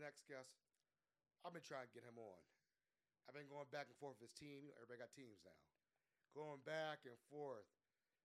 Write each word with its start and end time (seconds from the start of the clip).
next 0.00 0.24
guest, 0.24 0.56
I've 1.44 1.52
been 1.52 1.64
trying 1.64 1.86
to 1.86 1.92
get 1.92 2.04
him 2.04 2.16
on. 2.16 2.40
I've 3.28 3.36
been 3.36 3.48
going 3.52 3.68
back 3.70 3.86
and 3.86 3.96
forth 4.00 4.18
with 4.18 4.32
his 4.32 4.36
team. 4.36 4.64
You 4.66 4.72
know, 4.72 4.80
everybody 4.80 5.04
got 5.04 5.12
teams 5.12 5.38
now. 5.44 5.60
Going 6.32 6.64
back 6.64 7.04
and 7.04 7.16
forth. 7.28 7.68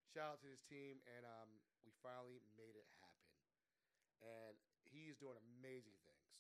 Shout 0.10 0.40
out 0.40 0.42
to 0.42 0.50
his 0.50 0.64
team, 0.66 1.04
and 1.12 1.28
um, 1.28 1.50
we 1.84 1.92
finally 2.00 2.40
made 2.56 2.74
it 2.74 2.88
happen. 3.04 3.30
And 4.24 4.56
he's 4.88 5.20
doing 5.20 5.36
amazing 5.60 6.00
things. 6.08 6.32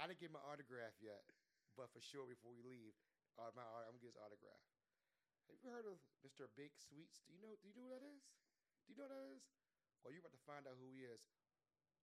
I 0.00 0.08
didn't 0.08 0.24
get 0.24 0.32
my 0.32 0.40
autograph 0.48 0.96
yet, 0.98 1.20
but 1.76 1.92
for 1.92 2.00
sure 2.00 2.24
before 2.24 2.56
we 2.56 2.64
leave, 2.64 2.96
uh, 3.36 3.52
my, 3.52 3.64
I'm 3.84 3.92
gonna 3.92 4.00
get 4.00 4.16
his 4.16 4.20
autograph. 4.20 4.64
Have 5.52 5.60
you 5.60 5.68
heard 5.68 5.84
of 5.84 6.00
Mr. 6.24 6.48
Bake 6.56 6.72
Sweets? 6.80 7.20
Do 7.28 7.36
you 7.36 7.40
know? 7.44 7.52
Do 7.60 7.68
you 7.68 7.76
know 7.76 7.84
what 7.84 8.00
that 8.00 8.06
is? 8.08 8.24
Do 8.88 8.92
you 8.92 8.96
know 8.96 9.04
what 9.04 9.12
that 9.12 9.28
is? 9.36 9.44
Well, 10.00 10.10
you're 10.16 10.24
about 10.24 10.32
to 10.32 10.44
find 10.48 10.64
out 10.64 10.80
who 10.80 10.88
he 10.88 11.04
is 11.04 11.20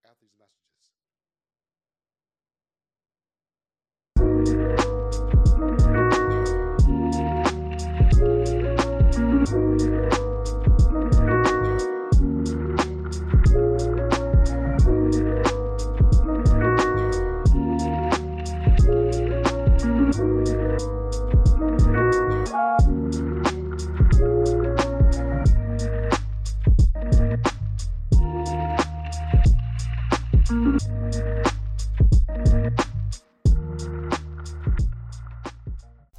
after 0.05 0.21
these 0.21 0.37
messages. 0.37 0.98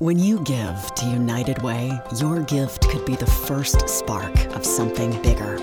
When 0.00 0.18
you 0.18 0.40
give 0.44 0.94
to 0.94 1.04
United 1.04 1.60
Way, 1.60 1.92
your 2.16 2.40
gift 2.40 2.88
could 2.88 3.04
be 3.04 3.16
the 3.16 3.26
first 3.26 3.86
spark 3.86 4.34
of 4.56 4.64
something 4.64 5.10
bigger. 5.20 5.58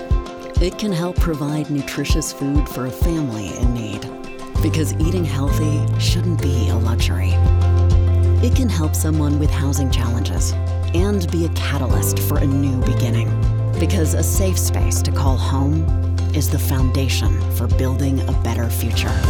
It 0.62 0.78
can 0.78 0.92
help 0.92 1.16
provide 1.16 1.70
nutritious 1.70 2.32
food 2.32 2.68
for 2.68 2.86
a 2.86 2.90
family 2.90 3.48
in 3.58 3.74
need. 3.74 4.08
Because 4.62 4.94
eating 5.00 5.24
healthy 5.24 5.84
shouldn't 5.98 6.40
be 6.40 6.68
a 6.68 6.76
luxury. 6.76 7.32
It 8.40 8.54
can 8.54 8.68
help 8.68 8.94
someone 8.94 9.40
with 9.40 9.50
housing 9.50 9.90
challenges 9.90 10.52
and 10.94 11.28
be 11.32 11.46
a 11.46 11.52
catalyst 11.54 12.20
for 12.20 12.38
a 12.38 12.46
new 12.46 12.80
beginning. 12.82 13.28
Because 13.80 14.14
a 14.14 14.22
safe 14.22 14.56
space 14.56 15.02
to 15.02 15.10
call 15.10 15.36
home 15.36 15.82
is 16.32 16.48
the 16.48 16.60
foundation 16.60 17.40
for 17.56 17.66
building 17.66 18.20
a 18.28 18.32
better 18.44 18.68
future. 18.68 19.20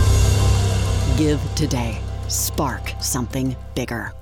Give 1.17 1.41
today. 1.55 1.99
Spark 2.29 2.93
something 3.01 3.57
bigger. 3.75 4.13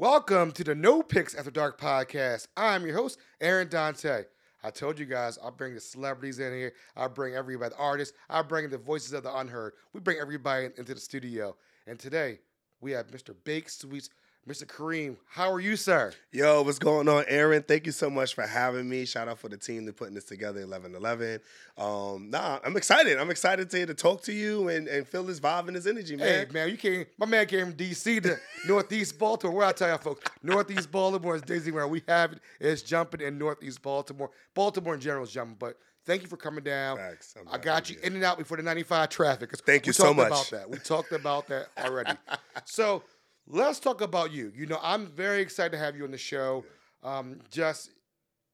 Welcome 0.00 0.52
to 0.52 0.62
the 0.62 0.76
No 0.76 1.02
Picks 1.02 1.34
After 1.34 1.50
Dark 1.50 1.80
podcast. 1.80 2.46
I'm 2.56 2.86
your 2.86 2.94
host, 2.94 3.18
Aaron 3.40 3.68
Dante. 3.68 4.26
I 4.62 4.70
told 4.70 4.96
you 4.96 5.06
guys 5.06 5.40
I'll 5.42 5.50
bring 5.50 5.74
the 5.74 5.80
celebrities 5.80 6.38
in 6.38 6.52
here. 6.52 6.72
I'll 6.96 7.08
bring 7.08 7.34
everybody, 7.34 7.70
the 7.70 7.80
artists. 7.80 8.16
I'll 8.30 8.44
bring 8.44 8.70
the 8.70 8.78
voices 8.78 9.12
of 9.12 9.24
the 9.24 9.36
unheard. 9.36 9.72
We 9.92 9.98
bring 9.98 10.18
everybody 10.20 10.66
into 10.66 10.94
the 10.94 11.00
studio. 11.00 11.56
And 11.88 11.98
today 11.98 12.38
we 12.80 12.92
have 12.92 13.08
Mr. 13.08 13.34
Bake 13.42 13.68
Sweets, 13.68 14.08
Mr. 14.48 14.64
Kareem. 14.64 15.16
How 15.28 15.52
are 15.52 15.60
you, 15.60 15.76
sir? 15.76 16.10
Yo, 16.32 16.62
what's 16.62 16.78
going 16.78 17.06
on, 17.06 17.24
Aaron? 17.28 17.62
Thank 17.62 17.84
you 17.84 17.92
so 17.92 18.08
much 18.08 18.34
for 18.34 18.46
having 18.46 18.88
me. 18.88 19.04
Shout 19.04 19.28
out 19.28 19.38
for 19.38 19.50
the 19.50 19.58
team 19.58 19.84
that 19.84 19.96
putting 19.96 20.14
this 20.14 20.24
together, 20.24 20.60
eleven 20.60 20.94
eleven. 20.94 21.40
Um, 21.76 22.30
nah, 22.30 22.58
I'm 22.64 22.74
excited. 22.78 23.18
I'm 23.18 23.30
excited 23.30 23.68
to, 23.68 23.84
to 23.84 23.92
talk 23.92 24.22
to 24.22 24.32
you 24.32 24.68
and, 24.68 24.88
and 24.88 25.06
feel 25.06 25.22
this 25.22 25.38
vibe 25.38 25.66
and 25.66 25.76
this 25.76 25.86
energy, 25.86 26.16
man. 26.16 26.46
Hey, 26.46 26.46
man, 26.50 26.70
you 26.70 26.78
came. 26.78 27.04
My 27.18 27.26
man 27.26 27.44
came 27.44 27.66
from 27.66 27.74
DC 27.74 28.22
to 28.22 28.38
Northeast 28.66 29.18
Baltimore. 29.18 29.54
Where 29.54 29.66
I 29.66 29.72
tell 29.72 29.92
you, 29.92 29.98
folks, 29.98 30.30
Northeast 30.42 30.90
Baltimore 30.90 31.36
is 31.36 31.42
Disney. 31.42 31.72
Where 31.72 31.86
we 31.86 32.02
have 32.08 32.32
it. 32.32 32.40
it 32.58 32.68
is 32.68 32.82
jumping 32.82 33.20
in 33.20 33.36
Northeast 33.36 33.82
Baltimore. 33.82 34.30
Baltimore 34.54 34.94
in 34.94 35.00
general 35.00 35.24
is 35.24 35.30
jumping, 35.30 35.56
but. 35.58 35.76
Thank 36.06 36.22
you 36.22 36.28
for 36.28 36.38
coming 36.38 36.64
down. 36.64 36.96
Facts. 36.96 37.34
I 37.52 37.58
got 37.58 37.90
you 37.90 37.96
in 38.02 38.14
and 38.14 38.24
out 38.24 38.38
before 38.38 38.56
the 38.56 38.62
95 38.62 39.10
traffic. 39.10 39.54
Thank 39.58 39.86
you 39.86 39.92
so 39.92 40.14
much. 40.14 40.30
We 40.30 40.30
talked 40.30 40.30
much. 40.30 40.48
about 40.48 40.60
that. 40.60 40.70
We 40.70 40.78
talked 40.78 41.12
about 41.12 41.48
that 41.48 41.66
already. 41.76 42.12
so 42.64 43.02
let's 43.48 43.80
talk 43.80 44.00
about 44.00 44.32
you. 44.32 44.52
You 44.54 44.66
know, 44.66 44.78
I'm 44.82 45.06
very 45.06 45.40
excited 45.40 45.72
to 45.72 45.78
have 45.78 45.96
you 45.96 46.04
on 46.04 46.10
the 46.10 46.18
show. 46.18 46.64
Um, 47.02 47.40
just 47.50 47.90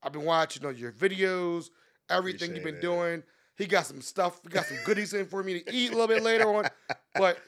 I've 0.03 0.13
been 0.13 0.25
watching 0.25 0.63
you 0.63 0.69
know, 0.69 0.75
your 0.75 0.93
videos, 0.93 1.71
everything 2.09 2.55
you've 2.55 2.65
been 2.65 2.77
Appreciate 2.77 2.91
it. 2.91 2.97
doing. 2.97 3.23
He 3.57 3.67
got 3.67 3.87
some 3.87 4.01
stuff. 4.01 4.41
We 4.45 4.51
got 4.51 4.67
some 4.67 4.79
goodies 4.85 5.15
in 5.15 5.27
for 5.27 5.43
me 5.43 5.61
to 5.61 5.75
eat 5.75 5.93
a 5.93 5.95
little 5.95 6.09
bit 6.09 6.23
later 6.23 6.53
on. 6.55 6.69
But 7.17 7.39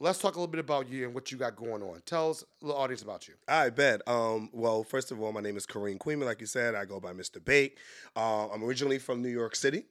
let's 0.00 0.18
talk 0.18 0.36
a 0.36 0.38
little 0.38 0.50
bit 0.50 0.60
about 0.60 0.88
you 0.88 1.04
and 1.04 1.14
what 1.14 1.30
you 1.30 1.36
got 1.36 1.54
going 1.54 1.82
on. 1.82 2.00
Tell 2.06 2.30
us, 2.30 2.42
a 2.62 2.66
little 2.66 2.80
audience, 2.80 3.02
about 3.02 3.28
you. 3.28 3.34
I 3.46 3.68
bet. 3.68 4.00
Um, 4.08 4.48
well, 4.54 4.82
first 4.82 5.12
of 5.12 5.20
all, 5.20 5.32
my 5.32 5.42
name 5.42 5.58
is 5.58 5.66
Kareem 5.66 5.98
Queeman. 5.98 6.24
Like 6.24 6.40
you 6.40 6.46
said, 6.46 6.74
I 6.74 6.86
go 6.86 6.98
by 6.98 7.12
Mr. 7.12 7.44
Bake. 7.44 7.76
Uh, 8.16 8.48
I'm 8.48 8.64
originally 8.64 8.98
from 8.98 9.20
New 9.20 9.28
York 9.28 9.54
City. 9.54 9.84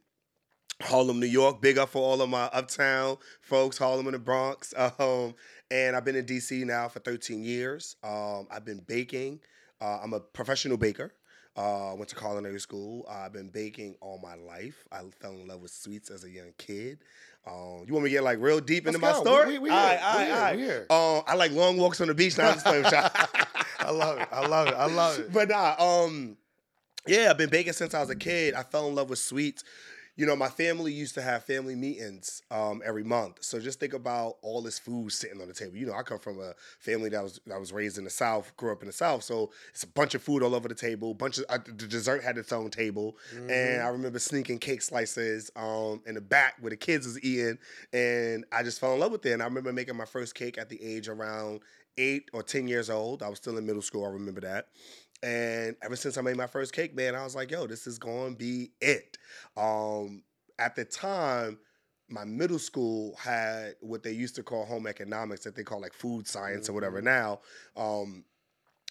Harlem, 0.82 1.20
New 1.20 1.26
York. 1.26 1.62
Big 1.62 1.78
up 1.78 1.90
for 1.90 2.02
all 2.02 2.22
of 2.22 2.30
my 2.30 2.46
uptown 2.54 3.18
folks, 3.42 3.78
Harlem 3.78 4.08
and 4.08 4.16
the 4.16 4.20
Bronx. 4.20 4.74
Um, 5.00 5.36
and 5.72 5.96
I've 5.96 6.06
been 6.06 6.16
in 6.16 6.26
DC 6.26 6.64
now 6.66 6.88
for 6.88 7.00
13 7.00 7.44
years. 7.44 7.96
Um, 8.04 8.48
I've 8.52 8.66
been 8.66 8.82
baking. 8.86 9.40
Uh, 9.82 9.98
I'm 10.04 10.14
a 10.14 10.20
professional 10.20 10.78
baker. 10.78 11.12
Uh, 11.56 11.94
went 11.96 12.10
to 12.10 12.16
culinary 12.16 12.60
school. 12.60 13.06
I've 13.10 13.34
been 13.34 13.50
baking 13.50 13.96
all 14.00 14.20
my 14.22 14.36
life. 14.36 14.86
I 14.92 15.02
fell 15.20 15.32
in 15.32 15.48
love 15.48 15.62
with 15.62 15.72
sweets 15.72 16.12
as 16.12 16.24
a 16.24 16.30
young 16.30 16.52
kid. 16.58 17.00
Um, 17.48 17.84
you 17.88 17.94
want 17.94 18.04
me 18.04 18.10
to 18.12 18.16
get 18.16 18.24
like 18.24 18.40
real 18.40 18.60
deep 18.60 18.86
into 18.86 19.00
Let's 19.00 19.18
my 19.20 19.24
go. 19.24 19.32
story? 19.32 19.54
We- 19.54 19.60
we- 19.60 19.70
we 19.70 19.70
All 19.72 19.88
here. 19.88 19.98
right, 19.98 20.04
all 20.04 20.16
right, 20.18 20.26
here. 20.28 20.36
all 20.36 20.42
right. 20.42 20.60
Here. 20.60 20.86
Um, 20.90 21.24
I 21.28 21.36
like 21.36 21.52
long 21.52 21.78
walks 21.78 22.00
on 22.02 22.08
the 22.08 22.14
beach. 22.14 22.38
Now 22.38 22.50
I'm 22.50 22.54
just 22.56 22.66
playing 22.66 22.84
with 22.84 22.92
y'all. 22.94 23.10
I 23.80 23.92
love 23.92 24.20
it. 24.20 24.28
I 24.32 24.46
love 24.48 24.68
it. 24.68 24.74
I 24.76 24.86
love 24.86 25.20
it. 25.20 25.34
But 25.34 25.50
nah, 25.50 25.76
um, 25.80 26.38
yeah, 27.08 27.28
I've 27.32 27.38
been 27.38 27.50
baking 27.50 27.74
since 27.74 27.94
I 27.94 28.02
was 28.02 28.10
a 28.12 28.16
kid. 28.16 28.54
I 28.54 28.62
fell 28.64 28.88
in 28.88 28.96
love 28.96 29.10
with 29.10 29.20
sweets. 29.20 29.64
You 30.16 30.26
know, 30.26 30.36
my 30.36 30.48
family 30.48 30.94
used 30.94 31.14
to 31.16 31.22
have 31.22 31.44
family 31.44 31.76
meetings 31.76 32.42
um, 32.50 32.82
every 32.86 33.04
month. 33.04 33.44
So 33.44 33.60
just 33.60 33.80
think 33.80 33.94
about 33.94 34.38
all 34.42 34.62
this 34.62 34.80
food 34.80 35.12
sitting 35.12 35.42
on 35.42 35.48
the 35.48 35.54
table. 35.54 35.76
You 35.76 35.88
know, 35.88 35.94
I 35.94 36.04
come 36.04 36.20
from 36.20 36.40
a 36.40 36.54
family 36.80 37.10
that 37.10 37.22
was 37.22 37.42
that 37.48 37.60
was 37.60 37.74
raised 37.74 37.98
in 37.98 38.06
the 38.06 38.10
South, 38.10 38.56
grew 38.56 38.72
up 38.72 38.82
in 38.82 38.88
the 38.88 38.94
South. 38.94 39.24
So 39.24 39.52
it's 39.72 39.84
a 39.84 39.88
bunch 39.88 40.16
of 40.16 40.22
food 40.22 40.42
all 40.42 40.56
over 40.56 40.68
the 40.68 40.76
table. 40.76 41.14
Bunch 41.14 41.40
of 41.40 41.46
uh, 41.50 41.58
the 41.66 41.88
dessert 41.88 42.24
had 42.24 42.38
its 42.38 42.54
own 42.54 42.70
table, 42.70 43.18
and 43.50 43.82
I 43.82 43.88
remember 43.88 44.20
sneaking 44.20 44.60
cake 44.60 44.82
slices 44.82 45.52
um, 45.56 46.02
in 46.06 46.16
the 46.16 46.22
back 46.22 46.56
where 46.62 46.70
the 46.70 46.78
kids 46.78 47.06
was 47.06 47.22
eating, 47.24 47.58
and 47.92 48.46
I 48.52 48.64
just 48.64 48.80
fell 48.80 48.94
in 48.94 49.00
love 49.00 49.12
with 49.12 49.26
it. 49.26 49.34
And 49.34 49.42
I 49.42 49.46
remember 49.46 49.74
making 49.74 49.98
my 49.98 50.06
first 50.06 50.34
cake 50.36 50.58
at 50.58 50.70
the 50.70 50.82
age 50.82 51.10
around 51.10 51.62
eight 51.98 52.30
or 52.34 52.44
ten 52.44 52.68
years 52.68 52.90
old. 52.90 53.24
I 53.24 53.30
was 53.30 53.38
still 53.38 53.58
in 53.58 53.66
middle 53.66 53.82
school. 53.82 54.06
I 54.06 54.10
remember 54.10 54.42
that. 54.42 54.68
And 55.26 55.76
ever 55.82 55.96
since 55.96 56.20
I 56.20 56.22
made 56.22 56.38
my 56.38 56.46
first 56.46 56.72
cake, 56.72 56.96
man, 56.96 57.16
I 57.16 57.24
was 57.24 57.36
like, 57.36 57.50
yo, 57.50 57.66
this 57.66 57.88
is 57.88 57.98
going 57.98 58.34
to 58.34 58.38
be 58.38 58.70
it. 58.80 59.18
Um, 59.58 60.22
at 60.60 60.76
the 60.76 60.86
time, 60.86 61.58
my 62.08 62.24
middle 62.26 62.60
school 62.60 63.16
had 63.18 63.74
what 63.82 64.04
they 64.04 64.12
used 64.12 64.36
to 64.36 64.44
call 64.44 64.66
home 64.66 64.86
economics, 64.86 65.44
that 65.46 65.56
they 65.56 65.64
call 65.64 65.82
like 65.82 65.94
food 65.94 66.28
science 66.28 66.70
or 66.70 66.74
whatever 66.74 67.02
now. 67.02 67.40
Um, 67.76 68.24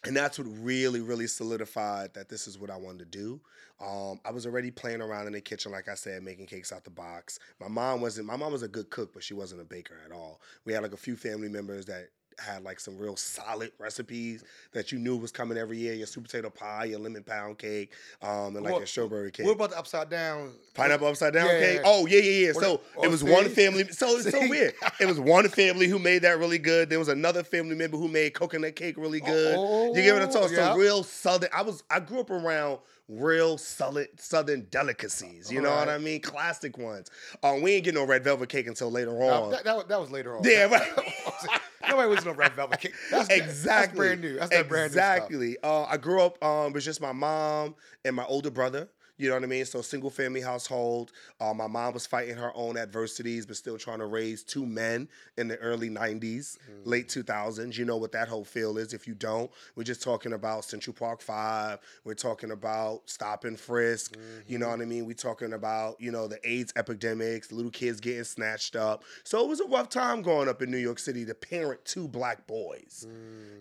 and 0.05 0.17
that's 0.17 0.37
what 0.37 0.49
really, 0.61 1.01
really 1.01 1.29
solidified 1.29 2.13
that 2.15 2.29
this 2.29 2.49
is 2.49 2.59
what 2.59 2.69
I 2.69 2.77
wanted 2.77 3.13
to 3.13 3.19
do. 3.19 3.41
Um, 3.81 4.21
I 4.25 4.33
was 4.33 4.45
already 4.45 4.73
playing 4.73 5.03
around 5.03 5.29
in 5.29 5.35
the 5.35 5.41
kitchen, 5.41 5.71
like 5.71 5.89
I 5.89 5.95
said, 5.95 6.25
making 6.25 6.47
cakes 6.47 6.73
out 6.73 6.83
the 6.83 6.91
box. 6.91 7.39
My 7.61 7.69
mom 7.69 8.01
wasn't. 8.01 8.27
My 8.27 8.37
mom 8.37 8.51
was 8.51 8.65
a 8.65 8.69
good 8.69 8.91
cook, 8.91 9.15
but 9.15 9.23
she 9.23 9.35
wasn't 9.35 9.61
a 9.61 9.65
baker 9.65 10.01
at 10.05 10.11
all. 10.11 10.41
We 10.65 10.73
had 10.73 10.83
like 10.83 10.93
a 10.93 10.97
few 10.97 11.17
family 11.17 11.49
members 11.49 11.87
that 11.87 12.09
had 12.39 12.63
like 12.65 12.81
some 12.81 12.99
real 12.99 13.17
solid 13.17 13.73
recipes 13.79 14.45
that 14.73 14.93
you 14.93 14.99
knew 14.99 15.17
was 15.17 15.31
coming 15.31 15.59
every 15.59 15.79
year. 15.79 15.95
Your 15.95 16.07
sweet 16.07 16.25
potato 16.25 16.51
pie, 16.51 16.85
your 16.85 16.99
lemon 16.99 17.23
pound 17.23 17.59
cake, 17.59 17.93
um, 18.23 18.57
and 18.57 18.63
like 18.65 18.73
What- 18.73 18.79
your 18.81 18.87
strawberry 18.87 19.31
cake. 19.31 19.47
What 19.47 19.53
about 19.53 19.71
the 19.71 19.79
upside 19.79 20.11
down? 20.11 20.53
Pineapple 20.75 21.07
upside 21.07 21.33
down 21.35 21.47
Yeah, 21.47 21.61
cake. 21.61 21.81
Oh 21.85 22.07
yeah, 22.07 22.19
yeah, 22.21 22.47
yeah. 22.47 22.53
What 22.53 22.65
So 22.65 22.75
it- 22.75 22.81
oh, 22.97 23.05
it 23.05 23.11
was 23.11 23.21
see? 23.21 23.31
one 23.31 23.49
family. 23.49 23.89
So 23.91 24.17
it's 24.17 24.31
so 24.31 24.41
weird. 24.49 24.75
It 25.01 25.07
was 25.07 25.19
one 25.21 25.49
family 25.49 25.89
who 25.89 25.99
made 25.99 26.23
that 26.23 26.39
really 26.39 26.59
good. 26.59 26.91
There 26.91 26.99
was 26.99 27.09
another 27.09 27.43
family 27.45 27.75
member 27.77 27.97
who 27.97 28.09
made 28.09 28.35
coconut 28.35 28.77
cake 28.77 28.97
really 28.97 29.21
good. 29.21 29.55
you 29.97 30.03
give 30.03 30.17
it 30.17 30.23
a 30.23 30.29
Oh, 30.29 30.33
toss. 30.33 30.51
yeah. 30.53 30.73
So 30.73 30.77
real 30.79 31.03
southern. 31.05 31.51
I 31.53 31.63
was. 31.63 31.83
I 31.91 32.01
grew 32.01 32.21
up 32.21 32.31
around 32.31 32.79
real 33.09 33.59
southern 33.59 34.07
southern 34.17 34.63
delicacies. 34.71 35.53
You 35.53 35.61
know 35.61 35.71
what 35.75 35.89
I 35.91 35.99
mean? 35.99 36.21
Classic 36.23 36.77
ones. 36.79 37.11
Um, 37.43 37.61
we 37.63 37.73
ain't 37.75 37.85
get 37.85 37.95
no 37.95 38.05
red 38.05 38.25
velvet 38.25 38.49
cake 38.49 38.67
until 38.67 38.91
later 38.91 39.13
No, 39.13 39.29
on. 39.45 39.51
that, 39.51 39.65
that, 39.65 39.77
was- 39.77 39.87
that 39.89 40.01
was 40.01 40.11
later 40.11 40.37
on. 40.37 40.43
Yeah, 40.45 40.65
right. 40.65 40.91
Nobody 41.89 42.09
was 42.09 42.25
no 42.25 42.33
red 42.33 42.53
velvet 42.53 42.81
cake. 42.81 42.95
That's, 43.11 43.29
exactly. 43.29 43.49
That's 43.65 43.93
brand 43.97 44.21
new. 44.21 44.39
That's 44.39 44.51
that 44.51 44.69
brand 44.69 44.93
new 44.93 44.99
exactly. 44.99 45.57
Uh, 45.63 45.85
I 45.85 45.97
grew 45.97 46.23
up 46.23 46.43
um, 46.45 46.73
with 46.73 46.85
just 46.85 47.01
my 47.01 47.13
mom 47.13 47.75
and 48.05 48.15
my 48.17 48.25
older 48.25 48.51
brother. 48.51 48.89
You 49.17 49.29
know 49.29 49.37
what 49.37 49.45
I 49.45 49.47
mean? 49.47 49.65
So 49.65 49.81
single 49.81 50.11
family 50.11 50.41
household. 50.41 51.13
Uh, 51.41 51.55
my 51.55 51.67
mom 51.69 51.95
was 51.95 52.05
fighting 52.07 52.37
her 52.37 52.51
own 52.55 52.77
adversities, 52.77 53.47
but 53.47 53.57
still 53.57 53.79
trying 53.79 54.01
to 54.01 54.07
raise 54.07 54.43
two 54.43 54.67
men 54.67 55.09
in 55.37 55.47
the 55.49 55.57
early 55.59 55.89
'90s, 55.89 56.59
Mm. 56.69 56.87
late 56.87 57.09
2000s. 57.09 57.79
You 57.79 57.85
know 57.85 57.97
what 57.97 58.13
that 58.13 58.27
whole 58.29 58.45
feel 58.45 58.77
is. 58.79 58.93
If 58.93 59.07
you 59.07 59.15
don't, 59.15 59.51
we're 59.77 59.85
just 59.85 60.03
talking 60.03 60.33
about 60.33 60.65
Central 60.65 60.95
Park 60.95 61.21
Five. 61.21 61.79
We're 62.05 62.15
talking 62.15 62.51
about 62.51 63.03
stop 63.09 63.45
and 63.45 63.59
frisk. 63.59 64.17
You 64.49 64.59
know 64.59 64.69
what 64.69 64.81
I 64.81 64.85
mean? 64.85 65.07
We're 65.07 65.15
talking 65.15 65.53
about 65.53 66.01
you 66.01 66.11
know 66.11 66.27
the 66.27 66.41
AIDS 66.49 66.73
epidemics, 66.77 67.53
little 67.53 67.71
kids 67.71 68.01
getting 68.01 68.25
snatched 68.25 68.75
up. 68.77 69.05
So 69.23 69.45
it 69.45 69.49
was 69.49 69.61
a 69.61 69.67
rough 69.67 69.89
time 69.91 70.23
growing 70.23 70.49
up 70.49 70.61
in 70.63 70.71
New 70.71 70.79
York 70.79 70.99
City 70.99 71.25
to 71.27 71.35
parent 71.35 71.85
two 71.85 72.09
black 72.09 72.47
boys. 72.47 73.07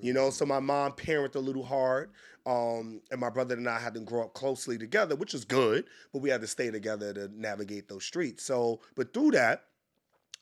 You 0.01 0.13
know, 0.13 0.29
so 0.31 0.45
my 0.45 0.59
mom 0.59 0.93
parented 0.93 1.35
a 1.35 1.39
little 1.39 1.63
hard. 1.63 2.09
Um, 2.45 3.01
and 3.09 3.21
my 3.21 3.29
brother 3.29 3.55
and 3.55 3.69
I 3.69 3.79
had 3.79 3.93
to 3.93 4.01
grow 4.01 4.23
up 4.23 4.33
closely 4.33 4.77
together, 4.77 5.15
which 5.15 5.33
is 5.33 5.45
good, 5.45 5.85
but 6.11 6.21
we 6.21 6.29
had 6.29 6.41
to 6.41 6.47
stay 6.47 6.71
together 6.71 7.13
to 7.13 7.29
navigate 7.33 7.87
those 7.87 8.03
streets. 8.03 8.43
So, 8.43 8.81
but 8.95 9.13
through 9.13 9.31
that, 9.31 9.65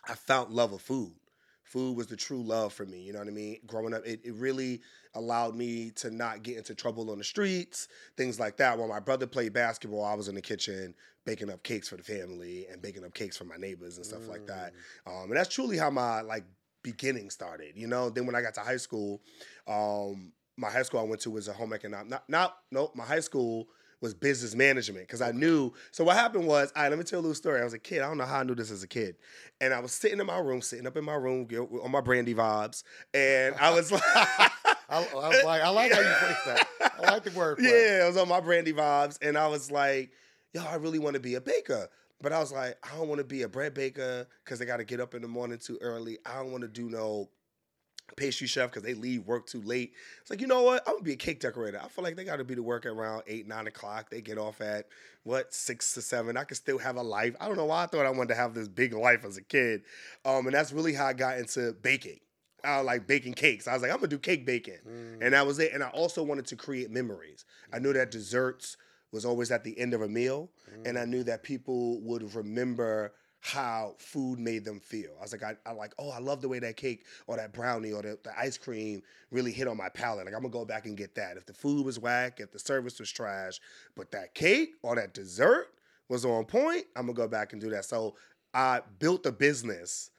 I 0.07 0.15
found 0.15 0.51
love 0.51 0.73
of 0.73 0.81
food. 0.81 1.13
Food 1.63 1.95
was 1.95 2.07
the 2.07 2.17
true 2.17 2.41
love 2.41 2.73
for 2.73 2.85
me. 2.85 3.01
You 3.01 3.13
know 3.13 3.19
what 3.19 3.27
I 3.27 3.31
mean? 3.31 3.59
Growing 3.65 3.93
up, 3.93 4.05
it, 4.05 4.19
it 4.23 4.33
really 4.33 4.81
allowed 5.13 5.55
me 5.55 5.91
to 5.91 6.09
not 6.09 6.43
get 6.43 6.57
into 6.57 6.75
trouble 6.75 7.11
on 7.11 7.17
the 7.17 7.23
streets, 7.23 7.87
things 8.17 8.39
like 8.39 8.57
that. 8.57 8.77
While 8.77 8.87
my 8.89 8.99
brother 8.99 9.27
played 9.27 9.53
basketball, 9.53 10.03
I 10.03 10.15
was 10.15 10.27
in 10.27 10.35
the 10.35 10.41
kitchen 10.41 10.95
baking 11.23 11.49
up 11.51 11.63
cakes 11.63 11.87
for 11.87 11.97
the 11.97 12.03
family 12.03 12.65
and 12.69 12.81
baking 12.81 13.05
up 13.05 13.13
cakes 13.13 13.37
for 13.37 13.45
my 13.45 13.57
neighbors 13.57 13.97
and 13.97 14.05
stuff 14.05 14.27
like 14.27 14.47
that. 14.47 14.73
Um, 15.05 15.25
and 15.25 15.37
that's 15.37 15.53
truly 15.53 15.77
how 15.77 15.91
my 15.91 16.21
like 16.21 16.43
beginning 16.83 17.29
started. 17.29 17.73
You 17.77 17.87
know, 17.87 18.09
then 18.09 18.25
when 18.25 18.35
I 18.35 18.41
got 18.41 18.55
to 18.55 18.61
high 18.61 18.77
school, 18.77 19.21
um, 19.67 20.33
my 20.61 20.69
high 20.69 20.83
school 20.83 20.99
I 20.99 21.03
went 21.03 21.21
to 21.21 21.31
was 21.31 21.47
a 21.47 21.53
home 21.53 21.73
economic. 21.73 22.09
Not, 22.09 22.29
not 22.29 22.57
no, 22.71 22.91
my 22.93 23.03
high 23.03 23.19
school 23.19 23.67
was 23.99 24.13
business 24.13 24.55
management 24.55 25.07
because 25.07 25.21
I 25.21 25.31
knew. 25.31 25.73
So 25.91 26.03
what 26.03 26.15
happened 26.15 26.47
was, 26.47 26.71
all 26.75 26.83
right, 26.83 26.89
let 26.89 26.97
me 26.97 27.03
tell 27.03 27.17
you 27.17 27.21
a 27.21 27.23
little 27.23 27.35
story. 27.35 27.59
I 27.59 27.63
was 27.63 27.73
a 27.73 27.79
kid. 27.79 28.01
I 28.01 28.07
don't 28.07 28.17
know 28.17 28.25
how 28.25 28.39
I 28.39 28.43
knew 28.43 28.55
this 28.55 28.71
as 28.71 28.83
a 28.83 28.87
kid, 28.87 29.15
and 29.59 29.73
I 29.73 29.79
was 29.79 29.91
sitting 29.91 30.19
in 30.19 30.25
my 30.25 30.37
room, 30.37 30.61
sitting 30.61 30.85
up 30.85 30.95
in 30.95 31.03
my 31.03 31.15
room 31.15 31.47
on 31.83 31.91
my 31.91 32.01
brandy 32.01 32.35
vibes, 32.35 32.83
and 33.13 33.55
I 33.55 33.71
was 33.71 33.91
like. 33.91 34.03
I, 34.93 35.07
I 35.15 35.29
was 35.29 35.43
like, 35.45 35.61
I 35.61 35.69
like 35.69 35.93
how 35.93 36.01
you 36.01 36.05
phrase 36.05 36.35
that. 36.47 36.67
I 37.01 37.11
like 37.13 37.23
the 37.23 37.31
word. 37.31 37.59
Yeah, 37.61 38.01
I 38.03 38.07
was 38.07 38.17
on 38.17 38.27
my 38.27 38.41
brandy 38.41 38.73
vibes, 38.73 39.17
and 39.21 39.37
I 39.37 39.47
was 39.47 39.71
like, 39.71 40.11
"Yo, 40.53 40.61
I 40.65 40.75
really 40.75 40.99
want 40.99 41.13
to 41.13 41.21
be 41.21 41.35
a 41.35 41.39
baker." 41.39 41.87
But 42.21 42.33
I 42.33 42.39
was 42.39 42.51
like, 42.51 42.77
I 42.83 42.97
don't 42.97 43.07
want 43.07 43.19
to 43.19 43.23
be 43.23 43.43
a 43.43 43.47
bread 43.47 43.73
baker 43.73 44.27
because 44.43 44.59
they 44.59 44.65
got 44.65 44.77
to 44.77 44.83
get 44.83 44.99
up 44.99 45.15
in 45.15 45.21
the 45.21 45.29
morning 45.29 45.59
too 45.59 45.77
early. 45.81 46.17
I 46.25 46.35
don't 46.35 46.51
want 46.51 46.63
to 46.63 46.67
do 46.67 46.89
no 46.89 47.29
pastry 48.15 48.47
chef 48.47 48.69
because 48.69 48.83
they 48.83 48.93
leave 48.93 49.25
work 49.25 49.47
too 49.47 49.61
late. 49.61 49.93
It's 50.21 50.29
like, 50.29 50.41
you 50.41 50.47
know 50.47 50.63
what? 50.63 50.83
I'm 50.87 50.95
gonna 50.95 51.03
be 51.03 51.13
a 51.13 51.17
cake 51.17 51.39
decorator. 51.39 51.79
I 51.83 51.87
feel 51.87 52.03
like 52.03 52.15
they 52.15 52.23
got 52.23 52.37
to 52.37 52.43
be 52.43 52.55
to 52.55 52.63
work 52.63 52.85
at 52.85 52.91
around 52.91 53.23
eight, 53.27 53.47
nine 53.47 53.67
o'clock. 53.67 54.09
They 54.09 54.21
get 54.21 54.37
off 54.37 54.61
at 54.61 54.87
what 55.23 55.53
six 55.53 55.93
to 55.93 56.01
seven. 56.01 56.37
I 56.37 56.43
could 56.43 56.57
still 56.57 56.77
have 56.77 56.95
a 56.95 57.01
life. 57.01 57.35
I 57.39 57.47
don't 57.47 57.57
know 57.57 57.65
why 57.65 57.83
I 57.83 57.85
thought 57.87 58.05
I 58.05 58.09
wanted 58.09 58.29
to 58.29 58.35
have 58.35 58.53
this 58.53 58.67
big 58.67 58.93
life 58.93 59.25
as 59.25 59.37
a 59.37 59.41
kid, 59.41 59.83
um, 60.25 60.45
and 60.45 60.55
that's 60.55 60.71
really 60.71 60.93
how 60.93 61.05
I 61.05 61.13
got 61.13 61.37
into 61.37 61.73
baking. 61.81 62.19
I 62.63 62.81
like 62.81 63.07
baking 63.07 63.33
cakes. 63.33 63.67
I 63.67 63.73
was 63.73 63.81
like, 63.81 63.91
I'm 63.91 63.97
gonna 63.97 64.07
do 64.07 64.19
cake 64.19 64.45
baking, 64.45 64.79
and 64.85 65.33
that 65.33 65.43
mm. 65.43 65.47
was 65.47 65.59
it. 65.59 65.73
And 65.73 65.83
I 65.83 65.89
also 65.89 66.23
wanted 66.23 66.45
to 66.47 66.55
create 66.55 66.91
memories. 66.91 67.45
I 67.73 67.79
knew 67.79 67.93
that 67.93 68.09
mm. 68.09 68.11
desserts 68.11 68.77
was 69.11 69.25
always 69.25 69.51
at 69.51 69.63
the 69.63 69.77
end 69.77 69.93
of 69.93 70.01
a 70.01 70.07
meal, 70.07 70.49
and 70.85 70.97
I 70.97 71.03
mm. 71.03 71.09
knew 71.09 71.23
that 71.23 71.43
people 71.43 71.99
would 72.01 72.33
remember 72.35 73.13
how 73.41 73.95
food 73.97 74.39
made 74.39 74.63
them 74.63 74.79
feel. 74.79 75.09
I 75.19 75.23
was 75.23 75.31
like, 75.31 75.43
I, 75.43 75.55
I 75.65 75.73
like, 75.73 75.93
oh, 75.97 76.11
I 76.11 76.19
love 76.19 76.41
the 76.41 76.47
way 76.47 76.59
that 76.59 76.77
cake 76.77 77.05
or 77.25 77.37
that 77.37 77.53
brownie 77.53 77.91
or 77.91 78.03
the, 78.03 78.17
the 78.23 78.31
ice 78.39 78.57
cream 78.57 79.01
really 79.31 79.51
hit 79.51 79.67
on 79.67 79.77
my 79.77 79.89
palate. 79.89 80.25
Like 80.25 80.35
I'm 80.35 80.41
gonna 80.41 80.53
go 80.53 80.63
back 80.63 80.85
and 80.85 80.95
get 80.95 81.15
that. 81.15 81.37
If 81.37 81.47
the 81.47 81.53
food 81.53 81.83
was 81.83 81.99
whack, 81.99 82.39
if 82.39 82.51
the 82.51 82.59
service 82.59 82.99
was 82.99 83.11
trash, 83.11 83.59
but 83.95 84.11
that 84.11 84.35
cake 84.35 84.75
or 84.83 84.95
that 84.95 85.15
dessert 85.15 85.69
was 86.07 86.23
on 86.23 86.45
point, 86.45 86.85
I'm 86.95 87.07
gonna 87.07 87.13
go 87.15 87.27
back 87.27 87.51
and 87.51 87.59
do 87.59 87.71
that. 87.71 87.85
So 87.85 88.15
I 88.53 88.81
built 88.99 89.25
a 89.25 89.31
business 89.31 90.11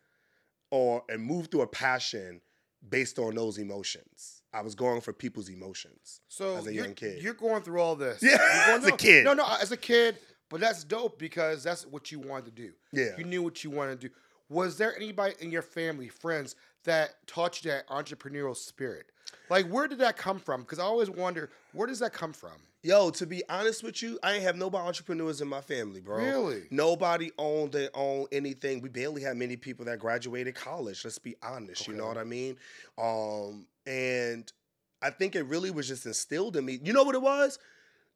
or 0.72 1.04
and 1.08 1.22
moved 1.22 1.52
through 1.52 1.62
a 1.62 1.66
passion 1.69 2.40
based 2.88 3.20
on 3.20 3.36
those 3.36 3.58
emotions. 3.58 4.42
I 4.52 4.62
was 4.62 4.74
going 4.74 5.00
for 5.00 5.12
people's 5.12 5.48
emotions. 5.48 6.20
So 6.26 6.56
as 6.56 6.66
a 6.66 6.74
young 6.74 6.94
kid. 6.94 7.22
you're 7.22 7.34
going 7.34 7.62
through 7.62 7.80
all 7.80 7.94
this. 7.94 8.20
Yeah, 8.20 8.30
You're 8.30 8.66
going 8.66 8.82
as 8.82 8.86
a 8.88 8.96
kid. 8.96 9.24
No, 9.24 9.34
no, 9.34 9.46
as 9.60 9.70
a 9.70 9.76
kid. 9.76 10.19
But 10.52 10.60
that's 10.60 10.84
dope 10.84 11.19
because 11.19 11.64
that's 11.64 11.87
what 11.87 12.12
you 12.12 12.20
wanted 12.20 12.44
to 12.44 12.62
do. 12.62 12.72
Yeah. 12.93 13.16
You 13.16 13.25
knew 13.25 13.43
what 13.43 13.64
you 13.64 13.70
wanted 13.70 14.02
to 14.02 14.08
do. 14.08 14.14
Was 14.50 14.76
there 14.76 14.94
anybody 14.94 15.34
in 15.40 15.50
your 15.50 15.62
family, 15.62 16.08
friends, 16.08 16.56
that 16.84 17.26
taught 17.26 17.64
you 17.64 17.70
that 17.70 17.88
entrepreneurial 17.88 18.54
spirit? 18.54 19.06
Like, 19.49 19.66
where 19.69 19.88
did 19.88 19.99
that 20.00 20.19
come 20.19 20.38
from? 20.38 20.60
Because 20.60 20.78
I 20.78 20.82
always 20.82 21.08
wonder, 21.08 21.49
where 21.72 21.87
does 21.87 22.00
that 22.00 22.12
come 22.12 22.34
from? 22.34 22.52
Yo, 22.82 23.08
to 23.10 23.26
be 23.26 23.43
honest 23.49 23.82
with 23.82 24.02
you, 24.02 24.19
I 24.22 24.34
ain't 24.34 24.43
have 24.43 24.56
nobody 24.56 24.87
entrepreneurs 24.87 25.40
in 25.40 25.49
my 25.49 25.62
family, 25.62 26.00
bro. 26.00 26.19
Really? 26.19 26.64
Nobody 26.70 27.31
owned 27.38 27.72
their 27.72 27.88
own 27.94 28.26
anything. 28.31 28.82
We 28.82 28.90
barely 28.90 29.22
had 29.22 29.38
many 29.38 29.56
people 29.56 29.87
that 29.87 30.00
graduated 30.00 30.55
college. 30.55 31.02
Let's 31.02 31.19
be 31.19 31.34
honest. 31.43 31.88
You 31.88 31.94
know 31.94 32.06
what 32.06 32.19
I 32.19 32.25
mean? 32.25 32.56
Um, 32.98 33.66
and 33.87 34.52
I 35.00 35.10
think 35.10 35.34
it 35.34 35.44
really 35.44 35.70
was 35.70 35.88
just 35.88 36.05
instilled 36.05 36.56
in 36.56 36.64
me. 36.66 36.78
You 36.82 36.93
know 36.93 37.05
what 37.05 37.14
it 37.14 37.22
was? 37.22 37.58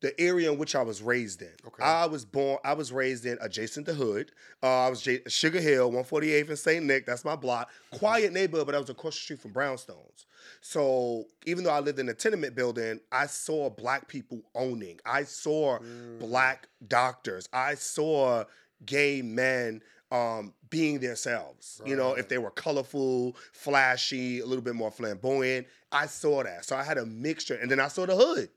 The 0.02 0.18
area 0.20 0.52
in 0.52 0.58
which 0.58 0.74
I 0.74 0.82
was 0.82 1.00
raised 1.00 1.40
in. 1.40 1.52
Okay. 1.66 1.82
I 1.82 2.04
was 2.06 2.24
born. 2.26 2.58
I 2.64 2.74
was 2.74 2.92
raised 2.92 3.24
in 3.24 3.38
adjacent 3.40 3.86
to 3.86 3.94
Hood. 3.94 4.30
Uh, 4.62 4.86
I 4.86 4.90
was 4.90 5.00
J- 5.00 5.22
Sugar 5.26 5.60
Hill, 5.60 5.90
148th 5.90 6.48
and 6.50 6.58
St. 6.58 6.84
Nick. 6.84 7.06
That's 7.06 7.24
my 7.24 7.34
block. 7.34 7.70
Quiet 7.92 8.32
neighborhood, 8.32 8.66
but 8.66 8.74
I 8.74 8.78
was 8.78 8.90
across 8.90 9.14
the 9.14 9.20
street 9.20 9.40
from 9.40 9.52
Brownstones. 9.52 10.26
So 10.60 11.24
even 11.46 11.64
though 11.64 11.70
I 11.70 11.80
lived 11.80 11.98
in 11.98 12.08
a 12.08 12.14
tenement 12.14 12.54
building, 12.54 13.00
I 13.10 13.26
saw 13.26 13.70
black 13.70 14.06
people 14.08 14.42
owning. 14.54 15.00
I 15.06 15.24
saw 15.24 15.78
black 16.18 16.68
doctors. 16.86 17.48
I 17.52 17.74
saw 17.74 18.44
gay 18.84 19.22
men 19.22 19.80
um, 20.12 20.52
being 20.70 21.00
themselves. 21.00 21.80
You 21.86 21.96
know, 21.96 22.12
if 22.14 22.28
they 22.28 22.38
were 22.38 22.50
colorful, 22.50 23.36
flashy, 23.52 24.40
a 24.40 24.46
little 24.46 24.62
bit 24.62 24.74
more 24.74 24.90
flamboyant. 24.90 25.66
I 25.90 26.06
saw 26.06 26.42
that. 26.42 26.64
So 26.64 26.76
I 26.76 26.82
had 26.82 26.98
a 26.98 27.06
mixture. 27.06 27.54
And 27.56 27.70
then 27.70 27.80
I 27.80 27.88
saw 27.88 28.06
the 28.06 28.14
hood. 28.14 28.48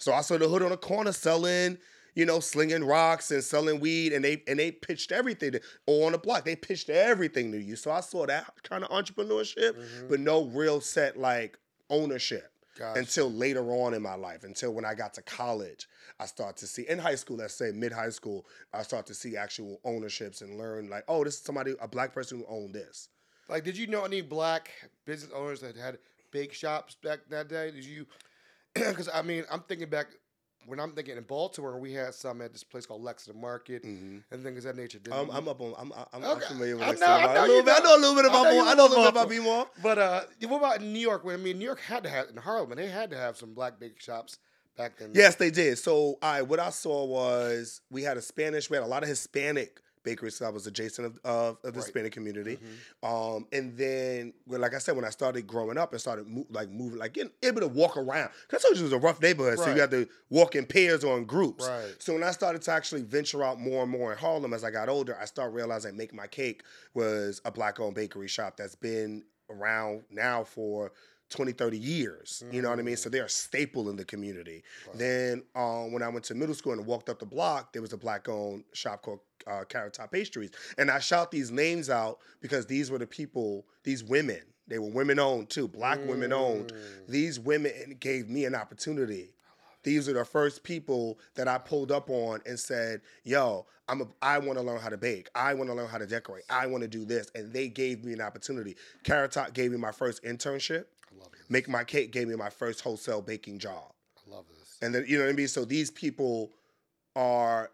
So 0.00 0.14
I 0.14 0.22
saw 0.22 0.38
the 0.38 0.48
hood 0.48 0.62
on 0.62 0.70
the 0.70 0.78
corner 0.78 1.12
selling, 1.12 1.76
you 2.14 2.24
know, 2.24 2.40
slinging 2.40 2.84
rocks 2.84 3.30
and 3.30 3.44
selling 3.44 3.80
weed, 3.80 4.14
and 4.14 4.24
they 4.24 4.42
and 4.48 4.58
they 4.58 4.72
pitched 4.72 5.12
everything 5.12 5.52
to, 5.52 5.60
or 5.86 6.06
on 6.06 6.12
the 6.12 6.18
block. 6.18 6.46
They 6.46 6.56
pitched 6.56 6.88
everything 6.88 7.52
to 7.52 7.60
you. 7.60 7.76
So 7.76 7.90
I 7.90 8.00
saw 8.00 8.26
that 8.26 8.50
kind 8.62 8.82
of 8.82 8.90
entrepreneurship, 8.90 9.76
mm-hmm. 9.76 10.08
but 10.08 10.18
no 10.18 10.46
real 10.46 10.80
set 10.80 11.18
like 11.18 11.58
ownership 11.90 12.50
Gotcha. 12.78 12.98
until 12.98 13.30
later 13.30 13.70
on 13.72 13.92
in 13.92 14.00
my 14.00 14.14
life. 14.14 14.42
Until 14.42 14.72
when 14.72 14.86
I 14.86 14.94
got 14.94 15.12
to 15.14 15.22
college, 15.22 15.86
I 16.18 16.24
start 16.24 16.56
to 16.58 16.66
see 16.66 16.88
in 16.88 16.98
high 16.98 17.14
school, 17.14 17.36
let's 17.36 17.54
say 17.54 17.70
mid 17.70 17.92
high 17.92 18.08
school, 18.08 18.46
I 18.72 18.82
start 18.82 19.04
to 19.08 19.14
see 19.14 19.36
actual 19.36 19.80
ownerships 19.84 20.40
and 20.40 20.56
learn 20.56 20.88
like, 20.88 21.04
oh, 21.08 21.24
this 21.24 21.34
is 21.34 21.40
somebody, 21.40 21.74
a 21.78 21.86
black 21.86 22.14
person 22.14 22.38
who 22.38 22.46
owned 22.48 22.74
this. 22.74 23.10
Like, 23.50 23.64
did 23.64 23.76
you 23.76 23.86
know 23.86 24.04
any 24.04 24.22
black 24.22 24.70
business 25.04 25.30
owners 25.34 25.60
that 25.60 25.76
had 25.76 25.98
bake 26.30 26.54
shops 26.54 26.96
back 27.02 27.18
that 27.28 27.48
day? 27.48 27.70
Did 27.70 27.84
you? 27.84 28.06
Because 28.74 29.08
I 29.12 29.22
mean, 29.22 29.44
I'm 29.50 29.60
thinking 29.60 29.88
back 29.88 30.06
when 30.66 30.78
I'm 30.78 30.92
thinking 30.92 31.16
in 31.16 31.22
Baltimore, 31.24 31.78
we 31.78 31.92
had 31.92 32.14
some 32.14 32.40
at 32.42 32.52
this 32.52 32.62
place 32.62 32.86
called 32.86 33.02
Lexington 33.02 33.40
Market 33.40 33.82
and 33.82 34.22
things 34.30 34.58
of 34.58 34.76
that 34.76 34.76
nature. 34.76 34.98
Didn't 34.98 35.18
I'm. 35.18 35.30
I'm 35.30 35.48
up 35.48 35.60
on. 35.60 35.74
I'm, 35.78 35.92
I'm, 36.12 36.24
I'm 36.24 36.40
familiar 36.40 36.76
with 36.76 36.84
I 36.84 36.90
know- 36.92 36.96
some- 36.98 37.08
I 37.30 37.34
know 37.34 37.44
a 37.44 37.46
little 37.46 37.62
bit. 37.62 37.74
I 37.74 37.78
know. 37.78 37.84
know 37.84 37.96
a 37.96 38.00
little 38.00 38.14
bit 38.14 38.24
I 38.24 38.28
about 38.28 38.42
know 38.44 38.52
more. 38.52 38.64
I 38.64 38.74
know 38.74 38.86
a 38.86 38.88
little 38.88 39.04
bit 39.04 39.10
about 39.10 39.44
more. 39.44 39.66
But 39.82 39.98
uh, 39.98 40.20
what 40.48 40.58
about 40.58 40.82
New 40.82 40.98
York? 41.00 41.24
When 41.24 41.34
I 41.34 41.38
mean, 41.38 41.58
New 41.58 41.64
York 41.64 41.80
had 41.80 42.02
to 42.04 42.10
have 42.10 42.28
in 42.28 42.36
Harlem, 42.36 42.72
they 42.76 42.88
had 42.88 43.10
to 43.10 43.16
have 43.16 43.36
some 43.36 43.54
black 43.54 43.80
bake 43.80 44.00
shops 44.00 44.38
back 44.76 44.98
then. 44.98 45.10
Yes, 45.14 45.34
they 45.36 45.50
did. 45.50 45.78
So, 45.78 46.18
I 46.22 46.42
what 46.42 46.60
I 46.60 46.70
saw 46.70 47.04
was 47.04 47.80
we 47.90 48.02
had 48.02 48.16
a 48.16 48.22
Spanish, 48.22 48.70
we 48.70 48.76
had 48.76 48.84
a 48.84 48.86
lot 48.86 49.02
of 49.02 49.08
Hispanic 49.08 49.80
bakeries. 50.02 50.36
So 50.36 50.46
I 50.46 50.50
was 50.50 50.66
adjacent 50.66 51.06
of, 51.06 51.18
of, 51.24 51.58
of 51.64 51.74
the 51.74 51.80
Right. 51.80 51.94
Mm-hmm. 51.94 52.08
Community. 52.08 52.58
Um, 53.02 53.46
and 53.52 53.76
then, 53.76 54.32
well, 54.46 54.60
like 54.60 54.74
I 54.74 54.78
said, 54.78 54.96
when 54.96 55.04
I 55.04 55.10
started 55.10 55.46
growing 55.46 55.78
up 55.78 55.92
and 55.92 56.00
started 56.00 56.26
mo- 56.26 56.46
like 56.50 56.70
moving, 56.70 56.98
like 56.98 57.14
getting 57.14 57.32
able 57.42 57.60
to 57.60 57.68
walk 57.68 57.96
around, 57.96 58.30
because 58.46 58.64
I 58.64 58.68
told 58.68 58.76
you 58.76 58.82
it 58.82 58.84
was 58.84 58.92
a 58.92 58.98
rough 58.98 59.20
neighborhood, 59.20 59.58
so 59.58 59.74
you 59.74 59.80
had 59.80 59.90
to 59.90 60.08
walk 60.28 60.54
in 60.54 60.66
pairs 60.66 61.04
or 61.04 61.18
in 61.18 61.24
groups. 61.24 61.66
Right. 61.66 61.94
So 61.98 62.14
when 62.14 62.22
I 62.22 62.30
started 62.30 62.62
to 62.62 62.70
actually 62.72 63.02
venture 63.02 63.42
out 63.42 63.60
more 63.60 63.82
and 63.82 63.90
more 63.90 64.12
in 64.12 64.18
Harlem 64.18 64.52
as 64.52 64.64
I 64.64 64.70
got 64.70 64.88
older, 64.88 65.16
I 65.20 65.24
started 65.24 65.54
realizing 65.54 65.96
Make 65.96 66.14
My 66.14 66.26
Cake 66.26 66.62
was 66.94 67.40
a 67.44 67.50
black-owned 67.50 67.94
bakery 67.94 68.28
shop 68.28 68.56
that's 68.56 68.74
been 68.74 69.24
around 69.50 70.02
now 70.10 70.44
for 70.44 70.92
20, 71.30 71.52
30 71.52 71.78
years. 71.78 72.42
You 72.50 72.62
know 72.62 72.70
what 72.70 72.78
I 72.78 72.82
mean? 72.82 72.96
So 72.96 73.08
they're 73.08 73.24
a 73.24 73.28
staple 73.28 73.88
in 73.88 73.96
the 73.96 74.04
community. 74.04 74.62
Then 74.94 75.42
um, 75.54 75.92
when 75.92 76.02
I 76.02 76.08
went 76.08 76.24
to 76.26 76.34
middle 76.34 76.54
school 76.54 76.72
and 76.72 76.84
walked 76.84 77.08
up 77.08 77.18
the 77.18 77.26
block, 77.26 77.72
there 77.72 77.82
was 77.82 77.92
a 77.92 77.96
black-owned 77.96 78.64
shop 78.72 79.02
called 79.02 79.20
uh, 79.46 79.64
Carrot 79.68 79.94
Top 79.94 80.12
Pastries. 80.12 80.50
And 80.76 80.90
I 80.90 80.98
shout 80.98 81.30
these 81.30 81.50
names 81.50 81.88
out 81.88 82.18
because 82.40 82.66
these 82.66 82.90
were 82.90 82.98
the 82.98 83.06
people, 83.06 83.64
these 83.84 84.04
women, 84.04 84.42
they 84.68 84.78
were 84.78 84.90
women-owned 84.90 85.48
too, 85.50 85.66
black 85.66 85.98
women-owned. 86.06 86.72
These 87.08 87.40
women 87.40 87.96
gave 87.98 88.28
me 88.28 88.44
an 88.44 88.54
opportunity 88.54 89.34
these 89.82 90.08
are 90.08 90.12
the 90.12 90.24
first 90.24 90.62
people 90.62 91.18
that 91.34 91.48
I 91.48 91.58
pulled 91.58 91.90
up 91.90 92.10
on 92.10 92.40
and 92.46 92.58
said, 92.58 93.00
"Yo, 93.24 93.66
I'm 93.88 94.02
a, 94.02 94.06
I 94.20 94.38
want 94.38 94.58
to 94.58 94.64
learn 94.64 94.80
how 94.80 94.90
to 94.90 94.98
bake. 94.98 95.28
I 95.34 95.54
want 95.54 95.70
to 95.70 95.74
learn 95.74 95.88
how 95.88 95.98
to 95.98 96.06
decorate. 96.06 96.44
I 96.50 96.66
want 96.66 96.82
to 96.82 96.88
do 96.88 97.04
this." 97.04 97.30
And 97.34 97.52
they 97.52 97.68
gave 97.68 98.04
me 98.04 98.12
an 98.12 98.20
opportunity. 98.20 98.76
Carrot 99.04 99.32
Top 99.32 99.54
gave 99.54 99.70
me 99.70 99.78
my 99.78 99.92
first 99.92 100.22
internship. 100.22 100.86
I 101.12 101.18
love 101.18 101.32
this. 101.32 101.42
Make 101.48 101.68
My 101.68 101.84
Cake 101.84 102.12
gave 102.12 102.28
me 102.28 102.36
my 102.36 102.50
first 102.50 102.80
wholesale 102.80 103.22
baking 103.22 103.58
job. 103.58 103.92
I 104.26 104.34
love 104.34 104.44
this. 104.48 104.78
And 104.82 104.94
then 104.94 105.04
you 105.06 105.18
know 105.18 105.24
what 105.24 105.30
I 105.30 105.34
mean. 105.34 105.48
So 105.48 105.64
these 105.64 105.90
people 105.90 106.52
are 107.16 107.70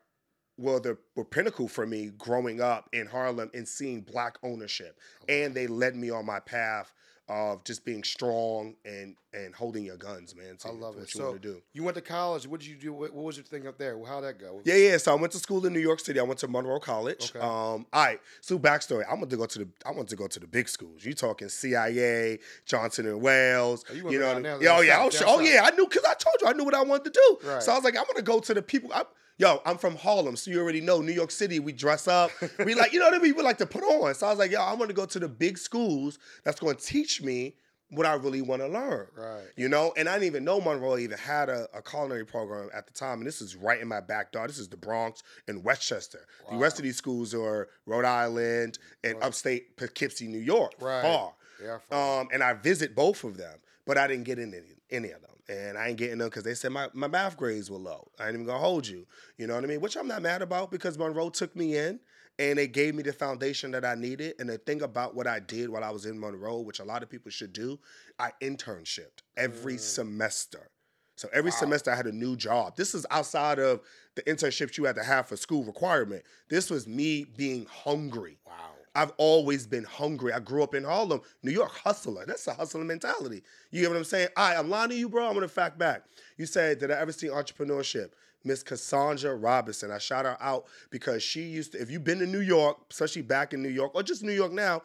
well, 0.58 0.80
they 0.80 0.92
were 1.14 1.24
pinnacle 1.24 1.68
for 1.68 1.86
me 1.86 2.12
growing 2.16 2.60
up 2.60 2.88
in 2.92 3.06
Harlem 3.06 3.50
and 3.52 3.68
seeing 3.68 4.00
black 4.00 4.38
ownership, 4.42 4.98
and 5.28 5.54
they 5.54 5.66
led 5.66 5.94
me 5.94 6.10
on 6.10 6.24
my 6.24 6.40
path 6.40 6.92
of 7.28 7.64
just 7.64 7.84
being 7.84 8.04
strong 8.04 8.74
and 8.84 9.16
and 9.32 9.54
holding 9.54 9.84
your 9.84 9.96
guns, 9.96 10.34
man. 10.34 10.56
I 10.64 10.70
love 10.70 10.94
to 10.94 10.98
it. 10.98 11.00
What 11.00 11.14
you 11.14 11.20
so 11.20 11.30
want 11.30 11.42
to 11.42 11.48
do? 11.48 11.62
you 11.72 11.82
went 11.82 11.96
to 11.96 12.00
college. 12.00 12.46
What 12.46 12.60
did 12.60 12.68
you 12.68 12.76
do? 12.76 12.92
What, 12.92 13.12
what 13.12 13.24
was 13.24 13.36
your 13.36 13.44
thing 13.44 13.66
up 13.66 13.78
there? 13.78 13.98
How'd 14.04 14.24
that 14.24 14.38
go? 14.38 14.60
Yeah, 14.64 14.76
yeah. 14.76 14.96
So 14.96 15.12
I 15.12 15.16
went 15.16 15.32
to 15.32 15.38
school 15.38 15.66
in 15.66 15.72
New 15.72 15.80
York 15.80 16.00
City. 16.00 16.20
I 16.20 16.22
went 16.22 16.38
to 16.40 16.48
Monroe 16.48 16.78
College. 16.78 17.32
Okay. 17.34 17.40
Um, 17.40 17.86
all 17.92 18.04
right. 18.04 18.20
So 18.40 18.58
backstory. 18.58 19.04
I 19.08 19.14
wanted 19.14 19.30
to 19.30 19.36
go 19.36 19.46
to 19.46 19.58
the. 19.58 19.68
I 19.84 19.90
wanted 19.90 20.08
to 20.08 20.16
go 20.16 20.28
to 20.28 20.40
the 20.40 20.46
big 20.46 20.68
schools. 20.68 21.04
You 21.04 21.14
talking 21.14 21.48
CIA, 21.48 22.38
Johnson 22.64 23.06
and 23.06 23.20
Wales. 23.20 23.84
Oh, 23.90 23.94
you 23.94 24.10
you, 24.10 24.18
know. 24.18 24.26
down 24.26 24.42
what 24.42 24.52
mean? 24.52 24.62
Yeah, 24.62 24.76
oh 24.76 24.80
yeah. 24.82 24.98
I 24.98 25.10
oh 25.26 25.40
yeah. 25.40 25.62
I 25.64 25.70
knew 25.70 25.86
because 25.86 26.04
I 26.04 26.14
told 26.14 26.36
you 26.40 26.46
I 26.46 26.52
knew 26.52 26.64
what 26.64 26.74
I 26.74 26.82
wanted 26.82 27.12
to 27.12 27.20
do. 27.42 27.48
Right. 27.48 27.62
So 27.62 27.72
I 27.72 27.74
was 27.74 27.84
like, 27.84 27.96
I'm 27.96 28.04
gonna 28.06 28.22
go 28.22 28.38
to 28.38 28.54
the 28.54 28.62
people. 28.62 28.92
I, 28.92 29.02
Yo, 29.38 29.60
I'm 29.66 29.76
from 29.76 29.96
Harlem, 29.96 30.34
so 30.34 30.50
you 30.50 30.60
already 30.60 30.80
know 30.80 31.02
New 31.02 31.12
York 31.12 31.30
City. 31.30 31.60
We 31.60 31.72
dress 31.72 32.08
up, 32.08 32.30
we 32.64 32.74
like, 32.74 32.94
you 32.94 32.98
know 32.98 33.04
what 33.06 33.14
I 33.14 33.18
mean. 33.18 33.36
We 33.36 33.42
like 33.42 33.58
to 33.58 33.66
put 33.66 33.82
on. 33.82 34.14
So 34.14 34.26
I 34.26 34.30
was 34.30 34.38
like, 34.38 34.50
yo, 34.50 34.62
I'm 34.62 34.78
gonna 34.78 34.94
go 34.94 35.04
to 35.04 35.18
the 35.18 35.28
big 35.28 35.58
schools 35.58 36.18
that's 36.42 36.58
gonna 36.58 36.74
teach 36.74 37.20
me 37.20 37.54
what 37.90 38.06
I 38.06 38.14
really 38.14 38.42
want 38.42 38.62
to 38.62 38.68
learn. 38.68 39.06
Right. 39.16 39.44
You 39.56 39.68
know, 39.68 39.92
and 39.96 40.08
I 40.08 40.14
didn't 40.14 40.26
even 40.26 40.44
know 40.44 40.60
Monroe 40.60 40.98
even 40.98 41.18
had 41.18 41.48
a, 41.48 41.68
a 41.72 41.82
culinary 41.82 42.24
program 42.24 42.68
at 42.74 42.86
the 42.86 42.92
time. 42.92 43.18
And 43.18 43.26
this 43.26 43.40
is 43.40 43.54
right 43.54 43.80
in 43.80 43.86
my 43.86 44.00
backyard. 44.00 44.50
This 44.50 44.58
is 44.58 44.68
the 44.68 44.76
Bronx 44.76 45.22
and 45.46 45.62
Westchester. 45.62 46.26
The 46.50 46.56
rest 46.56 46.78
of 46.78 46.82
these 46.82 46.96
schools 46.96 47.32
are 47.34 47.68
Rhode 47.86 48.04
Island 48.04 48.78
and 49.04 49.22
upstate 49.22 49.76
Poughkeepsie, 49.76 50.26
New 50.26 50.40
York. 50.40 50.72
Right. 50.80 51.02
Far. 51.02 51.34
Yeah, 51.62 51.78
far. 51.88 52.22
Um, 52.22 52.28
and 52.32 52.42
I 52.42 52.54
visit 52.54 52.94
both 52.96 53.22
of 53.22 53.36
them, 53.36 53.58
but 53.86 53.96
I 53.96 54.06
didn't 54.08 54.24
get 54.24 54.38
in 54.38 54.52
any, 54.52 54.76
any 54.90 55.10
of 55.12 55.22
them. 55.22 55.30
And 55.48 55.78
I 55.78 55.88
ain't 55.88 55.98
getting 55.98 56.18
them 56.18 56.28
because 56.28 56.42
they 56.42 56.54
said 56.54 56.72
my, 56.72 56.88
my 56.92 57.06
math 57.06 57.36
grades 57.36 57.70
were 57.70 57.78
low. 57.78 58.08
I 58.18 58.26
ain't 58.26 58.34
even 58.34 58.46
gonna 58.46 58.58
hold 58.58 58.86
you. 58.86 59.06
You 59.38 59.46
know 59.46 59.54
what 59.54 59.64
I 59.64 59.66
mean? 59.68 59.80
Which 59.80 59.96
I'm 59.96 60.08
not 60.08 60.22
mad 60.22 60.42
about 60.42 60.70
because 60.70 60.98
Monroe 60.98 61.30
took 61.30 61.54
me 61.54 61.76
in 61.76 62.00
and 62.38 62.58
they 62.58 62.66
gave 62.66 62.94
me 62.94 63.02
the 63.02 63.12
foundation 63.12 63.70
that 63.70 63.84
I 63.84 63.94
needed. 63.94 64.34
And 64.38 64.48
the 64.48 64.58
thing 64.58 64.82
about 64.82 65.14
what 65.14 65.26
I 65.26 65.40
did 65.40 65.70
while 65.70 65.84
I 65.84 65.90
was 65.90 66.04
in 66.04 66.18
Monroe, 66.18 66.60
which 66.60 66.80
a 66.80 66.84
lot 66.84 67.02
of 67.02 67.08
people 67.08 67.30
should 67.30 67.52
do, 67.52 67.78
I 68.18 68.32
internshiped 68.42 69.22
every 69.36 69.76
mm. 69.76 69.80
semester. 69.80 70.68
So 71.16 71.28
every 71.32 71.50
semester 71.50 71.90
I 71.90 71.96
had 71.96 72.06
a 72.06 72.12
new 72.12 72.36
job. 72.36 72.76
This 72.76 72.94
is 72.94 73.06
outside 73.10 73.58
of 73.58 73.80
the 74.16 74.22
internships 74.22 74.76
you 74.76 74.84
had 74.84 74.96
to 74.96 75.04
have 75.04 75.26
for 75.26 75.36
school 75.36 75.64
requirement. 75.64 76.22
This 76.50 76.68
was 76.68 76.86
me 76.86 77.24
being 77.24 77.66
hungry. 77.70 78.38
wow. 78.46 78.75
I've 78.96 79.12
always 79.18 79.66
been 79.66 79.84
hungry. 79.84 80.32
I 80.32 80.40
grew 80.40 80.62
up 80.62 80.74
in 80.74 80.84
Harlem, 80.84 81.20
New 81.42 81.52
York 81.52 81.70
hustler. 81.70 82.24
That's 82.26 82.46
a 82.46 82.54
hustler 82.54 82.82
mentality. 82.82 83.42
You 83.70 83.82
get 83.82 83.90
what 83.90 83.98
I'm 83.98 84.04
saying? 84.04 84.28
Right, 84.36 84.56
I'm 84.56 84.70
lying 84.70 84.90
to 84.90 84.96
you, 84.96 85.08
bro. 85.08 85.28
I'm 85.28 85.34
gonna 85.34 85.48
fact 85.48 85.78
back. 85.78 86.04
You 86.38 86.46
said, 86.46 86.78
did 86.78 86.90
I 86.90 86.94
ever 86.94 87.12
see 87.12 87.28
entrepreneurship? 87.28 88.10
Miss 88.42 88.62
Cassandra 88.62 89.34
Robinson. 89.34 89.90
I 89.90 89.98
shout 89.98 90.24
her 90.24 90.36
out 90.40 90.66
because 90.90 91.22
she 91.22 91.42
used 91.42 91.72
to, 91.72 91.82
if 91.82 91.90
you've 91.90 92.04
been 92.04 92.20
to 92.20 92.26
New 92.26 92.40
York, 92.40 92.78
especially 92.90 93.22
back 93.22 93.52
in 93.52 93.62
New 93.62 93.68
York, 93.68 93.92
or 93.94 94.02
just 94.02 94.22
New 94.22 94.32
York 94.32 94.52
now, 94.52 94.82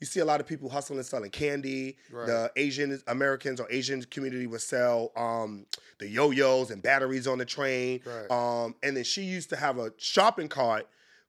you 0.00 0.06
see 0.06 0.20
a 0.20 0.24
lot 0.24 0.40
of 0.40 0.46
people 0.46 0.68
hustling 0.68 0.98
and 0.98 1.06
selling 1.06 1.30
candy. 1.30 1.96
Right. 2.10 2.26
The 2.26 2.52
Asian 2.56 3.00
Americans 3.06 3.60
or 3.60 3.68
Asian 3.70 4.02
community 4.02 4.46
would 4.46 4.60
sell 4.60 5.12
um, 5.16 5.66
the 5.98 6.08
yo-yos 6.08 6.70
and 6.70 6.82
batteries 6.82 7.26
on 7.26 7.38
the 7.38 7.46
train. 7.46 8.00
Right. 8.04 8.30
Um, 8.30 8.74
and 8.82 8.96
then 8.96 9.04
she 9.04 9.22
used 9.22 9.50
to 9.50 9.56
have 9.56 9.78
a 9.78 9.92
shopping 9.96 10.48
cart 10.48 10.86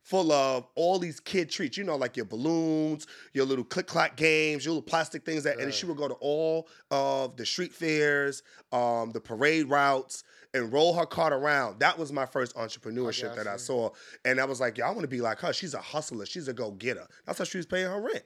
full 0.08 0.32
of 0.32 0.66
all 0.76 1.00
these 1.00 1.20
kid 1.20 1.50
treats, 1.50 1.78
you 1.78 1.84
know, 1.84 1.98
like 1.98 2.16
your 2.16 2.26
balloons, 2.26 3.08
your 3.34 3.46
little 3.46 3.66
click 3.66 3.88
clack 3.88 4.16
games, 4.16 4.64
your 4.64 4.74
little 4.74 4.82
plastic 4.82 5.26
things 5.26 5.44
that, 5.44 5.60
and 5.60 5.74
she 5.74 5.86
would 5.86 5.98
go 5.98 6.08
to 6.08 6.14
all 6.22 6.70
of 6.92 7.36
the 7.36 7.46
street 7.46 7.74
fairs, 7.74 8.42
um, 8.72 9.12
the 9.12 9.20
parade 9.20 9.70
routes, 9.70 10.24
and 10.54 10.72
roll 10.72 10.94
her 10.94 11.06
cart 11.06 11.34
around. 11.34 11.82
That 11.82 12.00
was 12.00 12.14
my 12.14 12.26
first 12.26 12.56
entrepreneurship 12.56 13.36
got 13.36 13.36
that 13.36 13.48
I 13.48 13.58
saw. 13.58 13.90
And 14.24 14.40
I 14.40 14.46
was 14.46 14.62
like, 14.62 14.78
yeah, 14.78 14.88
I 14.88 14.92
want 14.92 15.02
to 15.02 15.10
be 15.10 15.20
like 15.20 15.40
her. 15.40 15.52
She's 15.52 15.74
a 15.74 15.82
hustler. 15.82 16.26
She's 16.26 16.48
a 16.48 16.54
go-getter. 16.54 17.06
That's 17.26 17.40
how 17.40 17.44
she 17.44 17.58
was 17.58 17.66
paying 17.66 17.88
her 17.88 18.00
rent. 18.00 18.24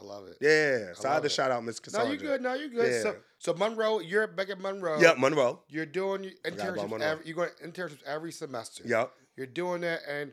I 0.00 0.04
love 0.04 0.28
it. 0.28 0.36
Yeah. 0.40 0.92
So 0.94 1.08
I, 1.08 1.14
had 1.14 1.22
to 1.22 1.26
it. 1.26 1.32
shout 1.32 1.50
out 1.50 1.64
Miss 1.64 1.80
No, 1.92 2.04
you're 2.04 2.16
good. 2.16 2.40
No, 2.42 2.54
you're 2.54 2.68
good. 2.68 3.02
So, 3.02 3.08
Yeah. 3.08 3.18
so 3.38 3.54
Monroe, 3.54 3.98
you're 3.98 4.28
back 4.28 4.50
at 4.50 4.60
Monroe. 4.60 5.00
Yep, 5.00 5.18
Monroe. 5.18 5.62
You're 5.68 5.84
doing 5.84 6.22
your 6.22 6.32
Forgot 6.44 6.68
about 6.78 6.90
internships. 6.90 7.00
Every, 7.02 7.26
you're 7.26 7.34
going 7.34 7.50
internships 7.64 8.04
every 8.06 8.30
semester. 8.30 8.84
Yep. 8.86 9.12
You're 9.36 9.46
doing 9.46 9.80
that, 9.80 10.00
and 10.08 10.32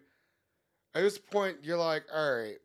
at 0.96 1.02
this 1.02 1.18
point, 1.18 1.58
you're 1.64 1.78
like, 1.78 2.04
all 2.14 2.38
right. 2.38 2.58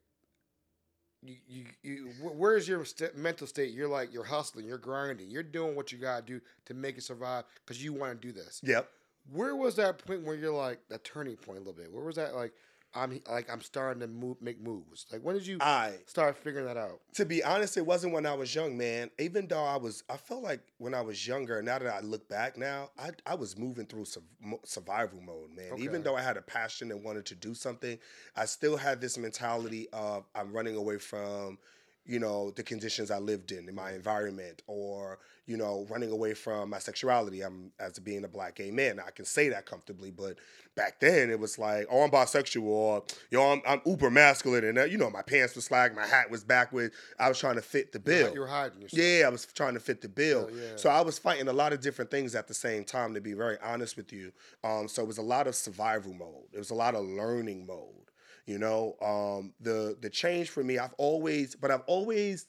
You, 1.23 1.37
you, 1.49 1.65
you, 1.83 2.09
where's 2.21 2.69
your 2.69 2.85
st- 2.85 3.17
mental 3.17 3.47
state? 3.47 3.73
You're 3.73 3.89
like, 3.89 4.13
you're 4.13 4.25
hustling, 4.25 4.67
you're 4.67 4.77
grinding, 4.77 5.31
you're 5.31 5.43
doing 5.43 5.75
what 5.75 5.91
you 5.91 5.97
gotta 5.97 6.23
do 6.23 6.41
to 6.67 6.75
make 6.75 6.99
it 6.99 7.03
survive 7.03 7.45
because 7.65 7.83
you 7.83 7.95
want 7.95 8.21
to 8.21 8.29
do 8.29 8.31
this. 8.31 8.61
Yep. 8.63 8.91
Where 9.33 9.57
was 9.57 9.75
that 9.77 10.05
point 10.05 10.23
where 10.23 10.37
you're 10.37 10.53
like 10.53 10.81
that 10.91 11.03
turning 11.03 11.37
point 11.37 11.57
a 11.57 11.61
little 11.61 11.73
bit? 11.73 11.91
Where 11.91 12.05
was 12.05 12.17
that 12.17 12.35
like, 12.35 12.53
I'm 12.95 13.21
like 13.29 13.51
I'm 13.51 13.61
starting 13.61 14.01
to 14.01 14.07
move, 14.07 14.41
make 14.41 14.61
moves. 14.61 15.07
Like 15.11 15.23
when 15.23 15.35
did 15.35 15.47
you 15.47 15.59
I 15.61 15.95
start 16.07 16.37
figuring 16.37 16.67
that 16.67 16.77
out? 16.77 17.01
to 17.15 17.25
be 17.25 17.43
honest, 17.43 17.77
it 17.77 17.87
wasn't 17.87 18.13
when 18.13 18.27
I 18.27 18.35
was 18.35 18.55
young, 18.55 18.77
man. 18.77 19.11
Even 19.19 19.47
though 19.49 19.65
I 19.65 19.77
was, 19.77 20.03
I 20.09 20.17
felt 20.17 20.43
like 20.43 20.61
when 20.79 20.95
I 20.95 21.01
was 21.01 21.27
younger. 21.27 21.63
Now 21.63 21.79
that 21.79 21.93
I 21.93 22.01
look 22.01 22.29
back 22.29 22.57
now, 22.57 22.91
I 22.99 23.11
I 23.27 23.35
was 23.35 23.59
moving 23.59 23.87
through 23.87 24.05
sur- 24.05 24.21
survival 24.65 25.21
mode, 25.21 25.51
man. 25.57 25.79
Even 25.79 26.03
though 26.03 26.17
I 26.17 26.23
had 26.23 26.37
a 26.37 26.43
passion 26.43 26.91
and 26.91 27.03
wanted 27.03 27.27
to 27.27 27.35
do 27.35 27.55
something, 27.55 27.99
I 28.37 28.45
still 28.45 28.77
had 28.77 29.01
this 29.01 29.19
mentality 29.19 29.89
of 29.93 30.25
I'm 30.35 30.53
running 30.53 30.77
away 30.77 30.99
from, 30.99 31.59
you 32.07 32.19
know, 32.19 32.51
the 32.51 32.63
conditions 32.63 33.11
I 33.11 33.19
lived 33.19 33.53
in 33.53 33.69
in 33.69 33.75
my 33.75 33.93
environment, 33.93 34.63
or 34.67 35.19
you 35.47 35.57
know, 35.57 35.87
running 35.91 36.11
away 36.11 36.33
from 36.35 36.71
my 36.71 36.79
sexuality. 36.79 37.43
I'm 37.43 37.71
as 37.79 37.99
being 37.99 38.25
a 38.25 38.29
black 38.29 38.57
gay 38.57 38.71
man. 38.71 38.99
I 38.99 39.11
can 39.11 39.25
say 39.25 39.51
that 39.51 39.67
comfortably, 39.67 40.11
but 40.11 40.39
back 40.75 41.01
then 41.01 41.31
it 41.31 41.39
was 41.39 41.59
like, 41.59 41.87
oh, 41.91 42.03
I'm 42.03 42.11
bisexual, 42.11 42.63
or 42.63 43.03
yo, 43.31 43.53
I'm, 43.53 43.63
I'm 43.67 43.83
uber 43.87 44.11
masculine, 44.11 44.65
and 44.65 44.79
uh, 44.79 44.85
you 44.85 44.99
know, 44.99 45.11
my 45.11 45.23
pants 45.23 45.55
were 45.55 45.63
slack, 45.63 45.95
my 45.95 46.07
hat 46.07 46.31
was 46.31 46.45
backwards. 46.45 46.95
I 47.19 47.29
was 47.29 47.39
trying 47.39 47.57
to 47.57 47.63
fit 47.63 47.93
the 47.93 48.01
bill. 48.01 48.33
You 48.33 48.41
were 48.41 48.47
hiding 48.47 48.83
yourself. 48.83 49.03
Yeah, 49.03 49.27
I 49.27 49.29
was 49.31 49.47
trying 49.47 49.75
to 49.75 49.81
fit 49.81 50.01
the 50.01 50.09
bill. 50.09 50.51
Yeah. 50.53 50.77
So 50.77 50.91
I 50.91 51.01
was 51.01 51.19
fighting 51.19 51.49
a 51.49 51.53
lot 51.53 51.73
of 51.73 51.81
different 51.81 52.11
things 52.11 52.35
at 52.35 52.49
the 52.49 52.55
same 52.55 52.85
time, 52.85 53.15
to 53.15 53.21
be 53.21 53.35
very 53.35 53.57
honest 53.63 53.97
with 53.97 54.13
you. 54.13 54.33
Um, 54.63 54.89
so 54.89 55.03
it 55.03 55.09
was 55.09 55.19
a 55.19 55.23
lot 55.23 55.47
of 55.47 55.55
survival 55.55 56.15
mode. 56.15 56.49
It 56.53 56.59
was 56.59 56.71
a 56.71 56.75
lot 56.75 56.95
of 56.95 57.05
learning 57.05 57.67
mode. 57.67 58.05
You 58.47 58.59
know, 58.59 58.97
um, 59.01 59.55
the 59.61 59.97
the 60.01 60.11
change 60.11 60.51
for 60.51 60.63
me, 60.63 60.79
I've 60.79 60.95
always, 60.99 61.55
but 61.57 61.71
I've 61.71 61.83
always 61.87 62.47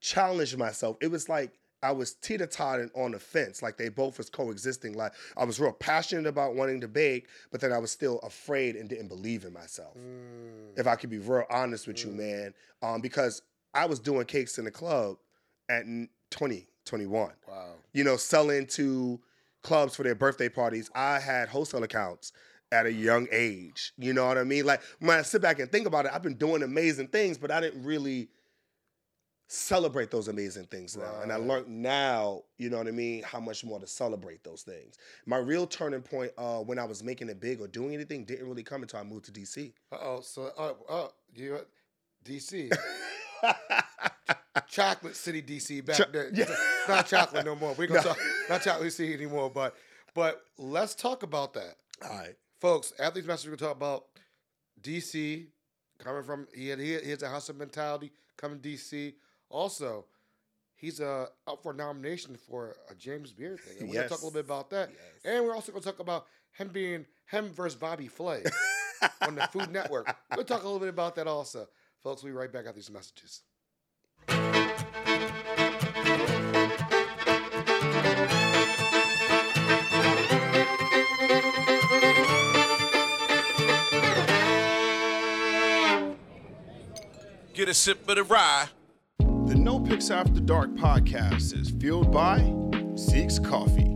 challenged 0.00 0.56
myself. 0.58 0.96
It 1.00 1.10
was 1.10 1.28
like 1.28 1.52
I 1.82 1.92
was 1.92 2.14
teeter 2.14 2.46
tottering 2.46 2.90
on 2.94 3.12
the 3.12 3.18
fence, 3.18 3.62
like 3.62 3.76
they 3.76 3.88
both 3.88 4.18
was 4.18 4.30
coexisting. 4.30 4.92
Like 4.94 5.12
I 5.36 5.44
was 5.44 5.58
real 5.58 5.72
passionate 5.72 6.26
about 6.26 6.54
wanting 6.54 6.80
to 6.82 6.88
bake, 6.88 7.28
but 7.50 7.60
then 7.60 7.72
I 7.72 7.78
was 7.78 7.90
still 7.90 8.18
afraid 8.20 8.76
and 8.76 8.88
didn't 8.88 9.08
believe 9.08 9.44
in 9.44 9.52
myself 9.52 9.96
Mm, 9.96 10.78
if 10.78 10.86
I 10.86 10.94
could 10.96 11.10
be 11.10 11.18
real 11.18 11.44
honest 11.50 11.86
with 11.86 12.04
you, 12.04 12.12
man. 12.12 12.54
Um, 12.82 13.00
because 13.00 13.42
I 13.74 13.86
was 13.86 13.98
doing 13.98 14.26
cakes 14.26 14.58
in 14.58 14.64
the 14.64 14.70
club 14.70 15.16
at 15.68 15.82
n- 15.82 16.08
20, 16.30 16.68
21. 16.84 17.32
wow. 17.48 17.72
You 17.92 18.04
know, 18.04 18.16
selling 18.16 18.66
to 18.68 19.20
clubs 19.62 19.94
for 19.96 20.02
their 20.02 20.14
birthday 20.14 20.48
parties. 20.48 20.90
I 20.94 21.18
had 21.20 21.48
wholesale 21.48 21.82
accounts 21.84 22.32
at 22.72 22.86
a 22.86 22.92
young 22.92 23.28
age. 23.30 23.92
You 23.98 24.12
know 24.14 24.26
what 24.26 24.38
I 24.38 24.44
mean? 24.44 24.64
Like 24.66 24.80
when 24.98 25.16
I 25.18 25.22
sit 25.22 25.42
back 25.42 25.60
and 25.60 25.70
think 25.70 25.86
about 25.86 26.06
it, 26.06 26.12
I've 26.14 26.22
been 26.22 26.34
doing 26.36 26.62
amazing 26.62 27.08
things, 27.08 27.38
but 27.38 27.50
I 27.52 27.60
didn't 27.60 27.84
really 27.84 28.28
celebrate 29.48 30.10
those 30.10 30.28
amazing 30.28 30.64
things 30.64 30.96
now. 30.96 31.20
And 31.22 31.30
I 31.30 31.36
learned 31.36 31.68
now, 31.68 32.40
you 32.56 32.70
know 32.70 32.78
what 32.78 32.88
I 32.88 32.92
mean, 32.92 33.22
how 33.22 33.38
much 33.38 33.64
more 33.64 33.78
to 33.78 33.86
celebrate 33.86 34.42
those 34.42 34.62
things. 34.62 34.96
My 35.26 35.36
real 35.36 35.66
turning 35.66 36.00
point 36.00 36.32
uh, 36.38 36.60
when 36.60 36.78
I 36.78 36.84
was 36.84 37.02
making 37.04 37.28
it 37.28 37.38
big 37.38 37.60
or 37.60 37.68
doing 37.68 37.92
anything 37.92 38.24
didn't 38.24 38.48
really 38.48 38.62
come 38.62 38.80
until 38.82 39.00
I 39.00 39.02
moved 39.02 39.26
to 39.26 39.32
DC. 39.32 39.72
Uh 39.92 39.96
oh. 40.00 40.20
So 40.22 40.50
uh, 40.58 40.72
oh, 40.88 41.10
you 41.34 41.58
DC. 42.24 42.70
chocolate 44.68 45.16
city 45.16 45.42
DC 45.42 45.84
back 45.84 45.96
Cho- 45.96 46.04
there. 46.12 46.30
yeah. 46.32 46.44
It's 46.48 46.60
not 46.88 47.06
chocolate 47.06 47.44
no 47.44 47.54
more. 47.54 47.74
We're 47.74 47.86
gonna 47.88 48.00
No. 48.00 48.08
talk 48.08 48.18
not 48.48 48.62
chocolate 48.62 48.92
city 48.92 49.12
anymore, 49.14 49.50
but 49.50 49.74
but 50.14 50.42
let's 50.58 50.94
talk 50.94 51.22
about 51.22 51.54
that. 51.54 51.76
All 52.04 52.16
right. 52.16 52.34
Folks, 52.62 52.92
after 53.00 53.18
these 53.18 53.26
messages 53.26 53.50
we're 53.50 53.56
gonna 53.56 53.70
talk 53.70 53.76
about 53.76 54.04
DC 54.80 55.48
coming 55.98 56.22
from 56.22 56.46
he 56.54 56.68
had 56.68 56.78
he, 56.78 56.92
has 56.92 57.20
a 57.24 57.28
hustle 57.28 57.56
mentality 57.56 58.12
coming 58.36 58.60
to 58.60 58.68
DC. 58.68 59.14
Also, 59.50 60.04
he's 60.76 61.00
uh 61.00 61.26
up 61.48 61.60
for 61.60 61.72
nomination 61.72 62.36
for 62.36 62.76
a 62.88 62.94
James 62.94 63.32
Beard 63.32 63.58
thing. 63.58 63.78
And 63.80 63.88
we're 63.88 63.96
gonna 63.96 64.08
talk 64.08 64.20
a 64.20 64.24
little 64.24 64.30
bit 64.30 64.44
about 64.44 64.70
that. 64.70 64.90
Yes. 64.92 65.34
And 65.34 65.44
we're 65.44 65.56
also 65.56 65.72
gonna 65.72 65.82
talk 65.82 65.98
about 65.98 66.26
him 66.52 66.68
being 66.68 67.04
him 67.28 67.50
versus 67.52 67.74
Bobby 67.74 68.06
Flay 68.06 68.44
on 69.22 69.34
the 69.34 69.42
Food 69.48 69.72
Network. 69.72 70.14
We'll 70.36 70.44
talk 70.44 70.62
a 70.62 70.64
little 70.64 70.78
bit 70.78 70.88
about 70.88 71.16
that 71.16 71.26
also. 71.26 71.66
Folks, 72.00 72.22
we'll 72.22 72.32
be 72.32 72.38
right 72.38 72.52
back 72.52 72.66
after 72.66 72.76
these 72.76 72.92
messages. 72.92 73.42
Get 87.62 87.68
a 87.68 87.74
sip 87.74 88.08
of 88.08 88.16
the 88.16 88.24
rye. 88.24 88.66
The 89.20 89.54
No 89.54 89.78
Picks 89.78 90.10
After 90.10 90.40
Dark 90.40 90.70
podcast 90.70 91.56
is 91.56 91.70
fueled 91.70 92.10
by 92.10 92.52
Zeke's 92.96 93.38
Coffee. 93.38 93.94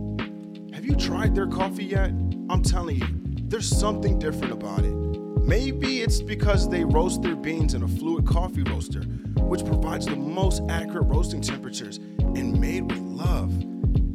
Have 0.73 0.85
you 0.85 0.95
tried 0.95 1.35
their 1.35 1.47
coffee 1.47 1.83
yet? 1.83 2.11
I'm 2.49 2.63
telling 2.63 2.95
you, 2.95 3.07
there's 3.49 3.67
something 3.67 4.19
different 4.19 4.53
about 4.53 4.85
it. 4.85 4.95
Maybe 5.43 6.01
it's 6.01 6.21
because 6.21 6.69
they 6.69 6.85
roast 6.85 7.21
their 7.21 7.35
beans 7.35 7.73
in 7.73 7.83
a 7.83 7.89
fluid 7.89 8.25
coffee 8.25 8.63
roaster, 8.63 9.01
which 9.41 9.65
provides 9.65 10.05
the 10.05 10.15
most 10.15 10.61
accurate 10.69 11.09
roasting 11.09 11.41
temperatures 11.41 11.97
and 11.97 12.57
made 12.61 12.89
with 12.89 12.99
love. 12.99 13.51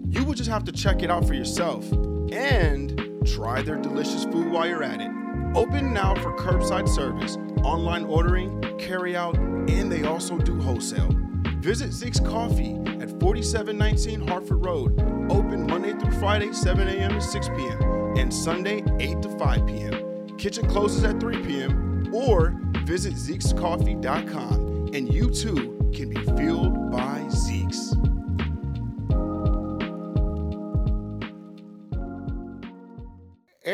You 0.08 0.24
would 0.24 0.38
just 0.38 0.48
have 0.48 0.64
to 0.64 0.72
check 0.72 1.02
it 1.02 1.10
out 1.10 1.26
for 1.26 1.34
yourself 1.34 1.92
and 2.32 2.98
try 3.26 3.60
their 3.60 3.76
delicious 3.76 4.24
food 4.24 4.50
while 4.50 4.66
you're 4.66 4.82
at 4.82 5.02
it. 5.02 5.10
Open 5.54 5.92
now 5.92 6.14
for 6.14 6.34
curbside 6.38 6.88
service, 6.88 7.36
online 7.64 8.04
ordering, 8.04 8.60
carry 8.78 9.16
out, 9.16 9.36
and 9.36 9.90
they 9.90 10.04
also 10.04 10.38
do 10.38 10.60
wholesale. 10.60 11.10
Visit 11.58 11.92
Zeke's 11.92 12.20
Coffee 12.20 12.74
at 13.00 13.08
4719 13.20 14.26
Hartford 14.26 14.64
Road. 14.64 15.00
Open 15.30 15.66
Monday 15.66 15.92
through 15.92 16.18
Friday, 16.18 16.52
7 16.52 16.88
a.m. 16.88 17.12
to 17.12 17.20
6 17.20 17.48
p.m. 17.50 17.82
and 18.16 18.32
Sunday, 18.32 18.82
8 18.98 19.22
to 19.22 19.38
5 19.38 19.66
p.m. 19.66 20.36
Kitchen 20.38 20.66
closes 20.68 21.04
at 21.04 21.20
3 21.20 21.42
p.m. 21.44 22.10
or 22.12 22.56
visit 22.84 23.14
Zeke'sCoffee.com 23.14 24.90
and 24.92 25.12
you 25.12 25.30
too 25.30 25.90
can 25.94 26.08
be 26.08 26.20
fueled 26.36 26.90
by 26.90 27.26
Zeke's. 27.30 27.94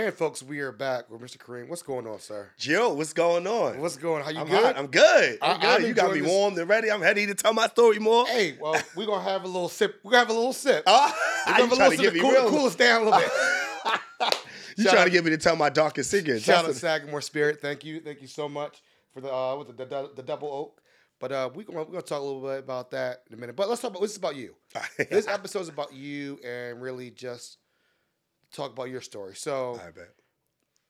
And 0.08 0.16
folks, 0.16 0.42
we 0.42 0.60
are 0.60 0.72
back 0.72 1.10
with 1.10 1.20
Mr. 1.20 1.36
Kareem. 1.36 1.68
What's 1.68 1.82
going 1.82 2.06
on, 2.06 2.18
sir? 2.18 2.48
Joe, 2.56 2.94
what's 2.94 3.12
going 3.12 3.46
on? 3.46 3.78
What's 3.78 3.98
going? 3.98 4.24
How 4.24 4.30
you 4.30 4.38
I'm 4.40 4.46
good? 4.48 4.64
hot. 4.64 4.78
I'm 4.78 4.86
good. 4.86 5.38
I- 5.42 5.52
I'm 5.52 5.60
good. 5.60 5.68
I'm 5.68 5.86
you 5.86 5.92
got 5.92 6.14
me 6.14 6.20
this- 6.20 6.30
warmed 6.30 6.56
and 6.56 6.66
ready. 6.66 6.90
I'm 6.90 7.02
ready 7.02 7.26
to 7.26 7.34
tell 7.34 7.52
my 7.52 7.66
story 7.68 7.98
more. 7.98 8.26
hey, 8.26 8.56
well, 8.58 8.74
we're 8.96 9.04
gonna 9.04 9.22
have 9.22 9.44
a 9.44 9.46
little 9.46 9.68
sip. 9.68 10.00
We're 10.02 10.12
gonna 10.12 10.20
have 10.20 10.30
a 10.30 10.32
little 10.32 10.54
sip. 10.54 10.84
Oh, 10.86 11.14
we're 11.46 11.52
gonna 11.58 11.62
have 11.62 11.72
a 11.72 11.76
trying 11.76 11.90
little 11.90 12.04
to 12.04 12.10
sip. 12.10 12.22
Cool, 12.22 12.30
real? 12.30 12.48
cool 12.48 12.64
us 12.66 12.74
down 12.74 13.02
a 13.02 13.04
little 13.04 13.20
bit. 13.20 14.34
you 14.78 14.84
trying 14.84 15.04
to 15.04 15.10
get 15.10 15.24
me 15.24 15.30
to 15.30 15.36
tell 15.36 15.56
my 15.56 15.68
darkest 15.68 16.10
secrets? 16.10 16.42
Shout 16.42 16.60
out 16.60 16.68
That's 16.68 16.78
Sagamore 16.80 17.20
Spirit. 17.20 17.60
Thank 17.60 17.84
you, 17.84 18.00
thank 18.00 18.22
you 18.22 18.28
so 18.28 18.48
much 18.48 18.80
for 19.12 19.20
the 19.20 19.30
uh, 19.30 19.56
with 19.56 19.76
the, 19.76 19.84
the, 19.84 20.10
the 20.16 20.22
double 20.22 20.48
oak. 20.50 20.80
But 21.20 21.32
uh, 21.32 21.50
we 21.54 21.64
gonna 21.64 21.80
we're 21.80 21.84
gonna 21.84 22.00
talk 22.00 22.20
a 22.20 22.24
little 22.24 22.40
bit 22.40 22.60
about 22.60 22.92
that 22.92 23.24
in 23.28 23.34
a 23.34 23.36
minute. 23.36 23.56
But 23.56 23.68
let's 23.68 23.82
talk 23.82 23.90
about 23.90 24.00
this 24.00 24.12
is 24.12 24.16
about 24.16 24.36
you. 24.36 24.54
This 25.10 25.28
episode 25.28 25.60
is 25.60 25.68
about 25.68 25.92
you 25.92 26.38
and 26.42 26.80
really 26.80 27.10
just 27.10 27.58
talk 28.52 28.73
about 28.73 28.90
your 28.90 29.00
story. 29.00 29.35
So 29.35 29.81
I 29.85 29.90
bet. 29.90 30.11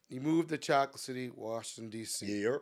you 0.09 0.21
moved 0.21 0.49
to 0.51 0.59
Chocolate 0.59 1.01
City, 1.01 1.31
Washington 1.35 1.91
D.C. 1.91 2.27
Yeah. 2.27 2.57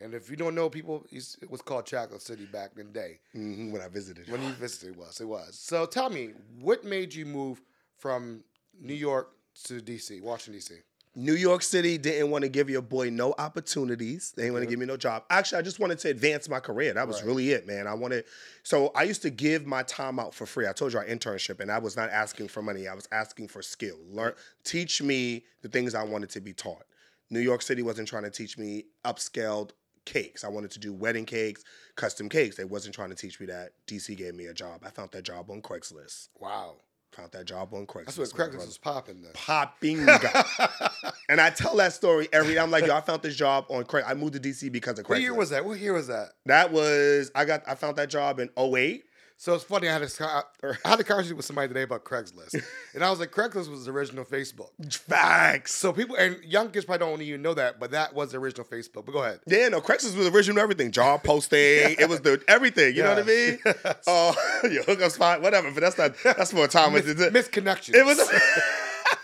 And 0.00 0.14
if 0.14 0.30
you 0.30 0.36
don't 0.36 0.54
know, 0.54 0.70
people, 0.70 1.04
it 1.10 1.50
was 1.50 1.60
called 1.60 1.86
Chocolate 1.86 2.22
City 2.22 2.46
back 2.46 2.70
in 2.78 2.86
the 2.86 2.92
day 2.92 3.20
hmm 3.32 3.72
when 3.72 3.82
I 3.82 3.88
visited. 3.88 4.30
when 4.30 4.42
you 4.42 4.52
visited. 4.52 4.90
It 4.90 4.96
was 4.96 5.20
it 5.20 5.24
was. 5.26 5.58
So 5.58 5.86
tell 5.86 6.08
me, 6.08 6.30
what 6.60 6.84
made 6.84 7.12
you 7.14 7.26
move 7.26 7.60
from 7.96 8.44
New 8.80 8.94
York 8.94 9.30
to 9.64 9.80
D.C., 9.80 10.20
Washington 10.20 10.54
D.C.? 10.60 10.74
New 11.18 11.34
York 11.34 11.62
City 11.64 11.98
didn't 11.98 12.30
want 12.30 12.42
to 12.42 12.48
give 12.48 12.70
your 12.70 12.80
boy 12.80 13.10
no 13.10 13.34
opportunities. 13.38 14.32
They 14.36 14.42
didn't 14.42 14.54
want 14.54 14.62
to 14.62 14.70
give 14.70 14.78
me 14.78 14.86
no 14.86 14.96
job. 14.96 15.24
Actually, 15.30 15.58
I 15.58 15.62
just 15.62 15.80
wanted 15.80 15.98
to 15.98 16.10
advance 16.10 16.48
my 16.48 16.60
career. 16.60 16.94
That 16.94 17.08
was 17.08 17.16
Right. 17.16 17.26
really 17.26 17.50
it, 17.50 17.66
man. 17.66 17.88
I 17.88 17.94
wanted. 17.94 18.24
So 18.62 18.88
I 18.94 19.02
used 19.02 19.22
to 19.22 19.30
give 19.30 19.66
my 19.66 19.82
time 19.82 20.20
out 20.20 20.32
for 20.32 20.46
free. 20.46 20.68
I 20.68 20.72
told 20.72 20.92
you 20.92 21.00
our 21.00 21.04
internship, 21.04 21.58
and 21.58 21.72
I 21.72 21.78
was 21.78 21.96
not 21.96 22.10
asking 22.10 22.46
for 22.46 22.62
money. 22.62 22.86
I 22.86 22.94
was 22.94 23.08
asking 23.10 23.48
for 23.48 23.62
skill. 23.62 23.98
Learn, 24.12 24.32
teach 24.62 25.02
me 25.02 25.44
the 25.62 25.68
things 25.68 25.92
I 25.92 26.04
wanted 26.04 26.30
to 26.30 26.40
be 26.40 26.52
taught. 26.52 26.86
New 27.30 27.40
York 27.40 27.62
City 27.62 27.82
wasn't 27.82 28.06
trying 28.06 28.22
to 28.22 28.30
teach 28.30 28.56
me 28.56 28.84
upscaled 29.04 29.70
cakes. 30.04 30.44
I 30.44 30.48
wanted 30.48 30.70
to 30.70 30.78
do 30.78 30.92
wedding 30.92 31.26
cakes, 31.26 31.64
custom 31.96 32.28
cakes. 32.28 32.56
They 32.56 32.64
wasn't 32.64 32.94
trying 32.94 33.10
to 33.10 33.16
teach 33.16 33.40
me 33.40 33.46
that. 33.46 33.72
DC 33.88 34.14
gave 34.16 34.36
me 34.36 34.46
a 34.46 34.54
job. 34.54 34.82
I 34.86 34.90
found 34.90 35.10
that 35.12 35.22
job 35.24 35.50
on 35.50 35.62
Craigslist. 35.62 36.28
Wow, 36.38 36.76
Found 37.12 37.32
that 37.32 37.46
job 37.46 37.72
on 37.72 37.86
Craigslist. 37.86 38.16
that's 38.16 38.18
what 38.18 38.30
Craigslist 38.30 38.66
was 38.66 38.78
popping 38.78 39.22
then. 39.22 39.32
popping. 39.34 39.98
and 41.28 41.40
I 41.40 41.50
tell 41.50 41.74
that 41.76 41.92
story 41.92 42.28
every. 42.32 42.58
I'm 42.58 42.70
like, 42.70 42.86
yo, 42.86 42.94
I 42.94 43.00
found 43.00 43.22
this 43.22 43.34
job 43.34 43.64
on 43.70 43.84
Craig. 43.84 44.04
I 44.06 44.14
moved 44.14 44.34
to 44.34 44.40
DC 44.40 44.70
because 44.70 44.98
of 44.98 45.06
Craigslist. 45.06 45.08
What 45.08 45.20
year 45.22 45.34
was 45.34 45.50
that? 45.50 45.64
What 45.64 45.78
year 45.80 45.94
was 45.94 46.06
that? 46.08 46.30
that? 46.46 46.70
Was 46.70 47.30
I 47.34 47.44
got 47.44 47.62
I 47.66 47.74
found 47.74 47.96
that 47.96 48.10
job 48.10 48.38
in 48.38 48.50
08. 48.56 49.04
So 49.40 49.54
it's 49.54 49.62
funny. 49.62 49.88
I 49.88 49.92
had 49.92 50.02
this. 50.02 50.20
I 50.20 50.42
had 50.84 50.98
a 50.98 51.04
conversation 51.04 51.36
with 51.36 51.46
somebody 51.46 51.68
today 51.68 51.82
about 51.82 52.02
Craigslist, 52.02 52.60
and 52.94 53.04
I 53.04 53.08
was 53.10 53.20
like, 53.20 53.30
Craigslist 53.30 53.70
was 53.70 53.84
the 53.84 53.92
original 53.92 54.24
Facebook. 54.24 54.70
Facts. 54.92 55.74
So 55.74 55.92
people 55.92 56.16
and 56.16 56.42
young 56.42 56.72
kids 56.72 56.84
probably 56.84 57.06
don't 57.06 57.22
even 57.22 57.40
know 57.40 57.54
that, 57.54 57.78
but 57.78 57.92
that 57.92 58.12
was 58.14 58.32
the 58.32 58.38
original 58.38 58.66
Facebook. 58.66 59.06
But 59.06 59.12
go 59.12 59.22
ahead. 59.22 59.38
Yeah, 59.46 59.68
no, 59.68 59.80
Craigslist 59.80 60.16
was 60.16 60.26
original 60.26 60.60
everything. 60.60 60.90
Job 60.90 61.22
posting. 61.22 61.58
It 61.58 62.08
was 62.08 62.20
the 62.20 62.42
everything. 62.48 62.96
You 62.96 63.04
know 63.04 63.10
what 63.10 63.20
I 63.20 63.22
mean? 63.22 63.58
Yes. 63.64 63.96
Oh, 64.08 64.34
your 64.64 64.82
hookup 64.82 65.12
spot, 65.12 65.40
whatever. 65.40 65.70
But 65.70 65.82
that's 65.82 65.98
not 65.98 66.14
that's 66.24 66.50
for 66.50 66.64
a 66.64 66.68
time. 66.68 66.94
Mis- 66.94 67.04
misconnections. 67.04 67.94
It 67.94 68.04
was. 68.04 68.18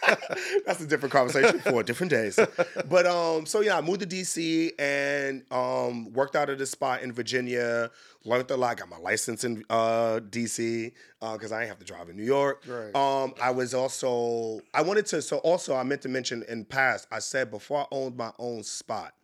That's 0.66 0.80
a 0.80 0.86
different 0.86 1.12
conversation 1.12 1.60
for 1.60 1.82
different 1.82 2.10
days. 2.10 2.38
But 2.88 3.06
um, 3.06 3.46
so 3.46 3.60
yeah, 3.60 3.78
I 3.78 3.80
moved 3.80 4.00
to 4.00 4.06
DC 4.06 4.72
and 4.78 5.44
um 5.50 6.12
worked 6.12 6.36
out 6.36 6.50
of 6.50 6.58
this 6.58 6.70
spot 6.70 7.02
in 7.02 7.12
Virginia. 7.12 7.90
Learned 8.24 8.50
a 8.50 8.56
lot. 8.56 8.76
Got 8.78 8.88
my 8.88 8.98
license 8.98 9.44
in 9.44 9.64
uh 9.70 10.20
DC 10.30 10.92
because 11.20 11.52
I 11.52 11.60
didn't 11.60 11.68
have 11.68 11.78
to 11.78 11.84
drive 11.84 12.08
in 12.08 12.16
New 12.16 12.24
York. 12.24 12.62
Right. 12.66 12.94
Um, 12.94 13.34
I 13.40 13.50
was 13.50 13.74
also 13.74 14.60
I 14.72 14.82
wanted 14.82 15.06
to. 15.06 15.22
So 15.22 15.38
also 15.38 15.74
I 15.74 15.82
meant 15.82 16.02
to 16.02 16.08
mention 16.08 16.44
in 16.48 16.64
past. 16.64 17.06
I 17.10 17.18
said 17.18 17.50
before 17.50 17.80
I 17.80 17.86
owned 17.90 18.16
my 18.16 18.32
own 18.38 18.62
spot. 18.62 19.14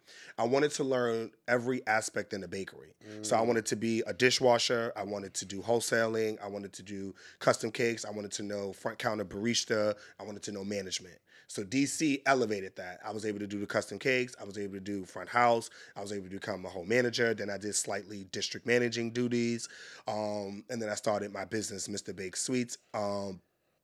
I 0.41 0.45
wanted 0.45 0.71
to 0.73 0.85
learn 0.85 1.33
every 1.49 1.87
aspect 1.87 2.33
in 2.33 2.41
the 2.41 2.49
bakery. 2.49 2.95
So 3.21 3.37
I 3.37 3.43
wanted 3.43 3.67
to 3.67 3.77
be 3.77 4.03
a 4.07 4.15
dishwasher. 4.15 4.91
I 4.97 5.03
wanted 5.03 5.35
to 5.35 5.45
do 5.45 5.61
wholesaling. 5.61 6.43
I 6.43 6.49
wanted 6.49 6.73
to 6.75 6.83
do 6.83 7.15
custom 7.41 7.71
cakes. 7.71 8.07
I 8.07 8.11
wanted 8.11 8.33
to 8.33 8.43
know 8.43 8.73
front 8.73 8.99
counter 8.99 9.27
barista. 9.27 9.95
I 10.19 10.23
wanted 10.23 10.43
to 10.45 10.53
know 10.53 10.65
management. 10.65 11.19
So 11.47 11.63
DC 11.63 12.23
elevated 12.25 12.75
that. 12.77 13.01
I 13.05 13.13
was 13.13 13.27
able 13.27 13.41
to 13.41 13.47
do 13.47 13.59
the 13.59 13.67
custom 13.67 13.99
cakes. 13.99 14.35
I 14.41 14.45
was 14.45 14.57
able 14.57 14.75
to 14.75 14.81
do 14.81 15.05
front 15.05 15.29
house. 15.29 15.69
I 15.95 16.01
was 16.01 16.11
able 16.11 16.29
to 16.29 16.37
become 16.37 16.65
a 16.65 16.71
whole 16.71 16.87
manager. 16.87 17.35
Then 17.35 17.51
I 17.51 17.59
did 17.59 17.75
slightly 17.75 18.25
district 18.33 18.67
managing 18.67 19.11
duties. 19.11 19.69
Um, 20.09 20.65
and 20.71 20.81
then 20.81 20.89
I 20.89 20.95
started 20.95 21.35
my 21.35 21.45
business, 21.45 21.87
Mr. 21.87 22.17
Bake 22.17 22.37
Sweets. 22.37 22.79
Um, 22.95 23.41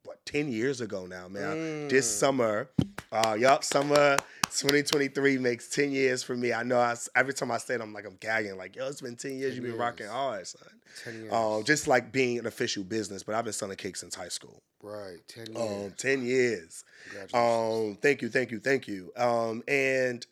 what, 0.06 0.24
10 0.26 0.50
years 0.50 0.80
ago 0.80 1.06
now, 1.06 1.28
man. 1.28 1.88
This 1.88 2.08
summer, 2.08 2.68
uh, 3.12 3.36
yup, 3.38 3.64
summer 3.64 4.16
2023 4.44 5.38
makes 5.38 5.68
10 5.68 5.92
years 5.92 6.22
for 6.22 6.36
me. 6.36 6.52
I 6.52 6.62
know 6.62 6.78
I, 6.78 6.94
every 7.14 7.34
time 7.34 7.50
I 7.50 7.58
say 7.58 7.74
it, 7.74 7.80
I'm 7.80 7.92
like, 7.92 8.06
I'm 8.06 8.16
gagging, 8.20 8.56
like, 8.56 8.76
yo, 8.76 8.88
it's 8.88 9.00
been 9.00 9.16
10 9.16 9.38
years. 9.38 9.54
You've 9.56 9.64
been 9.64 9.76
rocking 9.76 10.06
hard, 10.06 10.46
son. 10.46 10.62
10 11.04 11.14
years. 11.14 11.32
Um, 11.32 11.64
just 11.64 11.88
like 11.88 12.12
being 12.12 12.38
an 12.38 12.46
official 12.46 12.84
business, 12.84 13.22
but 13.22 13.34
I've 13.34 13.44
been 13.44 13.52
selling 13.52 13.76
cakes 13.76 14.00
since 14.00 14.14
high 14.14 14.28
school. 14.28 14.62
right. 14.82 15.18
Ten 15.28 15.46
years. 15.54 15.86
Um, 15.86 15.92
10 15.96 16.24
years. 16.24 16.84
Um, 17.34 17.98
thank 18.00 18.22
you, 18.22 18.28
thank 18.28 18.50
you, 18.50 18.60
thank 18.60 18.88
you. 18.88 19.12
Um, 19.16 19.62
and 19.68 20.24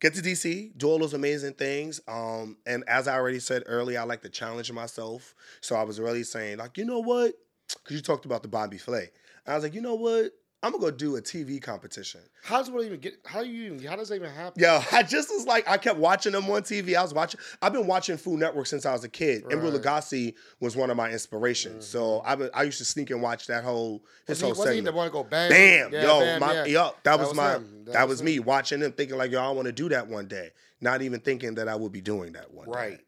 get 0.00 0.14
to 0.14 0.22
DC, 0.22 0.76
do 0.76 0.88
all 0.88 0.98
those 0.98 1.14
amazing 1.14 1.54
things. 1.54 2.00
Um, 2.08 2.56
and 2.66 2.82
as 2.88 3.06
I 3.06 3.14
already 3.14 3.38
said 3.38 3.62
earlier, 3.66 4.00
I 4.00 4.04
like 4.04 4.22
to 4.22 4.28
challenge 4.30 4.72
myself. 4.72 5.34
So 5.60 5.76
I 5.76 5.82
was 5.84 6.00
really 6.00 6.24
saying, 6.24 6.58
like, 6.58 6.76
you 6.78 6.84
know 6.84 7.00
what? 7.00 7.34
Because 7.74 7.96
you 7.96 8.02
talked 8.02 8.24
about 8.24 8.42
the 8.42 8.48
Bobby 8.48 8.78
Flay. 8.78 9.10
I 9.46 9.54
was 9.54 9.64
like, 9.64 9.74
you 9.74 9.80
know 9.80 9.94
what? 9.94 10.32
I'm 10.62 10.72
gonna 10.72 10.82
go 10.82 10.90
do 10.90 11.16
a 11.16 11.22
TV 11.22 11.60
competition. 11.60 12.20
how 12.42 12.58
does 12.58 12.70
one 12.70 12.84
even 12.84 13.00
get? 13.00 13.14
How 13.24 13.42
do 13.42 13.48
you 13.48 13.72
even? 13.72 13.86
How 13.86 13.96
does 13.96 14.10
that 14.10 14.16
even 14.16 14.30
happen? 14.30 14.62
Yo, 14.62 14.80
I 14.92 15.02
just 15.02 15.30
was 15.30 15.46
like, 15.46 15.66
I 15.66 15.78
kept 15.78 15.98
watching 15.98 16.32
them 16.32 16.44
on 16.50 16.62
TV. 16.62 16.96
I 16.96 17.02
was 17.02 17.14
watching. 17.14 17.40
I've 17.62 17.72
been 17.72 17.86
watching 17.86 18.18
Food 18.18 18.40
Network 18.40 18.66
since 18.66 18.84
I 18.84 18.92
was 18.92 19.02
a 19.02 19.08
kid. 19.08 19.44
Right. 19.46 19.56
Lagasse 19.56 20.34
was 20.60 20.76
one 20.76 20.90
of 20.90 20.98
my 20.98 21.10
inspirations. 21.10 21.86
So 21.86 22.00
mm-hmm. 22.00 22.28
I, 22.28 22.34
been- 22.34 22.50
I 22.52 22.62
used 22.64 22.76
to 22.76 22.84
sneak 22.84 23.08
and 23.10 23.22
watch 23.22 23.46
that 23.46 23.64
whole 23.64 24.04
his 24.26 24.28
Was 24.28 24.40
he, 24.40 24.44
whole 24.44 24.50
was 24.50 24.58
he 24.58 24.64
segment. 24.64 24.84
the 24.84 24.92
one 24.92 25.06
to 25.06 25.12
go 25.12 25.24
bang? 25.24 25.50
Bam, 25.50 25.92
Yeah, 25.94 26.02
yo, 26.02 26.20
bam, 26.20 26.40
my, 26.40 26.52
yeah. 26.52 26.64
yo, 26.66 26.90
that, 27.04 27.18
was, 27.18 27.34
my, 27.34 27.54
him. 27.54 27.84
that, 27.86 28.06
was, 28.06 28.22
me 28.22 28.38
watching 28.38 28.82
him, 28.82 28.92
thinking 28.92 29.16
like, 29.16 29.30
yo, 29.30 29.40
I 29.42 29.50
want 29.52 29.66
to 29.66 29.72
do 29.72 29.88
that 29.88 30.08
one 30.08 30.28
day, 30.28 30.50
not 30.82 31.00
even 31.00 31.20
thinking 31.20 31.54
that 31.54 31.68
I 31.68 31.74
would 31.74 31.92
be 31.92 32.02
doing 32.02 32.32
that 32.32 32.52
one 32.52 32.70
day. 32.70 32.98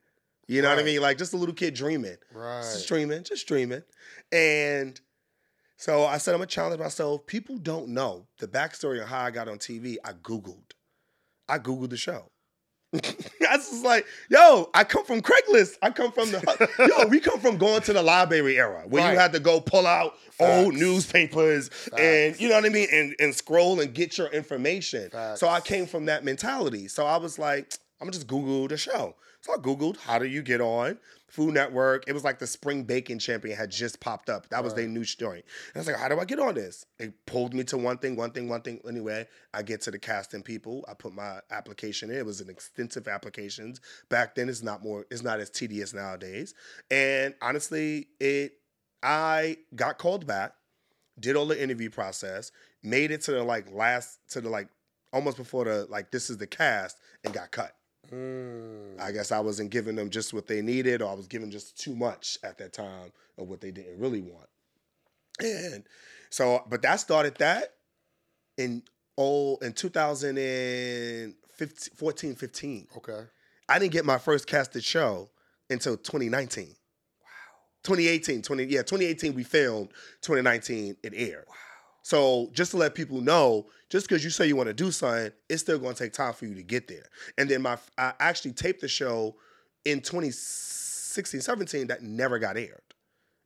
Right. 0.52 0.56
You 0.56 0.62
know 0.62 0.68
what 0.70 0.78
I 0.78 0.82
mean? 0.84 1.00
Like 1.00 1.18
just 1.18 1.32
a 1.32 1.36
little 1.36 1.54
kid 1.54 1.74
dreaming, 1.74 2.16
Right. 2.32 2.62
just 2.62 2.88
dreaming, 2.88 3.24
just 3.24 3.46
dreaming, 3.46 3.82
and 4.30 5.00
so 5.76 6.04
I 6.04 6.18
said 6.18 6.32
I'm 6.34 6.38
gonna 6.38 6.46
challenge 6.46 6.80
myself. 6.80 7.26
People 7.26 7.58
don't 7.58 7.88
know 7.88 8.26
the 8.38 8.46
backstory 8.46 9.00
on 9.02 9.08
how 9.08 9.20
I 9.22 9.30
got 9.30 9.48
on 9.48 9.58
TV. 9.58 9.96
I 10.04 10.12
googled, 10.12 10.72
I 11.48 11.58
googled 11.58 11.90
the 11.90 11.96
show. 11.96 12.30
I 12.94 13.56
was 13.56 13.70
just 13.70 13.84
like, 13.84 14.04
yo, 14.28 14.68
I 14.74 14.84
come 14.84 15.06
from 15.06 15.22
Craigslist. 15.22 15.76
I 15.80 15.88
come 15.90 16.12
from 16.12 16.30
the 16.30 16.68
yo. 16.98 17.06
We 17.08 17.20
come 17.20 17.40
from 17.40 17.56
going 17.56 17.80
to 17.82 17.94
the 17.94 18.02
library 18.02 18.58
era 18.58 18.84
where 18.86 19.10
you 19.10 19.18
had 19.18 19.32
to 19.32 19.40
go 19.40 19.62
pull 19.62 19.86
out 19.86 20.12
old 20.38 20.72
Facts. 20.74 20.80
newspapers 20.80 21.70
and 21.98 22.38
you 22.38 22.50
know 22.50 22.56
what 22.56 22.66
I 22.66 22.68
mean, 22.68 22.88
and 22.92 23.14
and 23.18 23.34
scroll 23.34 23.80
and 23.80 23.94
get 23.94 24.18
your 24.18 24.28
information. 24.28 25.08
Facts. 25.10 25.40
So 25.40 25.48
I 25.48 25.60
came 25.60 25.86
from 25.86 26.04
that 26.04 26.22
mentality. 26.22 26.86
So 26.86 27.06
I 27.06 27.16
was 27.16 27.38
like, 27.38 27.72
I'm 28.00 28.06
gonna 28.06 28.12
just 28.12 28.26
Google 28.26 28.68
the 28.68 28.76
show. 28.76 29.16
So 29.42 29.52
I 29.52 29.57
Googled 29.57 29.98
how 29.98 30.18
do 30.18 30.26
you 30.26 30.40
get 30.40 30.61
on 30.61 30.98
Food 31.28 31.55
Network. 31.55 32.05
It 32.07 32.12
was 32.12 32.24
like 32.24 32.38
the 32.38 32.46
Spring 32.46 32.85
Baking 32.85 33.18
Champion 33.18 33.57
had 33.57 33.70
just 33.70 34.00
popped 34.00 34.31
up. 34.31 34.48
That 34.50 34.62
was 34.62 34.74
their 34.74 34.87
new 34.87 35.05
story. 35.05 35.38
And 35.38 35.76
I 35.76 35.78
was 35.78 35.87
like, 35.88 35.96
how 35.96 36.09
do 36.09 36.20
I 36.20 36.24
get 36.24 36.38
on 36.38 36.55
this? 36.55 36.85
It 36.98 37.14
pulled 37.26 37.55
me 37.55 37.64
to 37.64 37.78
one 37.78 37.98
thing, 37.98 38.16
one 38.16 38.31
thing, 38.31 38.48
one 38.48 38.62
thing. 38.62 38.81
Anyway, 38.87 39.26
I 39.52 39.62
get 39.62 39.81
to 39.83 39.90
the 39.90 39.98
casting 39.98 40.42
people. 40.42 40.85
I 40.88 40.94
put 40.94 41.12
my 41.12 41.40
application 41.50 42.11
in. 42.11 42.18
It 42.18 42.26
was 42.26 42.40
an 42.40 42.50
extensive 42.50 43.09
applications. 43.09 43.81
Back 44.11 44.35
then, 44.35 44.48
it's 44.48 44.62
not 44.62 44.85
more. 44.85 45.07
It's 45.11 45.22
not 45.22 45.40
as 45.40 45.50
tedious 45.50 45.92
nowadays. 45.92 46.55
And 46.90 47.35
honestly, 47.42 48.09
it. 48.20 48.52
I 49.02 49.57
got 49.74 49.98
called 49.98 50.26
back 50.26 50.52
did 51.18 51.37
all 51.37 51.46
the 51.46 51.61
interview 51.61 51.90
process, 51.90 52.52
made 52.83 53.11
it 53.11 53.22
to 53.22 53.33
the 53.33 53.42
like 53.42 53.72
last 53.72 54.18
to 54.31 54.40
the 54.40 54.48
like 54.48 54.68
almost 55.12 55.37
before 55.37 55.64
the 55.64 55.87
like 55.88 56.11
this 56.11 56.31
is 56.31 56.38
the 56.38 56.46
cast 56.46 56.98
and 57.24 57.33
got 57.33 57.50
cut. 57.50 57.74
Mm. 58.12 59.01
I 59.01 59.12
guess 59.12 59.33
I 59.33 59.40
wasn't 59.40 59.70
giving 59.70 59.96
them 59.96 60.11
just 60.11 60.35
what 60.35 60.46
they 60.46 60.61
needed, 60.61 61.01
or 61.01 61.11
I 61.11 61.14
was 61.14 61.27
giving 61.27 61.51
just 61.51 61.79
too 61.79 61.96
much 61.96 62.38
at 62.44 62.59
that 62.59 62.72
time 62.72 63.12
of 63.38 63.48
what 63.48 63.61
they 63.61 63.70
didn't 63.70 63.98
really 63.98 64.20
want. 64.20 64.48
And 65.40 65.85
so, 66.31 66.64
but 66.68 66.83
that 66.83 67.01
started 67.01 67.37
that 67.37 67.75
in 68.59 68.83
oh 69.16 69.57
in 69.57 69.72
2014, 69.72 72.35
15. 72.35 72.88
Okay. 72.96 73.20
I 73.68 73.79
didn't 73.79 73.92
get 73.92 74.05
my 74.05 74.18
first 74.18 74.46
casted 74.46 74.85
show 74.85 75.31
until 75.70 75.96
2019. 75.96 76.66
Wow. 76.66 76.75
2018, 77.85 78.42
20 78.42 78.64
yeah, 78.64 78.83
2018 78.83 79.35
we 79.35 79.44
filmed, 79.44 79.88
2019 80.20 80.96
it 81.03 81.14
aired. 81.16 81.46
Wow. 81.48 81.55
So 82.02 82.50
just 82.52 82.72
to 82.72 82.76
let 82.76 82.94
people 82.94 83.20
know, 83.20 83.66
just 83.88 84.08
because 84.08 84.24
you 84.24 84.30
say 84.30 84.46
you 84.46 84.56
want 84.56 84.68
to 84.68 84.74
do 84.74 84.90
something, 84.90 85.32
it's 85.48 85.62
still 85.62 85.78
going 85.78 85.94
to 85.94 86.04
take 86.04 86.12
time 86.12 86.32
for 86.34 86.46
you 86.46 86.54
to 86.54 86.62
get 86.62 86.88
there. 86.88 87.06
And 87.38 87.48
then 87.48 87.62
my 87.62 87.78
I 87.96 88.12
actually 88.18 88.52
taped 88.52 88.80
the 88.80 88.88
show 88.88 89.36
in 89.84 90.00
2016, 90.00 91.40
17 91.40 91.86
that 91.88 92.02
never 92.02 92.38
got 92.38 92.56
aired, 92.56 92.82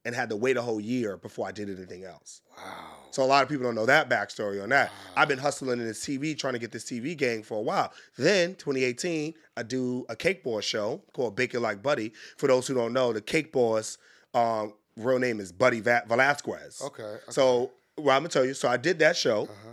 and 0.04 0.14
had 0.14 0.30
to 0.30 0.36
wait 0.36 0.56
a 0.56 0.62
whole 0.62 0.80
year 0.80 1.16
before 1.16 1.46
I 1.46 1.52
did 1.52 1.68
anything 1.68 2.04
else. 2.04 2.40
Wow. 2.56 2.96
So 3.10 3.22
a 3.22 3.24
lot 3.24 3.42
of 3.42 3.48
people 3.48 3.64
don't 3.64 3.74
know 3.74 3.86
that 3.86 4.10
backstory 4.10 4.62
on 4.62 4.68
that. 4.70 4.92
I've 5.16 5.28
been 5.28 5.38
hustling 5.38 5.80
in 5.80 5.86
this 5.86 6.04
TV, 6.04 6.36
trying 6.36 6.52
to 6.52 6.58
get 6.58 6.70
this 6.70 6.84
TV 6.84 7.16
gang 7.16 7.42
for 7.42 7.58
a 7.58 7.62
while. 7.62 7.92
Then 8.18 8.54
2018, 8.56 9.32
I 9.56 9.62
do 9.62 10.04
a 10.10 10.16
Cake 10.16 10.44
Boss 10.44 10.64
show 10.64 11.00
called 11.14 11.34
Bake 11.34 11.54
It 11.54 11.60
Like 11.60 11.82
Buddy. 11.82 12.12
For 12.36 12.46
those 12.46 12.66
who 12.66 12.74
don't 12.74 12.92
know, 12.92 13.14
the 13.14 13.22
Cake 13.22 13.52
Boss 13.52 13.96
um, 14.34 14.74
real 14.96 15.18
name 15.18 15.40
is 15.40 15.50
Buddy 15.50 15.80
Va- 15.80 16.04
Valastro. 16.08 16.84
Okay. 16.84 17.02
okay. 17.02 17.20
So 17.30 17.70
well, 17.98 18.16
I'm 18.16 18.22
gonna 18.22 18.28
tell 18.28 18.44
you. 18.44 18.54
So 18.54 18.68
I 18.68 18.76
did 18.76 18.98
that 19.00 19.16
show. 19.16 19.44
Uh-huh. 19.44 19.72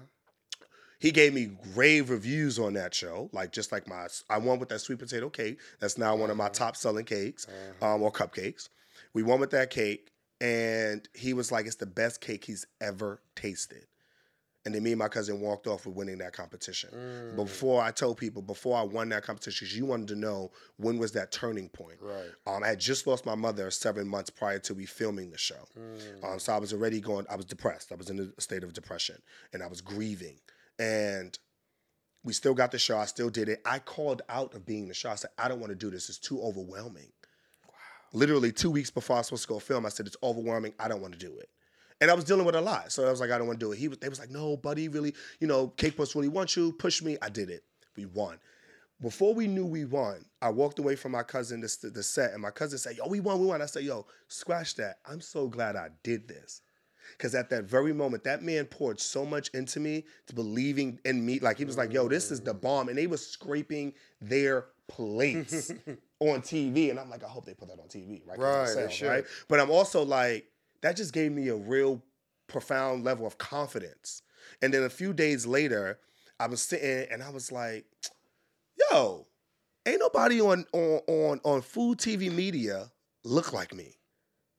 He 1.00 1.12
gave 1.12 1.34
me 1.34 1.50
rave 1.76 2.10
reviews 2.10 2.58
on 2.58 2.74
that 2.74 2.94
show, 2.94 3.30
like 3.34 3.52
just 3.52 3.72
like 3.74 3.88
my 3.88 4.08
I 4.30 4.38
won 4.38 4.60
with 4.60 4.70
that 4.70 4.80
sweet 4.80 5.00
potato 5.00 5.30
cake. 5.30 5.60
That's 5.80 5.98
now 5.98 6.16
one 6.16 6.30
of 6.30 6.38
my 6.38 6.48
top 6.50 6.78
selling 6.78 7.06
cakes, 7.06 7.46
Uh-huh. 7.48 7.96
um, 7.96 8.02
or 8.04 8.12
cupcakes. 8.12 8.70
We 9.14 9.22
won 9.24 9.40
with 9.42 9.52
that 9.52 9.70
cake, 9.70 10.12
and 10.40 11.06
he 11.14 11.34
was 11.34 11.52
like, 11.52 11.66
"It's 11.66 11.76
the 11.76 11.86
best 11.86 12.22
cake 12.22 12.46
he's 12.46 12.66
ever 12.80 13.22
tasted." 13.36 13.86
And 14.66 14.74
then 14.74 14.82
me 14.84 14.92
and 14.92 15.00
my 15.00 15.10
cousin 15.10 15.42
walked 15.42 15.68
off 15.68 15.86
with 15.86 15.96
winning 15.96 16.20
that 16.20 16.32
competition. 16.32 16.90
Mm. 16.96 17.36
But 17.36 17.44
before 17.46 17.84
I 17.84 17.92
told 17.92 18.18
people, 18.18 18.42
before 18.42 18.78
I 18.78 18.84
won 18.84 19.10
that 19.10 19.24
competition, 19.24 19.68
you 19.72 19.86
wanted 19.86 20.08
to 20.10 20.16
know 20.16 20.52
when 20.78 20.98
was 20.98 21.12
that 21.14 21.34
turning 21.34 21.68
point. 21.68 21.98
Right. 22.02 22.32
Um, 22.48 22.64
I 22.64 22.70
had 22.70 22.80
just 22.80 23.06
lost 23.06 23.26
my 23.26 23.36
mother 23.36 23.70
seven 23.72 24.08
months 24.08 24.30
prior 24.30 24.60
to 24.60 24.74
we 24.74 24.86
filming 24.86 25.32
the 25.32 25.38
show. 25.38 25.68
Mm. 25.78 26.24
Um, 26.24 26.40
so 26.40 26.54
I 26.54 26.60
was 26.60 26.72
already 26.72 27.02
going, 27.02 27.26
I 27.30 27.36
was 27.36 27.46
depressed. 27.46 27.92
I 27.92 27.96
was 27.96 28.10
in 28.10 28.34
a 28.38 28.42
state 28.42 28.64
of 28.64 28.72
depression 28.72 29.22
and 29.52 29.62
I 29.62 29.68
was 29.68 29.82
grieving. 29.82 30.40
And 30.80 31.38
we 32.24 32.32
still 32.34 32.54
got 32.54 32.72
the 32.72 32.80
show. 32.80 32.98
I 32.98 33.06
still 33.06 33.30
did 33.30 33.50
it. 33.50 33.62
I 33.66 33.80
called 33.80 34.22
out 34.30 34.54
of 34.54 34.66
being 34.66 34.88
the 34.88 34.94
show. 34.94 35.10
I 35.10 35.16
said, 35.16 35.32
I 35.38 35.50
don't 35.50 35.60
want 35.60 35.72
to 35.72 35.76
do 35.76 35.90
this. 35.90 36.08
It's 36.08 36.18
too 36.18 36.42
overwhelming. 36.42 37.12
Wow. 37.68 37.74
Literally 38.14 38.52
two 38.52 38.72
weeks 38.72 38.90
before 38.90 39.18
I 39.18 39.20
was 39.20 39.28
supposed 39.28 39.44
to 39.44 39.50
go 39.50 39.60
film, 39.60 39.86
I 39.86 39.90
said, 39.90 40.08
It's 40.08 40.16
overwhelming. 40.24 40.74
I 40.80 40.88
don't 40.88 41.02
want 41.02 41.14
to 41.14 41.20
do 41.20 41.38
it. 41.38 41.50
And 42.02 42.12
I 42.12 42.14
was 42.14 42.24
dealing 42.24 42.46
with 42.46 42.56
a 42.56 42.62
lot. 42.62 42.92
So 42.92 43.08
I 43.08 43.12
was 43.12 43.20
like, 43.20 43.32
I 43.32 43.38
don't 43.38 43.48
want 43.48 43.60
to 43.60 43.66
do 43.66 43.72
it. 43.72 43.78
He 43.78 43.88
was, 43.88 43.98
they 44.00 44.10
was 44.10 44.20
like, 44.20 44.30
no, 44.32 44.58
buddy, 44.58 44.88
really, 44.88 45.14
you 45.40 45.48
know, 45.48 45.68
Cake 45.68 45.98
Boss 45.98 46.16
really 46.16 46.28
wants 46.28 46.56
you. 46.58 46.74
Push 46.74 47.02
me. 47.02 47.18
I 47.22 47.30
did 47.30 47.50
it. 47.50 47.64
We 47.96 48.06
won. 48.06 48.40
Before 49.02 49.34
we 49.34 49.48
knew 49.48 49.66
we 49.66 49.84
won, 49.86 50.24
I 50.42 50.50
walked 50.50 50.80
away 50.80 50.96
from 50.96 51.12
my 51.12 51.24
cousin 51.24 51.62
to 51.62 51.90
the 51.90 52.02
set, 52.04 52.32
and 52.32 52.42
my 52.42 52.52
cousin 52.52 52.78
said, 52.78 52.96
"Yo, 52.96 53.08
we 53.08 53.20
won, 53.20 53.40
we 53.40 53.48
won." 53.48 53.62
I 53.62 53.66
said, 53.66 53.84
"Yo, 53.84 54.06
scratch 54.30 54.76
that. 54.76 55.00
I'm 55.06 55.20
so 55.20 55.48
glad 55.48 55.76
I 55.76 55.90
did 56.04 56.28
this." 56.28 56.62
Because 57.18 57.36
at 57.36 57.50
that 57.50 57.66
very 57.66 57.92
moment, 57.92 58.24
that 58.24 58.44
man 58.44 58.66
poured 58.66 59.00
so 59.00 59.26
much 59.26 59.50
into 59.50 59.82
me 59.82 60.06
to 60.28 60.34
believing 60.34 61.00
in 61.04 61.26
me. 61.26 61.40
Like 61.40 61.58
he 61.58 61.66
was 61.66 61.78
like, 61.78 61.92
"Yo, 61.92 62.08
this 62.08 62.32
is 62.32 62.40
the 62.40 62.56
mm. 62.56 62.62
bomb," 62.62 62.88
and 62.88 62.98
they 62.98 63.08
was 63.08 63.28
scraping 63.28 63.94
their 64.22 64.68
plates 64.88 65.72
on 66.22 66.42
TV, 66.42 66.90
and 66.90 66.98
I'm 66.98 67.10
like, 67.10 67.26
"I 67.26 67.28
hope 67.28 67.46
they 67.46 67.54
put 67.54 67.68
that 67.68 67.80
on 67.80 67.90
TV, 67.90 68.26
right?" 68.26 68.38
the 68.38 68.46
Right, 68.46 68.92
should. 68.92 69.10
right? 69.10 69.26
But 69.50 69.60
I'm 69.60 69.70
also 69.70 70.04
like, 70.04 70.46
that 70.84 70.98
just 70.98 71.14
gave 71.14 71.32
me 71.32 71.48
a 71.48 71.56
real 71.56 72.04
profound 72.48 73.04
level 73.04 73.26
of 73.26 73.38
confidence. 73.38 74.22
And 74.62 74.74
then 74.74 74.84
a 74.84 74.90
few 74.90 75.14
days 75.14 75.48
later, 75.48 75.98
I 76.40 76.48
was 76.48 76.62
sitting 76.62 77.08
and 77.12 77.24
I 77.24 77.30
was 77.30 77.52
like, 77.52 77.86
yo, 78.92 79.26
ain't 79.86 80.00
nobody 80.00 80.42
on 80.42 80.66
on 80.74 81.00
on, 81.08 81.42
on 81.44 81.62
food 81.62 81.98
TV 81.98 82.32
media 82.32 82.92
look 83.24 83.54
like 83.54 83.74
me, 83.74 83.96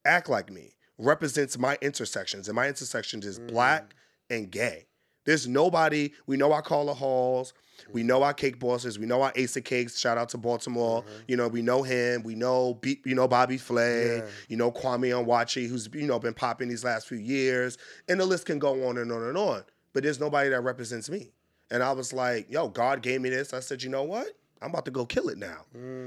act 0.06 0.28
like 0.28 0.50
me, 0.50 0.74
represents 0.98 1.58
my 1.58 1.76
intersections. 1.82 2.48
And 2.48 2.56
my 2.56 2.68
intersections 2.68 3.26
is 3.26 3.38
mm. 3.38 3.48
black 3.48 3.94
and 4.30 4.50
gay. 4.50 4.86
There's 5.24 5.48
nobody, 5.48 6.12
we 6.26 6.36
know 6.36 6.52
our 6.52 6.62
Carla 6.62 6.94
Halls, 6.94 7.54
we 7.92 8.00
mm-hmm. 8.00 8.08
know 8.08 8.22
our 8.22 8.34
cake 8.34 8.58
bosses, 8.58 8.98
we 8.98 9.06
know 9.06 9.22
our 9.22 9.32
Ace 9.36 9.56
of 9.56 9.64
Cakes, 9.64 9.98
shout 9.98 10.18
out 10.18 10.28
to 10.30 10.38
Baltimore. 10.38 11.02
Mm-hmm. 11.02 11.10
You 11.28 11.36
know, 11.36 11.48
we 11.48 11.62
know 11.62 11.82
him, 11.82 12.22
we 12.22 12.34
know 12.34 12.74
B, 12.74 13.00
you 13.04 13.14
know 13.14 13.26
Bobby 13.26 13.58
Flay, 13.58 14.18
Yeah. 14.18 14.26
you 14.48 14.56
know 14.56 14.70
Kwame 14.70 15.10
Onwuachi, 15.10 15.68
who's 15.68 15.88
you 15.92 16.06
know 16.06 16.18
been 16.18 16.34
popping 16.34 16.68
these 16.68 16.84
last 16.84 17.08
few 17.08 17.18
years, 17.18 17.78
and 18.08 18.20
the 18.20 18.26
list 18.26 18.46
can 18.46 18.58
go 18.58 18.86
on 18.88 18.98
and 18.98 19.10
on 19.10 19.22
and 19.22 19.36
on. 19.36 19.64
But 19.92 20.02
there's 20.02 20.20
nobody 20.20 20.50
that 20.50 20.60
represents 20.60 21.08
me. 21.08 21.32
And 21.70 21.82
I 21.82 21.92
was 21.92 22.12
like, 22.12 22.50
yo, 22.50 22.68
God 22.68 23.02
gave 23.02 23.20
me 23.20 23.30
this. 23.30 23.54
I 23.54 23.60
said, 23.60 23.82
you 23.82 23.90
know 23.90 24.02
what? 24.02 24.28
I'm 24.60 24.70
about 24.70 24.84
to 24.86 24.90
go 24.90 25.06
kill 25.06 25.28
it 25.28 25.38
now. 25.38 25.64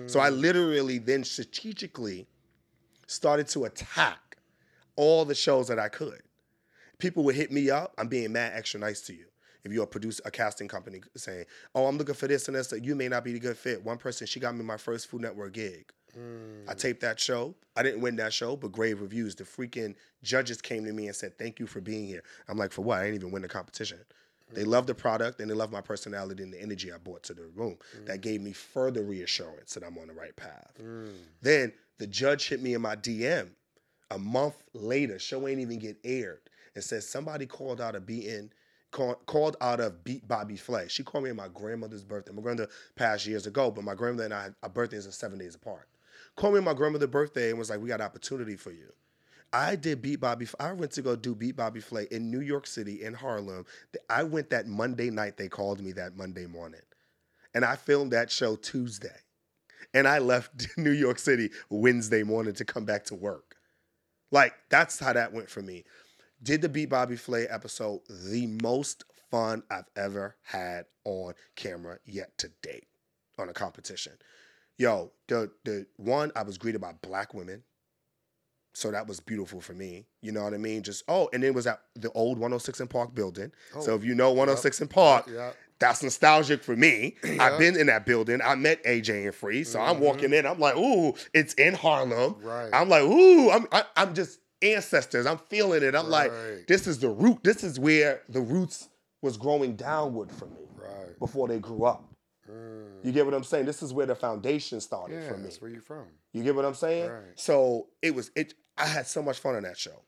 So 0.07 0.19
I 0.19 0.29
mm. 0.29 0.39
literally 0.39 0.97
then 0.97 1.23
strategically 1.23 2.27
started 3.07 3.47
to 3.49 3.65
attack 3.65 4.37
all 4.95 5.25
the 5.25 5.35
shows 5.35 5.67
that 5.67 5.79
I 5.79 5.89
could. 5.89 6.21
People 6.99 7.23
would 7.23 7.35
hit 7.35 7.51
me 7.51 7.69
up. 7.69 7.93
I'm 7.97 8.07
being 8.07 8.31
mad 8.31 8.53
extra 8.55 8.79
nice 8.79 9.01
to 9.01 9.13
you. 9.13 9.25
If 9.63 9.73
you're 9.73 9.83
a 9.83 9.87
producer, 9.87 10.21
a 10.25 10.31
casting 10.31 10.67
company 10.67 11.01
saying, 11.15 11.45
"Oh, 11.75 11.85
I'm 11.87 11.97
looking 11.97 12.15
for 12.15 12.27
this 12.27 12.47
and 12.47 12.55
this," 12.55 12.73
you 12.81 12.95
may 12.95 13.09
not 13.09 13.23
be 13.23 13.33
the 13.33 13.39
good 13.39 13.57
fit. 13.57 13.83
One 13.83 13.97
person, 13.97 14.25
she 14.25 14.39
got 14.39 14.55
me 14.55 14.63
my 14.63 14.77
first 14.77 15.07
Food 15.07 15.21
Network 15.21 15.53
gig. 15.53 15.91
I 16.15 16.19
mm. 16.19 16.77
taped 16.77 17.01
that 17.01 17.19
show. 17.19 17.53
I 17.75 17.83
didn't 17.83 18.01
win 18.01 18.15
that 18.15 18.33
show, 18.33 18.55
but 18.55 18.71
grave 18.71 19.01
reviews. 19.01 19.35
The 19.35 19.43
freaking 19.43 19.95
judges 20.23 20.61
came 20.61 20.85
to 20.85 20.93
me 20.93 21.07
and 21.07 21.15
said, 21.15 21.37
"Thank 21.37 21.59
you 21.59 21.67
for 21.67 21.81
being 21.81 22.07
here." 22.07 22.23
I'm 22.47 22.57
like, 22.57 22.71
"For 22.71 22.81
what? 22.81 22.99
I 22.99 23.03
didn't 23.03 23.15
even 23.15 23.31
win 23.31 23.41
the 23.41 23.47
competition." 23.47 23.99
They 24.53 24.63
mm. 24.63 24.67
love 24.67 24.87
the 24.87 24.95
product 24.95 25.41
and 25.41 25.49
they 25.49 25.53
love 25.53 25.71
my 25.71 25.81
personality 25.81 26.41
and 26.41 26.53
the 26.53 26.61
energy 26.61 26.93
I 26.93 26.97
brought 26.97 27.23
to 27.23 27.33
the 27.33 27.47
room. 27.47 27.77
That 28.05 28.19
mm. 28.19 28.21
gave 28.21 28.41
me 28.41 28.53
further 28.53 29.03
reassurance 29.03 29.73
that 29.73 29.83
I'm 29.83 29.97
on 29.97 30.07
the 30.07 30.13
right 30.13 30.35
path. 30.35 30.71
Then 31.41 31.73
the 31.97 32.07
judge 32.07 32.47
hit 32.47 32.61
me 32.61 32.73
in 32.73 32.81
my 32.81 32.95
DM 32.95 33.49
a 34.09 34.17
month 34.17 34.55
later. 34.73 35.19
Show 35.19 35.47
ain't 35.47 35.59
even 35.59 35.79
get 35.79 35.97
aired 36.03 36.39
and 36.77 36.83
said 36.83 37.01
somebody 37.01 37.47
called 37.47 37.81
out 37.81 37.95
of 37.95 38.05
beating. 38.05 38.51
Call, 38.91 39.15
called 39.25 39.57
out 39.61 39.79
of 39.79 40.03
beat 40.03 40.27
Bobby 40.27 40.55
Flay. 40.55 40.87
She 40.87 41.03
called 41.03 41.23
me 41.23 41.31
on 41.31 41.35
my 41.35 41.47
grandmother's 41.49 42.03
birthday. 42.03 42.31
My 42.31 42.41
grandmother 42.43 42.69
passed 42.95 43.25
years 43.25 43.47
ago, 43.47 43.71
but 43.71 43.83
my 43.83 43.95
grandmother 43.95 44.25
and 44.25 44.33
I, 44.33 44.49
our 44.61 44.69
birthdays 44.69 45.07
are 45.07 45.11
seven 45.11 45.39
days 45.39 45.55
apart. 45.55 45.89
Called 46.35 46.53
me 46.53 46.59
on 46.59 46.65
my 46.65 46.75
grandmother's 46.75 47.09
birthday 47.09 47.49
and 47.49 47.57
was 47.57 47.71
like, 47.71 47.81
"We 47.81 47.89
got 47.89 47.99
an 47.99 48.05
opportunity 48.05 48.55
for 48.55 48.71
you." 48.71 48.93
I 49.51 49.75
did 49.75 50.03
Beat 50.03 50.19
Bobby. 50.19 50.47
I 50.59 50.71
went 50.71 50.91
to 50.91 51.01
go 51.01 51.15
do 51.15 51.33
Beat 51.33 51.55
Bobby 51.55 51.79
Flay 51.79 52.07
in 52.11 52.29
New 52.29 52.41
York 52.41 52.67
City, 52.67 53.03
in 53.03 53.15
Harlem. 53.15 53.65
I 54.07 54.23
went 54.23 54.51
that 54.51 54.67
Monday 54.67 55.09
night. 55.09 55.35
They 55.35 55.49
called 55.49 55.81
me 55.81 55.93
that 55.93 56.15
Monday 56.15 56.45
morning, 56.45 56.81
and 57.55 57.65
I 57.65 57.75
filmed 57.75 58.13
that 58.13 58.29
show 58.29 58.55
Tuesday, 58.55 59.17
and 59.95 60.07
I 60.07 60.19
left 60.19 60.67
New 60.77 60.91
York 60.91 61.17
City 61.17 61.49
Wednesday 61.71 62.21
morning 62.21 62.53
to 62.53 62.65
come 62.65 62.85
back 62.85 63.03
to 63.05 63.15
work. 63.15 63.57
Like 64.31 64.53
that's 64.69 64.99
how 64.99 65.13
that 65.13 65.33
went 65.33 65.49
for 65.49 65.61
me. 65.61 65.83
Did 66.41 66.61
the 66.61 66.69
Beat 66.69 66.89
Bobby 66.89 67.15
Flay 67.15 67.47
episode 67.47 68.01
the 68.09 68.47
most 68.61 69.03
fun 69.31 69.63
I've 69.69 69.89
ever 69.95 70.35
had 70.43 70.85
on 71.03 71.33
camera 71.55 71.99
yet 72.05 72.37
to 72.39 72.49
date 72.61 72.87
on 73.37 73.49
a 73.49 73.53
competition. 73.53 74.13
Yo, 74.77 75.11
the 75.27 75.51
the 75.65 75.85
one 75.97 76.31
I 76.35 76.43
was 76.43 76.57
greeted 76.57 76.81
by 76.81 76.93
black 77.01 77.33
women. 77.33 77.63
So 78.73 78.91
that 78.91 79.07
was 79.07 79.19
beautiful 79.19 79.59
for 79.59 79.73
me. 79.73 80.05
You 80.21 80.31
know 80.31 80.43
what 80.43 80.53
I 80.53 80.57
mean? 80.57 80.83
Just 80.83 81.03
oh, 81.07 81.29
and 81.33 81.43
it 81.43 81.55
was 81.55 81.65
at 81.65 81.81
the 81.95 82.11
old 82.11 82.37
106 82.37 82.79
& 82.85 82.89
Park 82.89 83.15
building. 83.15 83.51
Oh, 83.75 83.81
so 83.81 83.93
Oh, 83.93 83.95
if 83.95 84.03
you 84.05 84.13
know 84.13 84.29
106 84.29 84.83
& 84.87 84.89
Park, 84.89 85.27
Yeah. 85.27 85.53
that's 85.79 86.03
nostalgic 86.03 86.63
for 86.63 86.75
me. 86.75 87.15
Yeah. 87.23 87.37
I've 87.43 87.57
been 87.57 87.75
in 87.75 87.87
that 87.87 88.05
building. 88.05 88.39
I 88.39 88.53
met 88.53 88.83
AJ 88.83 89.25
and 89.25 89.33
Free. 89.33 89.63
So 89.63 89.79
I'm 89.79 89.99
walking 89.99 90.25
mm-hmm. 90.25 90.33
in. 90.33 90.45
I'm 90.45 90.59
like, 90.59 90.77
ooh, 90.77 91.15
it's 91.33 91.55
in 91.55 91.73
Harlem. 91.73 92.35
Right. 92.39 92.69
I'm 92.71 92.87
like, 92.87 93.01
ooh, 93.01 93.49
I'm 93.49 93.65
I, 93.71 93.83
I'm 93.95 94.13
just 94.13 94.41
ancestors. 94.61 95.25
I'm 95.25 95.37
feeling 95.37 95.83
it. 95.83 95.95
I'm 95.95 96.09
like, 96.09 96.31
this 96.67 96.87
is 96.87 96.99
the 96.99 97.09
root. 97.09 97.39
This 97.43 97.63
is 97.63 97.79
where 97.79 98.21
the 98.29 98.41
roots 98.41 98.89
was 99.21 99.37
growing 99.37 99.75
downward 99.75 100.31
for 100.31 100.45
me 100.45 100.67
Right. 100.75 101.17
before 101.19 101.47
they 101.47 101.59
grew 101.59 101.85
up. 101.85 102.03
Mm. 102.49 103.03
You 103.03 103.11
get 103.11 103.25
what 103.25 103.33
I'm 103.33 103.43
saying? 103.43 103.65
This 103.65 103.81
is 103.83 103.93
where 103.93 104.05
the 104.05 104.15
foundation 104.15 104.79
started 104.79 105.21
Yeah, 105.21 105.29
for 105.29 105.37
me. 105.37 105.43
that's 105.43 105.61
where 105.61 105.69
you're 105.69 105.81
from. 105.81 106.07
You 106.33 106.43
get 106.43 106.55
what 106.55 106.65
I'm 106.65 106.73
saying? 106.75 107.09
Right. 107.09 107.23
So 107.35 107.87
it 108.01 108.13
was 108.15 108.31
it. 108.35 108.53
I 108.77 108.85
had 108.85 109.07
so 109.07 109.21
much 109.21 109.39
fun 109.39 109.55
on 109.55 109.63
that 109.63 109.77
show, 109.77 110.03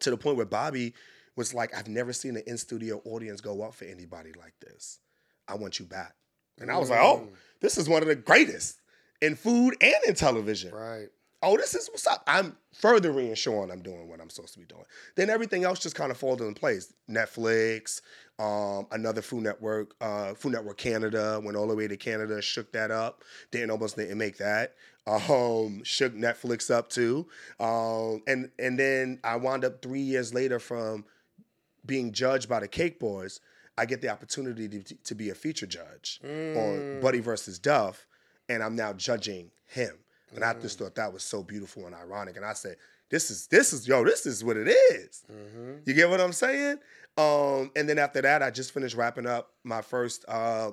to 0.00 0.10
the 0.10 0.16
point 0.16 0.36
where 0.36 0.44
Bobby 0.46 0.92
was 1.36 1.54
like, 1.54 1.74
"I've 1.76 1.88
never 1.88 2.12
seen 2.12 2.36
an 2.36 2.42
in 2.46 2.58
studio 2.58 3.00
audience 3.04 3.40
go 3.40 3.62
up 3.62 3.74
for 3.74 3.84
anybody 3.84 4.32
like 4.38 4.54
this. 4.60 4.98
I 5.48 5.54
want 5.54 5.78
you 5.78 5.86
back." 5.86 6.14
And 6.58 6.70
I 6.70 6.78
was 6.78 6.90
like, 6.90 7.00
"Oh, 7.00 7.28
Mm. 7.30 7.34
this 7.60 7.78
is 7.78 7.88
one 7.88 8.02
of 8.02 8.08
the 8.08 8.16
greatest 8.16 8.80
in 9.22 9.34
food 9.36 9.76
and 9.80 9.94
in 10.06 10.14
television." 10.14 10.74
Right. 10.74 11.08
Oh, 11.48 11.56
this 11.56 11.76
is 11.76 11.88
what's 11.88 12.08
up. 12.08 12.24
I'm 12.26 12.56
further 12.72 13.12
reassuring 13.12 13.70
I'm 13.70 13.80
doing 13.80 14.08
what 14.08 14.20
I'm 14.20 14.28
supposed 14.30 14.54
to 14.54 14.58
be 14.58 14.64
doing. 14.64 14.82
Then 15.14 15.30
everything 15.30 15.62
else 15.62 15.78
just 15.78 15.94
kind 15.94 16.10
of 16.10 16.16
falls 16.18 16.40
in 16.40 16.54
place. 16.54 16.92
Netflix, 17.08 18.00
um, 18.40 18.88
another 18.90 19.22
Food 19.22 19.44
Network, 19.44 19.94
uh, 20.00 20.34
Food 20.34 20.54
Network 20.54 20.76
Canada, 20.76 21.40
went 21.40 21.56
all 21.56 21.68
the 21.68 21.76
way 21.76 21.86
to 21.86 21.96
Canada, 21.96 22.42
shook 22.42 22.72
that 22.72 22.90
up. 22.90 23.22
Didn't 23.52 23.70
almost 23.70 23.96
didn't 23.96 24.18
make 24.18 24.38
that. 24.38 24.74
Um, 25.06 25.84
shook 25.84 26.16
Netflix 26.16 26.68
up 26.68 26.88
too. 26.88 27.28
Um, 27.60 28.24
and 28.26 28.50
and 28.58 28.76
then 28.76 29.20
I 29.22 29.36
wound 29.36 29.64
up 29.64 29.80
three 29.82 30.00
years 30.00 30.34
later 30.34 30.58
from 30.58 31.04
being 31.86 32.10
judged 32.10 32.48
by 32.48 32.58
the 32.58 32.66
Cake 32.66 32.98
Boss. 32.98 33.38
I 33.78 33.86
get 33.86 34.00
the 34.00 34.08
opportunity 34.08 34.68
to, 34.68 34.94
to 34.96 35.14
be 35.14 35.30
a 35.30 35.34
feature 35.36 35.66
judge 35.66 36.18
on 36.24 37.00
Buddy 37.00 37.20
versus 37.20 37.60
Duff, 37.60 38.04
and 38.48 38.64
I'm 38.64 38.74
now 38.74 38.94
judging 38.94 39.52
him. 39.66 39.98
And 40.34 40.44
I 40.44 40.54
just 40.54 40.78
thought 40.78 40.94
that 40.96 41.12
was 41.12 41.22
so 41.22 41.42
beautiful 41.42 41.86
and 41.86 41.94
ironic. 41.94 42.36
And 42.36 42.44
I 42.44 42.52
said, 42.52 42.76
"This 43.10 43.30
is 43.30 43.46
this 43.46 43.72
is 43.72 43.86
yo, 43.86 44.04
this 44.04 44.26
is 44.26 44.42
what 44.42 44.56
it 44.56 44.68
is." 44.68 45.24
You 45.84 45.94
get 45.94 46.10
what 46.10 46.20
I'm 46.20 46.32
saying? 46.32 46.78
Um, 47.16 47.70
and 47.76 47.88
then 47.88 47.98
after 47.98 48.20
that, 48.22 48.42
I 48.42 48.50
just 48.50 48.72
finished 48.72 48.94
wrapping 48.96 49.26
up 49.26 49.52
my 49.64 49.80
first 49.80 50.24
uh, 50.28 50.72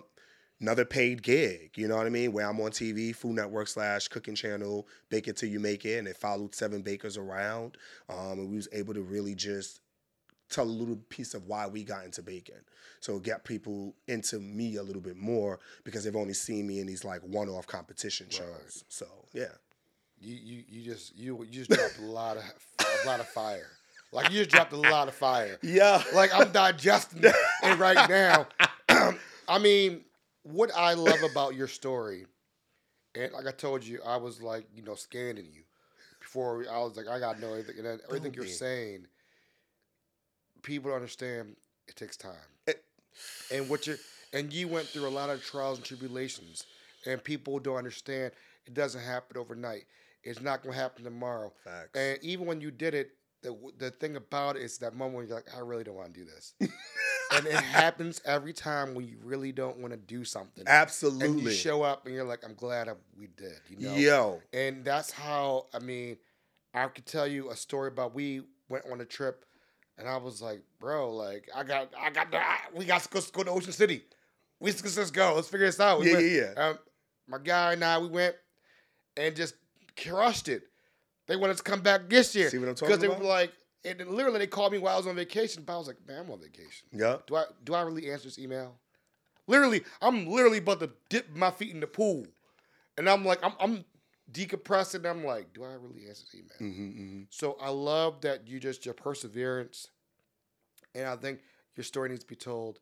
another 0.59 0.85
paid 0.85 1.21
gig. 1.21 1.71
You 1.75 1.87
know 1.87 1.97
what 1.97 2.07
I 2.07 2.09
mean? 2.09 2.31
Where 2.33 2.49
I'm 2.49 2.59
on 2.61 2.71
TV, 2.71 3.15
Food 3.15 3.35
Network 3.35 3.67
slash 3.67 4.07
Cooking 4.07 4.35
Channel, 4.35 4.87
Bake 5.09 5.27
It 5.27 5.37
Till 5.37 5.49
You 5.49 5.59
Make 5.59 5.85
It, 5.85 5.99
and 5.99 6.07
it 6.07 6.17
followed 6.17 6.55
seven 6.55 6.81
bakers 6.81 7.17
around. 7.17 7.77
Um, 8.09 8.39
and 8.39 8.49
we 8.49 8.55
was 8.55 8.67
able 8.73 8.93
to 8.93 9.01
really 9.01 9.35
just 9.35 9.81
tell 10.53 10.65
a 10.65 10.65
little 10.65 10.97
piece 11.09 11.33
of 11.33 11.47
why 11.47 11.67
we 11.67 11.83
got 11.83 12.05
into 12.05 12.21
bacon. 12.21 12.61
So 12.99 13.19
get 13.19 13.43
people 13.43 13.95
into 14.07 14.39
me 14.39 14.77
a 14.77 14.83
little 14.83 15.01
bit 15.01 15.17
more 15.17 15.59
because 15.83 16.03
they've 16.03 16.15
only 16.15 16.33
seen 16.33 16.67
me 16.67 16.79
in 16.79 16.87
these 16.87 17.03
like 17.03 17.21
one-off 17.21 17.67
competition 17.67 18.27
shows. 18.29 18.83
So 18.87 19.07
yeah. 19.33 19.45
You 20.21 20.35
you 20.35 20.63
you 20.69 20.83
just 20.83 21.17
you 21.17 21.43
you 21.43 21.65
just 21.65 21.69
dropped 21.69 21.99
a 21.99 22.05
lot 22.05 22.37
of 22.37 22.43
a 22.79 23.07
lot 23.07 23.19
of 23.19 23.27
fire. 23.27 23.67
Like 24.13 24.31
you 24.31 24.39
just 24.39 24.51
dropped 24.51 24.71
a 24.71 24.77
lot 24.77 25.07
of 25.09 25.15
fire. 25.15 25.57
Yeah. 25.61 26.01
Like 26.13 26.33
I'm 26.33 26.51
digesting 26.51 27.23
it 27.23 27.77
right 27.77 28.07
now. 28.07 28.47
I 29.49 29.59
mean, 29.59 30.01
what 30.43 30.71
I 30.75 30.93
love 30.93 31.23
about 31.29 31.55
your 31.55 31.67
story, 31.67 32.25
and 33.15 33.33
like 33.33 33.47
I 33.47 33.51
told 33.51 33.83
you, 33.83 33.99
I 34.05 34.15
was 34.17 34.41
like, 34.41 34.65
you 34.73 34.83
know, 34.83 34.95
scanning 34.95 35.47
you 35.51 35.63
before 36.21 36.65
I 36.71 36.79
was 36.79 36.95
like, 36.95 37.07
I 37.07 37.19
gotta 37.19 37.41
know 37.41 37.49
everything, 37.51 37.79
and 37.79 37.99
everything 38.07 38.31
Don't 38.31 38.35
you're 38.35 38.45
be. 38.45 38.49
saying. 38.51 39.07
People 40.63 40.89
don't 40.89 40.95
understand 40.97 41.55
it 41.87 41.95
takes 41.95 42.17
time, 42.17 42.33
It- 42.67 42.83
and 43.51 43.69
what 43.69 43.85
you 43.87 43.97
and 44.31 44.51
you 44.51 44.67
went 44.67 44.87
through 44.87 45.07
a 45.07 45.09
lot 45.09 45.29
of 45.29 45.43
trials 45.43 45.77
and 45.77 45.85
tribulations, 45.85 46.65
and 47.05 47.23
people 47.23 47.59
don't 47.59 47.77
understand 47.77 48.31
it 48.65 48.73
doesn't 48.73 49.01
happen 49.01 49.37
overnight. 49.37 49.85
It's 50.23 50.41
not 50.41 50.63
gonna 50.63 50.75
happen 50.75 51.03
tomorrow. 51.03 51.51
Facts. 51.63 51.89
And 51.95 52.17
even 52.23 52.45
when 52.47 52.61
you 52.61 52.71
did 52.71 52.93
it, 52.93 53.11
the 53.41 53.55
the 53.77 53.91
thing 53.91 54.15
about 54.15 54.55
it 54.55 54.63
is 54.63 54.77
that 54.79 54.95
moment 54.95 55.15
when 55.17 55.27
you're 55.27 55.35
like, 55.35 55.53
I 55.55 55.59
really 55.59 55.83
don't 55.83 55.95
want 55.95 56.13
to 56.13 56.19
do 56.21 56.25
this. 56.25 56.53
and 57.31 57.45
it 57.45 57.53
happens 57.53 58.21
every 58.25 58.53
time 58.53 58.95
when 58.95 59.05
you 59.07 59.17
really 59.21 59.51
don't 59.51 59.77
want 59.79 59.91
to 59.91 59.97
do 59.97 60.23
something. 60.23 60.63
Absolutely. 60.65 61.27
And 61.27 61.41
you 61.41 61.51
show 61.51 61.83
up 61.83 62.05
and 62.05 62.15
you're 62.15 62.23
like, 62.23 62.43
I'm 62.45 62.55
glad 62.55 62.87
I, 62.87 62.93
we 63.17 63.27
did. 63.27 63.59
You 63.69 63.77
know. 63.79 63.95
Yo. 63.95 64.41
And 64.53 64.85
that's 64.85 65.11
how 65.11 65.67
I 65.73 65.79
mean, 65.79 66.17
I 66.73 66.87
could 66.87 67.05
tell 67.05 67.27
you 67.27 67.51
a 67.51 67.55
story 67.55 67.89
about 67.89 68.15
we 68.15 68.43
went 68.69 68.85
on 68.89 69.01
a 69.01 69.05
trip, 69.05 69.45
and 69.97 70.07
I 70.07 70.17
was 70.17 70.41
like, 70.41 70.61
bro, 70.79 71.13
like 71.13 71.49
I 71.55 71.63
got, 71.63 71.89
I 71.99 72.09
got, 72.09 72.31
the, 72.31 72.37
I- 72.37 72.59
we 72.73 72.85
got 72.85 73.01
to 73.03 73.09
go, 73.09 73.21
go 73.31 73.43
to 73.43 73.51
Ocean 73.51 73.71
City. 73.71 74.03
We 74.59 74.71
just 74.71 74.97
let's 74.97 75.11
go. 75.11 75.33
Let's 75.35 75.49
figure 75.49 75.65
this 75.65 75.79
out. 75.79 75.99
We 75.99 76.07
Yeah, 76.07 76.13
went- 76.13 76.25
yeah, 76.25 76.51
yeah. 76.55 76.67
Um, 76.69 76.79
my 77.27 77.37
guy 77.37 77.73
and 77.73 77.83
I, 77.83 77.97
we 77.99 78.07
went 78.07 78.35
and 79.17 79.35
just 79.35 79.55
crushed 80.01 80.47
it. 80.47 80.63
They 81.27 81.35
wanted 81.35 81.57
to 81.57 81.63
come 81.63 81.81
back 81.81 82.09
this 82.09 82.35
year 82.35 82.49
See 82.49 82.57
what 82.57 82.67
I'm 82.69 82.75
because 82.75 82.99
they 82.99 83.07
were 83.07 83.15
like, 83.17 83.51
and 83.85 83.99
literally 84.07 84.39
they 84.39 84.47
called 84.47 84.71
me 84.73 84.77
while 84.77 84.93
I 84.95 84.97
was 84.97 85.07
on 85.07 85.15
vacation. 85.15 85.63
But 85.65 85.75
I 85.75 85.77
was 85.77 85.87
like, 85.87 85.97
man, 86.07 86.21
I'm 86.25 86.31
on 86.31 86.39
vacation. 86.41 86.87
Yeah. 86.91 87.17
Do 87.27 87.35
I 87.37 87.45
do 87.63 87.73
I 87.73 87.81
really 87.81 88.11
answer 88.11 88.25
this 88.25 88.37
email? 88.39 88.77
Literally, 89.47 89.83
I'm 90.01 90.27
literally 90.27 90.57
about 90.59 90.79
to 90.81 90.89
dip 91.09 91.33
my 91.35 91.51
feet 91.51 91.71
in 91.73 91.79
the 91.81 91.87
pool, 91.87 92.25
and 92.97 93.09
I'm 93.09 93.25
like, 93.25 93.39
I'm, 93.43 93.53
I'm 93.59 93.85
decompressing. 94.31 95.09
I'm 95.09 95.25
like, 95.25 95.53
do 95.53 95.63
I 95.63 95.73
really 95.73 96.07
answer 96.07 96.23
this 96.31 96.35
email? 96.35 96.73
Mm-hmm, 96.73 97.21
So 97.29 97.57
I 97.61 97.69
love 97.69 98.21
that 98.21 98.47
you 98.47 98.59
just 98.59 98.85
your 98.85 98.93
perseverance, 98.93 99.89
and 100.95 101.07
I 101.07 101.15
think 101.15 101.39
your 101.75 101.83
story 101.83 102.09
needs 102.09 102.21
to 102.21 102.27
be 102.27 102.35
told 102.35 102.79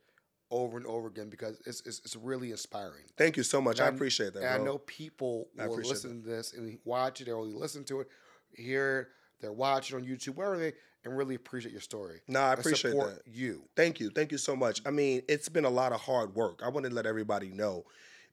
over 0.51 0.77
and 0.77 0.85
over 0.85 1.07
again 1.07 1.29
because 1.29 1.59
it's 1.65 1.81
it's, 1.85 1.99
it's 1.99 2.15
really 2.15 2.51
inspiring. 2.51 3.05
Thank 3.17 3.37
you 3.37 3.43
so 3.43 3.61
much. 3.61 3.79
I 3.79 3.87
appreciate 3.87 4.33
that. 4.33 4.43
And 4.43 4.61
I 4.61 4.65
know 4.65 4.79
people 4.79 5.47
I 5.59 5.67
will 5.67 5.77
listen 5.77 6.21
to 6.21 6.29
this 6.29 6.53
and 6.53 6.77
watch 6.83 7.21
it, 7.21 7.29
or 7.29 7.37
only 7.37 7.53
listen 7.53 7.83
to 7.85 8.01
it, 8.01 8.07
hear 8.53 9.09
they're 9.39 9.53
watching 9.53 9.95
on 9.97 10.03
YouTube, 10.03 10.35
wherever 10.35 10.57
they, 10.57 10.73
and 11.03 11.17
really 11.17 11.35
appreciate 11.35 11.71
your 11.71 11.81
story. 11.81 12.21
No, 12.27 12.41
I 12.41 12.51
and 12.51 12.59
appreciate 12.59 12.93
that. 12.93 13.21
You. 13.25 13.63
Thank 13.75 13.99
you. 13.99 14.11
Thank 14.11 14.31
you 14.31 14.37
so 14.37 14.55
much. 14.55 14.81
I 14.85 14.91
mean, 14.91 15.21
it's 15.27 15.49
been 15.49 15.65
a 15.65 15.69
lot 15.69 15.93
of 15.93 16.01
hard 16.01 16.35
work. 16.35 16.61
I 16.63 16.69
want 16.69 16.85
to 16.85 16.93
let 16.93 17.05
everybody 17.05 17.49
know 17.49 17.85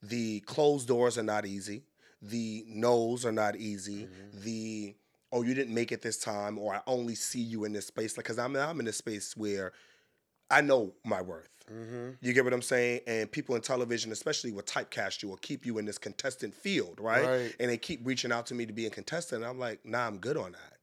the 0.03 0.41
closed 0.41 0.87
doors 0.89 1.17
are 1.19 1.23
not 1.23 1.47
easy. 1.47 1.85
The 2.23 2.65
no's 2.69 3.25
are 3.25 3.33
not 3.33 3.57
easy. 3.57 4.05
Mm-hmm. 4.05 4.41
The 4.45 4.95
oh, 5.31 5.43
you 5.43 5.55
didn't 5.55 5.75
make 5.75 5.93
it 5.93 6.03
this 6.03 6.19
time, 6.19 6.59
or 6.59 6.75
I 6.75 6.81
only 6.87 7.15
see 7.15 7.41
you 7.41 7.65
in 7.65 7.73
this 7.73 7.87
space. 7.87 8.17
Like, 8.17 8.27
cause 8.27 8.39
I'm 8.39 8.57
I'm 8.57 8.81
in 8.81 8.89
a 8.89 8.93
space 8.93 9.37
where 9.37 9.73
I 10.51 10.61
know 10.61 10.95
my 11.05 11.23
worth. 11.23 11.51
Mm-hmm. 11.71 12.11
You 12.21 12.33
get 12.33 12.45
what 12.45 12.55
I'm 12.55 12.63
saying? 12.63 13.01
And 13.07 13.31
people 13.31 13.55
in 13.55 13.61
television, 13.61 14.11
especially 14.11 14.53
will 14.53 14.63
typecast 14.63 15.23
you 15.23 15.31
or 15.31 15.37
keep 15.37 15.67
you 15.67 15.79
in 15.79 15.85
this 15.85 15.99
contestant 15.99 16.55
field, 16.55 16.99
right? 16.99 17.27
Right. 17.27 17.57
And 17.61 17.71
they 17.71 17.77
keep 17.77 18.01
reaching 18.07 18.33
out 18.33 18.47
to 18.47 18.55
me 18.55 18.65
to 18.65 18.73
be 18.73 18.87
a 18.87 18.91
contestant. 18.91 19.43
And 19.43 19.51
I'm 19.51 19.59
like, 19.59 19.85
nah, 19.85 20.07
I'm 20.07 20.19
good 20.19 20.37
on 20.37 20.53
that. 20.53 20.79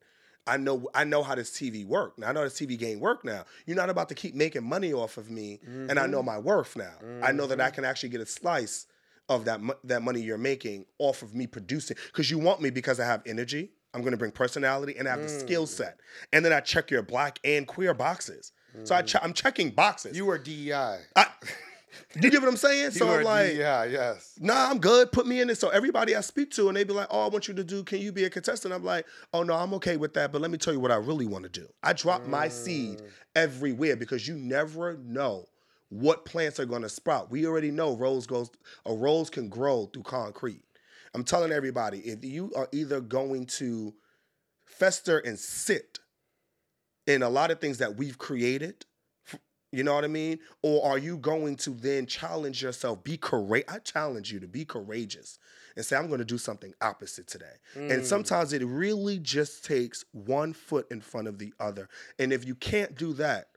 I 0.47 0.57
know 0.57 0.87
I 0.93 1.05
know 1.05 1.23
how 1.23 1.33
this 1.33 1.49
TV 1.51 1.85
work. 1.85 2.19
Now 2.19 2.29
I 2.29 2.31
know 2.31 2.43
this 2.43 2.59
TV 2.59 2.77
game 2.77 2.99
work 2.99 3.25
now. 3.25 3.45
You're 3.65 3.75
not 3.75 3.89
about 3.89 4.09
to 4.09 4.15
keep 4.15 4.35
making 4.35 4.63
money 4.63 4.93
off 4.93 5.17
of 5.17 5.31
me, 5.31 5.59
and 5.65 5.97
I 5.97 6.05
know 6.05 6.21
my 6.21 6.37
worth 6.37 6.75
now. 6.75 6.93
I 7.23 7.31
know 7.31 7.47
that 7.47 7.59
I 7.59 7.71
can 7.71 7.83
actually 7.83 8.09
get 8.09 8.21
a 8.21 8.27
slice 8.27 8.85
of 9.29 9.45
that 9.45 9.59
that 9.83 10.01
money 10.01 10.21
you're 10.21 10.37
making 10.37 10.85
off 10.99 11.21
of 11.21 11.33
me 11.33 11.47
producing 11.47 11.97
because 12.07 12.29
you 12.29 12.37
want 12.37 12.61
me 12.61 12.69
because 12.69 12.99
I 12.99 13.05
have 13.05 13.21
energy. 13.25 13.71
I'm 13.93 14.01
going 14.01 14.11
to 14.11 14.17
bring 14.17 14.31
personality 14.31 14.95
and 14.97 15.07
I 15.07 15.11
have 15.11 15.21
the 15.21 15.29
skill 15.29 15.65
mm. 15.65 15.69
set. 15.69 15.99
And 16.33 16.43
then 16.43 16.51
I 16.51 16.59
check 16.59 16.91
your 16.91 17.01
black 17.01 17.39
and 17.45 17.65
queer 17.65 17.93
boxes. 17.93 18.51
So 18.83 18.93
I 18.93 19.01
mm. 19.01 19.07
che- 19.07 19.19
I'm 19.21 19.31
checking 19.33 19.69
boxes. 19.69 20.17
You 20.17 20.29
are 20.29 20.37
DEI. 20.37 20.97
I, 21.15 21.27
you 22.21 22.29
get 22.29 22.41
what 22.41 22.49
I'm 22.49 22.57
saying? 22.57 22.91
So 22.91 23.09
I'm 23.09 23.23
like, 23.23 23.55
yeah, 23.55 23.85
yes. 23.85 24.33
nah, 24.37 24.69
I'm 24.69 24.79
good. 24.79 25.13
Put 25.13 25.27
me 25.27 25.39
in 25.39 25.49
it. 25.49 25.57
So 25.57 25.69
everybody 25.69 26.13
I 26.13 26.19
speak 26.19 26.51
to, 26.51 26.67
and 26.67 26.75
they 26.75 26.83
be 26.83 26.91
like, 26.91 27.07
oh, 27.09 27.25
I 27.25 27.29
want 27.29 27.47
you 27.47 27.53
to 27.53 27.63
do, 27.63 27.83
can 27.83 27.99
you 27.99 28.11
be 28.11 28.25
a 28.25 28.29
contestant? 28.29 28.73
I'm 28.73 28.83
like, 28.83 29.05
oh, 29.33 29.43
no, 29.43 29.53
I'm 29.55 29.73
okay 29.75 29.95
with 29.95 30.13
that. 30.15 30.33
But 30.33 30.41
let 30.41 30.51
me 30.51 30.57
tell 30.57 30.73
you 30.73 30.79
what 30.81 30.91
I 30.91 30.97
really 30.97 31.25
want 31.25 31.43
to 31.43 31.49
do. 31.49 31.67
I 31.81 31.93
drop 31.93 32.27
my 32.27 32.49
seed 32.49 32.99
mm. 32.99 33.07
everywhere 33.35 33.95
because 33.95 34.27
you 34.27 34.35
never 34.35 34.97
know 34.97 35.45
what 35.89 36.25
plants 36.25 36.59
are 36.59 36.65
going 36.65 36.81
to 36.81 36.89
sprout. 36.89 37.31
We 37.31 37.45
already 37.45 37.71
know 37.71 37.95
rose 37.95 38.25
goes, 38.25 38.49
a 38.85 38.93
rose 38.93 39.29
can 39.29 39.49
grow 39.49 39.89
through 39.93 40.03
concrete. 40.03 40.61
I'm 41.13 41.23
telling 41.23 41.51
everybody, 41.51 41.99
if 41.99 42.25
you 42.25 42.51
are 42.55 42.67
either 42.71 42.99
going 42.99 43.45
to 43.45 43.93
fester 44.65 45.19
and 45.19 45.39
sit 45.39 45.99
in 47.07 47.23
a 47.23 47.29
lot 47.29 47.51
of 47.51 47.59
things 47.59 47.77
that 47.77 47.95
we've 47.95 48.17
created, 48.17 48.85
you 49.71 49.83
know 49.83 49.93
what 49.93 50.03
I 50.03 50.07
mean? 50.07 50.39
Or 50.63 50.85
are 50.85 50.97
you 50.97 51.17
going 51.17 51.57
to 51.57 51.71
then 51.71 52.05
challenge 52.05 52.63
yourself? 52.63 53.03
Be 53.03 53.17
courageous. 53.17 53.73
I 53.73 53.79
challenge 53.79 54.31
you 54.31 54.39
to 54.39 54.47
be 54.47 54.63
courageous 54.63 55.37
and 55.75 55.85
say, 55.85 55.97
I'm 55.97 56.07
going 56.07 56.19
to 56.19 56.25
do 56.25 56.37
something 56.37 56.73
opposite 56.81 57.27
today. 57.27 57.55
And 57.75 58.01
mm. 58.01 58.05
sometimes 58.05 58.53
it 58.53 58.63
really 58.63 59.19
just 59.19 59.65
takes 59.65 60.05
one 60.13 60.53
foot 60.53 60.87
in 60.91 61.01
front 61.01 61.27
of 61.27 61.39
the 61.39 61.53
other. 61.59 61.89
And 62.19 62.31
if 62.31 62.45
you 62.45 62.55
can't 62.55 62.95
do 62.95 63.13
that, 63.13 63.47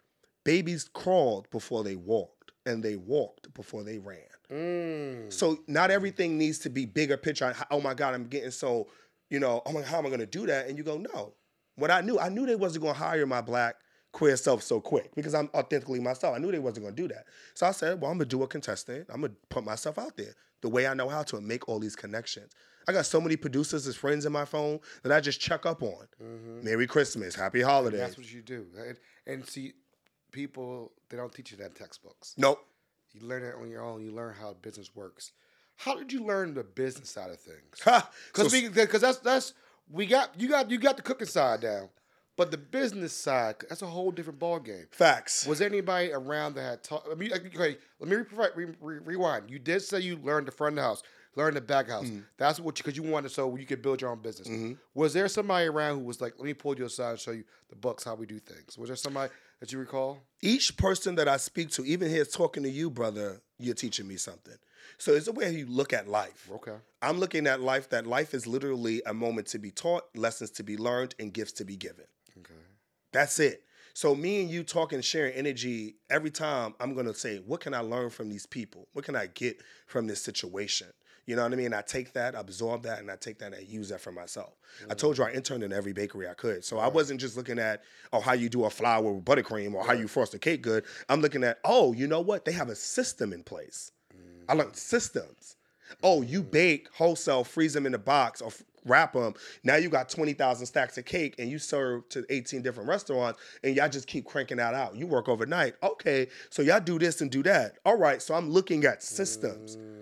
babies 0.49 0.89
crawled 0.95 1.51
before 1.51 1.85
they 1.85 1.95
walked, 1.95 2.53
and 2.65 2.83
they 2.83 2.97
walked 2.97 3.53
before 3.53 3.85
they 3.85 3.99
ran. 3.99 4.19
Mm. 4.51 5.31
So 5.31 5.59
not 5.67 5.91
everything 5.91 6.39
needs 6.39 6.59
to 6.61 6.71
be 6.71 6.87
bigger 6.87 7.19
picture. 7.19 7.55
Oh 7.71 7.83
my 7.83 7.93
God, 7.93 8.15
I'm 8.15 8.25
getting 8.25 8.51
so, 8.51 8.89
you 9.29 9.41
know, 9.41 9.61
oh 9.67 9.73
my, 9.73 9.81
god 9.81 9.89
how 9.91 9.99
am 9.99 10.07
I 10.07 10.09
going 10.09 10.21
to 10.21 10.27
do 10.27 10.47
that? 10.47 10.67
And 10.67 10.79
you 10.79 10.85
go, 10.85 10.97
no. 10.97 11.35
What 11.77 11.91
I 11.91 12.01
knew, 12.01 12.19
I 12.19 12.31
knew 12.31 12.47
they 12.47 12.57
wasn't 12.57 12.83
going 12.83 12.95
to 12.95 12.99
hire 12.99 13.27
my 13.27 13.43
black 13.43 13.77
queer 14.13 14.39
self 14.39 14.63
so 14.63 14.81
quick 14.81 15.15
because 15.15 15.35
I'm 15.35 15.51
authentically 15.53 16.01
myself. 16.01 16.35
I 16.35 16.39
knew 16.39 16.51
they 16.51 16.59
wasn't 16.59 16.87
going 16.87 16.97
to 16.97 17.03
do 17.03 17.09
that. 17.09 17.27
So 17.53 17.67
I 17.67 17.73
said, 17.73 18.01
well, 18.01 18.11
I'm 18.11 18.17
going 18.17 18.29
to 18.31 18.37
do 18.37 18.43
a 18.43 18.49
contestant. 18.49 19.07
I'm 19.11 19.21
going 19.21 19.33
to 19.33 19.39
put 19.51 19.67
myself 19.67 19.99
out 19.99 20.17
there 20.17 20.33
the 20.63 20.71
way 20.71 20.87
I 20.87 20.95
know 20.95 21.11
how 21.11 21.25
to 21.25 21.37
and 21.37 21.47
make 21.47 21.69
all 21.69 21.79
these 21.79 21.95
connections. 21.95 22.53
I 22.89 22.93
got 22.93 23.05
so 23.05 23.21
many 23.21 23.37
producers 23.37 23.87
as 23.87 23.97
friends 23.97 24.25
in 24.25 24.33
my 24.33 24.47
phone 24.47 24.81
that 25.03 25.13
I 25.13 25.21
just 25.21 25.43
check 25.43 25.67
up 25.67 25.83
on. 25.83 26.07
Merry 26.63 26.87
Christmas, 26.87 27.35
Happy 27.35 27.61
Holidays. 27.61 28.01
That's 28.01 28.17
what 28.17 28.33
you 28.33 28.41
do. 28.41 28.67
And, 28.79 28.97
and 29.27 29.47
see, 29.47 29.75
people, 30.43 30.93
they 31.11 31.17
don't 31.17 31.33
teach 31.35 31.51
you 31.51 31.57
that 31.59 31.67
in 31.67 31.73
textbooks. 31.73 32.35
nope. 32.37 32.65
You 33.13 33.27
learn 33.27 33.43
it 33.43 33.55
on 33.61 33.69
your 33.71 33.83
own. 33.83 34.05
You 34.05 34.13
learn 34.13 34.35
how 34.39 34.53
business 34.63 34.91
works. 34.95 35.33
How 35.77 35.97
did 35.97 36.13
you 36.13 36.25
learn 36.25 36.55
the 36.55 36.63
business 36.63 37.11
side 37.11 37.31
of 37.31 37.41
things? 37.41 37.81
Because 38.33 38.53
So- 38.53 38.71
because 38.71 39.01
that's 39.01 39.19
that's 39.19 39.55
we 39.91 40.07
got 40.07 40.39
you 40.41 40.49
got 40.49 40.71
you 40.71 40.79
got 40.79 40.97
the 40.97 41.03
cooking 41.03 41.27
side 41.27 41.61
down, 41.63 41.89
but 42.37 42.51
the 42.53 42.59
business 42.59 43.13
side 43.15 43.57
that's 43.69 43.83
a 43.83 43.87
whole 43.87 44.11
different 44.13 44.39
ball 44.39 44.61
game. 44.61 44.87
facts. 44.93 45.47
Was 45.47 45.59
there 45.59 45.69
anybody 45.69 46.13
around 46.13 46.55
that 46.57 46.63
had 46.63 46.85
taught? 46.85 47.05
I 47.11 47.15
mean, 47.15 47.33
okay, 47.33 47.79
let 47.99 48.09
me 48.11 48.17
re- 48.17 48.49
re- 48.55 48.75
re- 48.81 48.99
rewind. 49.05 49.51
You 49.51 49.59
did 49.59 49.81
say 49.83 49.99
you 50.01 50.17
learned 50.19 50.47
the 50.47 50.53
front 50.53 50.75
of 50.75 50.77
the 50.77 50.83
house. 50.83 51.03
learn 51.35 51.55
the 51.55 51.61
back 51.63 51.89
house. 51.89 52.07
Mm-hmm. 52.07 52.21
That's 52.37 52.59
what 52.61 52.75
because 52.77 52.97
you, 52.97 53.03
wanted 53.05 53.31
so 53.31 53.57
you 53.57 53.65
could 53.65 53.81
build 53.81 54.01
your 54.03 54.11
own 54.11 54.21
business. 54.21 54.49
Was 54.95 55.13
there 55.15 55.29
somebody 55.29 55.67
around 55.67 55.99
who 55.99 56.05
was 56.05 56.21
like, 56.21 56.35
let 56.39 56.45
me 56.45 56.53
pull 56.55 56.77
you 56.77 56.85
aside 56.85 57.11
and 57.13 57.19
show 57.21 57.31
you 57.31 57.45
the 57.71 57.77
books 57.77 58.05
how 58.05 58.15
we 58.17 58.27
do 58.27 58.39
things? 58.41 58.77
Was 58.77 58.89
there 58.91 58.97
somebody 58.97 59.33
that 59.61 59.73
you 59.73 59.79
recall? 59.79 60.19
each 60.41 60.77
person 60.77 61.17
that 61.17 61.29
I 61.29 61.37
speak 61.37 61.71
to, 61.73 61.85
even 61.85 62.11
here 62.11 62.25
talking 62.25 62.63
to 62.63 62.71
you, 62.71 62.91
brother, 62.91 63.41
you're 63.59 63.75
teaching 63.75 64.07
me 64.07 64.17
something. 64.17 64.55
So 64.99 65.13
it's 65.13 65.27
the 65.27 65.33
way 65.33 65.51
you 65.51 65.67
look 65.67 65.93
at 65.93 66.09
life. 66.09 66.49
Okay. 66.53 66.77
I'm 67.03 67.19
looking 67.19 67.47
at 67.47 67.61
life 67.61 67.91
that 67.91 68.07
life 68.07 68.35
is 68.35 68.47
literally 68.47 69.03
a 69.07 69.15
moment 69.15 69.49
to 69.49 69.59
be 69.59 69.71
taught, 69.71 70.05
lessons 70.17 70.51
to 70.53 70.63
be 70.63 70.77
learned, 70.77 71.15
and 71.19 71.33
gifts 71.33 71.53
to 71.53 71.65
be 71.65 71.77
given. 71.77 72.05
Okay. 72.39 72.55
That's 73.13 73.39
it. 73.39 73.65
So 73.95 74.15
me 74.15 74.41
and 74.41 74.51
you 74.51 74.63
talking, 74.63 75.01
sharing 75.01 75.33
energy 75.35 75.97
every 76.09 76.31
time. 76.31 76.75
I'm 76.79 76.95
gonna 76.95 77.15
say, 77.15 77.39
what 77.39 77.61
can 77.61 77.75
I 77.75 77.81
learn 77.81 78.11
from 78.11 78.29
these 78.29 78.47
people? 78.47 78.87
What 78.93 79.05
can 79.05 79.17
I 79.17 79.27
get 79.27 79.61
from 79.87 80.07
this 80.07 80.23
situation? 80.23 80.89
You 81.29 81.37
know 81.37 81.43
what 81.43 81.53
I 81.53 81.57
mean? 81.57 81.75
I 81.75 81.83
take 81.83 82.15
that, 82.15 82.35
absorb 82.35 82.85
that, 82.85 83.01
and 83.01 83.11
I 83.11 83.17
take 83.17 83.39
that 83.41 83.53
and 83.53 83.57
I 83.57 83.59
use 83.69 83.91
that 83.91 84.01
for 84.01 84.11
myself. 84.11 84.55
I 84.81 84.85
mm-hmm. 84.85 84.97
told 84.97 85.19
you 85.19 85.25
I 85.25 85.33
interned 85.33 85.63
in 85.63 85.75
every 85.75 85.93
bakery 85.93 86.27
I 86.27 86.33
could. 86.33 86.65
So 86.65 86.79
I 86.79 86.89
wasn't 86.89 87.21
just 87.21 87.37
looking 87.37 87.59
at, 87.59 87.83
oh, 88.15 88.21
how 88.21 88.33
you 88.33 88.49
do 88.49 88.65
a 88.65 88.71
flour 88.71 89.13
with 89.13 89.27
buttercream 89.27 89.75
or 89.75 89.85
how 89.85 89.93
you 89.93 90.09
frost 90.09 90.33
a 90.33 90.39
cake 90.39 90.63
good. 90.63 90.85
I'm 91.11 91.21
looking 91.21 91.45
at, 91.45 91.59
oh, 91.67 91.93
you 91.93 92.07
know 92.07 92.23
what? 92.23 92.47
They 92.47 92.53
have 92.53 92.71
a 92.71 92.75
system 92.75 93.35
in 93.35 93.43
place. 93.43 93.93
I 94.49 94.55
learned 94.55 94.71
mm-hmm. 94.71 94.77
systems. 94.77 95.57
Oh, 96.03 96.23
you 96.23 96.41
mm-hmm. 96.41 96.51
bake 96.51 96.89
wholesale, 96.95 97.45
freeze 97.45 97.75
them 97.75 97.85
in 97.85 97.93
a 97.93 97.99
box, 97.99 98.41
or 98.41 98.49
f- 98.49 98.63
wrap 98.87 99.13
them. 99.13 99.35
Now 99.65 99.77
you 99.77 99.91
got 99.91 100.09
20,000 100.09 100.65
stacks 100.65 100.97
of 100.97 101.05
cake 101.05 101.35
and 101.39 101.51
you 101.51 101.59
serve 101.59 102.09
to 102.09 102.25
18 102.31 102.63
different 102.63 102.89
restaurants 102.89 103.39
and 103.63 103.77
y'all 103.77 103.91
just 103.91 104.07
keep 104.07 104.25
cranking 104.25 104.57
that 104.57 104.73
out. 104.73 104.97
You 104.97 105.07
work 105.07 105.29
overnight. 105.29 105.75
Okay, 105.83 106.29
so 106.49 106.63
y'all 106.63 106.81
do 106.81 106.99
this 106.99 107.21
and 107.21 107.31
do 107.31 107.43
that. 107.43 107.77
All 107.85 107.99
right, 107.99 108.23
so 108.23 108.35
I'm 108.35 108.49
looking 108.49 108.87
at 108.87 109.03
systems. 109.03 109.77
Mm. 109.77 109.99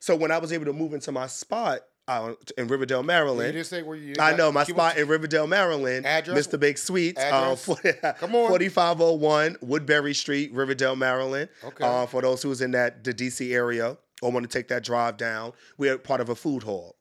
So 0.00 0.14
when 0.16 0.30
I 0.30 0.38
was 0.38 0.52
able 0.52 0.66
to 0.66 0.72
move 0.72 0.94
into 0.94 1.12
my 1.12 1.26
spot 1.26 1.80
uh, 2.06 2.34
in 2.56 2.68
Riverdale, 2.68 3.00
You 3.00 3.06
Maryland, 3.06 3.52
didn't 3.52 3.66
say 3.66 3.82
where 3.82 3.96
you. 3.96 4.14
I 4.18 4.34
know 4.34 4.50
my 4.50 4.64
spot 4.64 4.96
in 4.96 5.08
Riverdale, 5.08 5.46
Maryland. 5.46 6.06
Address? 6.06 6.46
Mr. 6.46 6.58
Bake 6.58 6.78
Sweets. 6.78 7.20
Address? 7.20 7.68
Um, 8.04 8.14
Come 8.18 8.34
on. 8.34 8.48
4501 8.48 9.56
Woodbury 9.60 10.14
Street, 10.14 10.52
Riverdale, 10.52 10.96
Maryland. 10.96 11.50
Okay. 11.64 11.84
Uh, 11.84 12.06
for 12.06 12.22
those 12.22 12.42
who's 12.42 12.60
in 12.62 12.70
that 12.72 13.04
the 13.04 13.12
DC 13.12 13.52
area 13.52 13.98
or 14.22 14.32
want 14.32 14.48
to 14.48 14.58
take 14.58 14.68
that 14.68 14.84
drive 14.84 15.16
down, 15.16 15.52
we're 15.76 15.98
part 15.98 16.20
of 16.20 16.28
a 16.28 16.34
food 16.34 16.62
hall. 16.62 16.96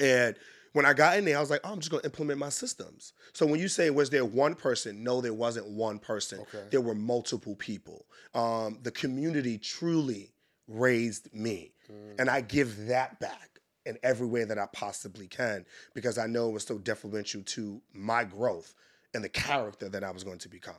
And 0.00 0.36
when 0.72 0.86
I 0.86 0.92
got 0.92 1.18
in 1.18 1.24
there, 1.24 1.36
I 1.36 1.40
was 1.40 1.50
like, 1.50 1.60
oh, 1.64 1.72
I'm 1.72 1.80
just 1.80 1.90
going 1.90 2.02
to 2.02 2.06
implement 2.08 2.38
my 2.38 2.48
systems. 2.50 3.12
So 3.32 3.44
when 3.46 3.58
you 3.58 3.66
say, 3.66 3.90
was 3.90 4.10
there 4.10 4.24
one 4.24 4.54
person? 4.54 5.02
No, 5.02 5.20
there 5.20 5.34
wasn't 5.34 5.68
one 5.68 5.98
person. 5.98 6.40
Okay. 6.42 6.64
There 6.70 6.80
were 6.80 6.94
multiple 6.94 7.56
people. 7.56 8.06
Um, 8.34 8.78
the 8.82 8.92
community 8.92 9.58
truly 9.58 10.32
raised 10.68 11.34
me. 11.34 11.72
And 12.18 12.28
I 12.30 12.40
give 12.40 12.86
that 12.86 13.18
back 13.20 13.60
in 13.86 13.96
every 14.02 14.26
way 14.26 14.44
that 14.44 14.58
I 14.58 14.66
possibly 14.72 15.26
can 15.26 15.64
because 15.94 16.18
I 16.18 16.26
know 16.26 16.48
it 16.48 16.52
was 16.52 16.64
so 16.64 16.78
detrimental 16.78 17.42
to 17.42 17.80
my 17.94 18.24
growth 18.24 18.74
and 19.14 19.24
the 19.24 19.28
character 19.28 19.88
that 19.88 20.04
I 20.04 20.10
was 20.10 20.22
going 20.24 20.38
to 20.38 20.48
become. 20.48 20.74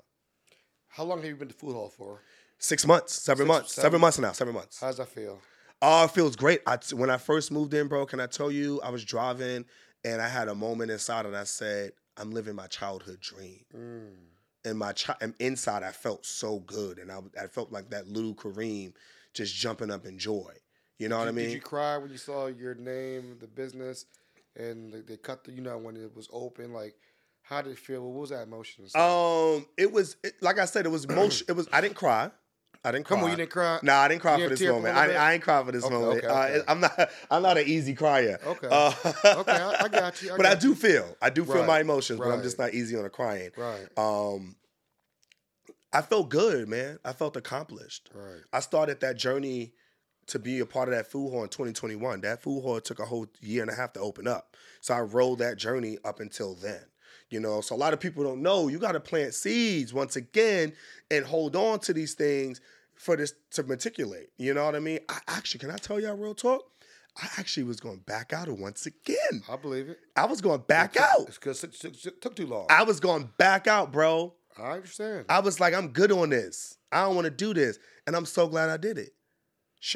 How 0.87 1.03
long 1.03 1.19
have 1.19 1.27
you 1.27 1.35
been 1.35 1.47
to 1.47 1.53
food 1.53 1.73
hall 1.73 1.89
for? 1.89 2.21
Six 2.59 2.85
months, 2.85 3.13
seven 3.13 3.45
Six- 3.45 3.47
months, 3.47 3.73
seven? 3.73 3.85
seven 3.85 4.01
months 4.01 4.19
now, 4.19 4.31
seven 4.33 4.53
months. 4.53 4.79
How 4.79 4.87
does 4.87 4.97
that 4.97 5.07
feel? 5.09 5.39
Oh, 5.81 6.03
it 6.05 6.11
feels 6.11 6.35
great. 6.35 6.61
I, 6.67 6.77
when 6.93 7.09
I 7.09 7.17
first 7.17 7.51
moved 7.51 7.73
in, 7.73 7.87
bro, 7.87 8.05
can 8.05 8.19
I 8.19 8.27
tell 8.27 8.51
you, 8.51 8.79
I 8.83 8.91
was 8.91 9.03
driving 9.03 9.65
and 10.05 10.21
I 10.21 10.27
had 10.27 10.47
a 10.47 10.53
moment 10.53 10.91
inside 10.91 11.25
and 11.25 11.35
I 11.35 11.45
said, 11.45 11.93
I'm 12.17 12.29
living 12.29 12.53
my 12.55 12.67
childhood 12.67 13.19
dream. 13.19 13.65
Mm. 13.75 14.09
And 14.63 14.77
my 14.77 14.93
chi- 14.93 15.15
and 15.21 15.33
inside, 15.39 15.81
I 15.81 15.91
felt 15.91 16.23
so 16.23 16.59
good. 16.59 16.99
And 16.99 17.11
I, 17.11 17.19
I 17.41 17.47
felt 17.47 17.71
like 17.71 17.89
that 17.89 18.07
little 18.07 18.35
Kareem 18.35 18.93
just 19.33 19.55
jumping 19.55 19.89
up 19.89 20.05
in 20.05 20.19
joy. 20.19 20.51
You 21.01 21.09
know 21.09 21.17
what 21.17 21.27
I 21.27 21.31
mean? 21.31 21.45
Did 21.45 21.53
you 21.55 21.61
cry 21.61 21.97
when 21.97 22.11
you 22.11 22.17
saw 22.17 22.45
your 22.45 22.75
name, 22.75 23.37
the 23.39 23.47
business, 23.47 24.05
and 24.55 24.93
they- 24.93 25.01
they 25.01 25.17
cut 25.17 25.43
the, 25.43 25.51
you 25.51 25.61
know, 25.61 25.77
when 25.79 25.97
it 25.97 26.15
was 26.15 26.29
open? 26.31 26.73
Like, 26.73 26.95
how 27.41 27.63
did 27.63 27.71
it 27.71 27.79
feel? 27.79 28.03
What 28.03 28.21
was 28.21 28.29
that 28.29 28.43
emotion? 28.43 28.85
Um, 28.93 29.65
it 29.77 29.91
was 29.91 30.15
it, 30.23 30.35
like 30.43 30.59
I 30.59 30.65
said, 30.65 30.85
it 30.85 30.89
was 30.89 31.07
motion. 31.07 31.47
It 31.49 31.53
was. 31.53 31.67
I 31.73 31.81
didn't 31.81 31.95
cry. 31.95 32.29
I 32.83 32.91
didn't 32.91 33.05
cry. 33.05 33.15
Come 33.17 33.23
on, 33.25 33.31
you 33.31 33.35
didn't 33.35 33.49
cry? 33.49 33.79
No, 33.81 33.93
I 33.95 34.07
didn't 34.07 34.21
cry 34.21 34.33
You 34.33 34.45
for 34.45 34.49
didn't 34.49 34.51
this 34.51 34.59
tear 34.59 34.71
up 34.73 34.77
a 34.77 34.81
moment. 34.81 34.97
I, 34.97 35.13
I 35.29 35.33
ain't 35.33 35.43
cry 35.43 35.63
for 35.63 35.71
this 35.71 35.83
Okay, 35.83 35.93
moment. 35.93 36.23
okay, 36.25 36.59
Uh. 36.59 36.63
I'm 36.67 36.79
not. 36.79 37.09
I'm 37.31 37.41
not 37.41 37.57
an 37.57 37.65
easy 37.67 37.95
crier. 37.95 38.39
Okay. 38.45 38.67
Uh, 38.71 38.93
Okay, 39.25 39.51
I- 39.51 39.83
I 39.83 39.87
got 39.87 40.21
you, 40.21 40.33
I 40.33 40.37
but 40.37 40.45
I 40.45 40.53
do 40.53 40.69
you. 40.69 40.75
feel. 40.75 41.17
I 41.19 41.31
do 41.31 41.45
feel 41.45 41.55
Right, 41.55 41.67
my 41.67 41.79
emotions, 41.81 42.19
but 42.19 42.29
I'm 42.29 42.43
just 42.43 42.59
not 42.59 42.75
easy 42.75 42.95
on 42.95 43.01
the 43.03 43.09
crying. 43.09 43.49
Right. 43.57 43.87
Um, 43.97 44.55
I 45.91 46.01
felt 46.03 46.29
good, 46.29 46.69
man. 46.69 46.99
I 47.03 47.13
felt 47.13 47.35
accomplished. 47.35 48.09
Right. 48.13 48.41
I 48.53 48.59
started 48.61 48.99
that 49.01 49.17
journey 49.17 49.73
to 50.27 50.39
be 50.39 50.59
a 50.59 50.65
part 50.65 50.87
of 50.89 50.95
that 50.95 51.07
food 51.11 51.29
hall 51.31 51.43
in 51.43 51.49
2021. 51.49 52.21
That 52.21 52.41
food 52.41 52.61
hall 52.61 52.79
took 52.79 52.99
a 52.99 53.05
whole 53.05 53.27
year 53.41 53.61
and 53.61 53.71
a 53.71 53.75
half 53.75 53.93
to 53.93 53.99
open 53.99 54.27
up. 54.27 54.55
So 54.79 54.93
I 54.93 55.01
rolled 55.01 55.39
that 55.39 55.57
journey 55.57 55.97
up 56.05 56.19
until 56.19 56.55
then. 56.55 56.81
You 57.29 57.39
know, 57.39 57.61
so 57.61 57.75
a 57.75 57.77
lot 57.77 57.93
of 57.93 57.99
people 57.99 58.23
don't 58.23 58.41
know 58.41 58.67
you 58.67 58.77
got 58.77 58.91
to 58.91 58.99
plant 58.99 59.33
seeds 59.33 59.93
once 59.93 60.17
again 60.17 60.73
and 61.09 61.25
hold 61.25 61.55
on 61.55 61.79
to 61.79 61.93
these 61.93 62.13
things 62.13 62.59
for 62.95 63.15
this 63.15 63.33
to 63.51 63.63
matriculate. 63.63 64.29
You 64.37 64.53
know 64.53 64.65
what 64.65 64.75
I 64.75 64.79
mean? 64.79 64.99
I 65.07 65.19
actually, 65.27 65.59
can 65.59 65.71
I 65.71 65.77
tell 65.77 65.99
y'all 65.99 66.15
real 66.17 66.35
talk? 66.35 66.65
I 67.21 67.27
actually 67.37 67.63
was 67.63 67.79
going 67.79 67.99
back 67.99 68.31
out 68.33 68.47
once 68.49 68.85
again. 68.85 69.43
I 69.49 69.55
believe 69.57 69.89
it. 69.89 69.99
I 70.15 70.25
was 70.25 70.41
going 70.41 70.61
back 70.67 70.93
took- 70.93 71.01
out. 71.03 71.27
It's 71.27 71.37
because 71.37 71.63
it 71.63 72.21
took 72.21 72.35
too 72.35 72.47
long. 72.47 72.67
I 72.69 72.83
was 72.83 72.99
going 72.99 73.29
back 73.37 73.67
out, 73.67 73.91
bro. 73.91 74.33
I 74.57 74.71
understand. 74.71 75.25
I 75.29 75.39
was 75.39 75.59
like, 75.59 75.73
I'm 75.73 75.89
good 75.89 76.11
on 76.11 76.29
this. 76.29 76.77
I 76.91 77.03
don't 77.03 77.15
want 77.15 77.25
to 77.25 77.31
do 77.31 77.53
this. 77.53 77.79
And 78.05 78.15
I'm 78.15 78.25
so 78.25 78.47
glad 78.47 78.69
I 78.69 78.77
did 78.77 78.97
it. 78.97 79.13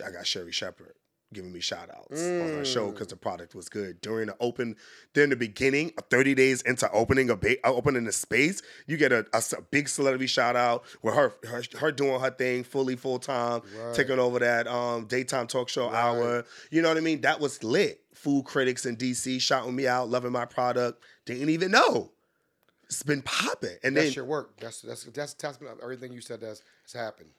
I 0.05 0.11
got 0.11 0.25
Sherri 0.27 0.51
Shepherd 0.51 0.93
giving 1.33 1.51
me 1.51 1.59
shout 1.59 1.89
outs 1.89 2.21
on 2.21 2.47
her 2.53 2.63
show 2.63 2.91
because 2.91 3.07
the 3.07 3.15
product 3.17 3.55
was 3.55 3.67
good. 3.67 3.99
During 3.99 4.27
the 4.27 4.37
open, 4.39 4.75
during 5.13 5.31
the 5.31 5.35
beginning, 5.35 5.91
30 6.09 6.33
days 6.35 6.61
into 6.61 6.89
opening 6.91 7.29
a 7.29 7.35
ba- 7.35 7.57
uh, 7.67 7.73
opening 7.73 8.07
a 8.07 8.11
space, 8.11 8.61
you 8.87 8.95
get 8.95 9.11
a 9.11 9.25
big 9.71 9.89
celebrity 9.89 10.27
shout 10.27 10.55
out 10.55 10.83
with 11.01 11.13
her, 11.15 11.33
her 11.43 11.63
her 11.79 11.91
doing 11.91 12.19
her 12.21 12.29
thing 12.29 12.63
fully 12.63 12.95
full 12.95 13.19
time, 13.19 13.61
Right. 13.75 13.93
taking 13.95 14.19
over 14.19 14.39
that 14.39 14.67
um 14.67 15.07
daytime 15.07 15.47
talk 15.47 15.67
show 15.67 15.87
Right. 15.89 15.95
hour. 15.95 16.45
You 16.71 16.81
know 16.81 16.89
what 16.89 16.97
I 16.97 17.01
mean? 17.01 17.21
That 17.21 17.39
was 17.39 17.61
lit. 17.63 18.01
Food 18.13 18.45
critics 18.45 18.85
in 18.85 18.95
DC 18.95 19.39
shouting 19.41 19.75
me 19.75 19.87
out, 19.87 20.09
loving 20.09 20.31
my 20.31 20.45
product. 20.45 21.03
Didn't 21.25 21.49
even 21.49 21.71
know. 21.71 22.11
It's 22.85 23.03
been 23.03 23.21
popping. 23.21 23.77
And 23.83 23.95
that's 23.95 24.07
then 24.07 24.13
your 24.13 24.25
work. 24.25 24.59
That's 24.59 24.81
that's 24.81 25.03
that's 25.05 25.33
a 25.33 25.37
testament 25.37 25.73
of 25.73 25.79
everything 25.81 26.13
you 26.13 26.21
said 26.21 26.41
that's 26.41 26.61
has 26.83 26.93
happened 26.93 27.29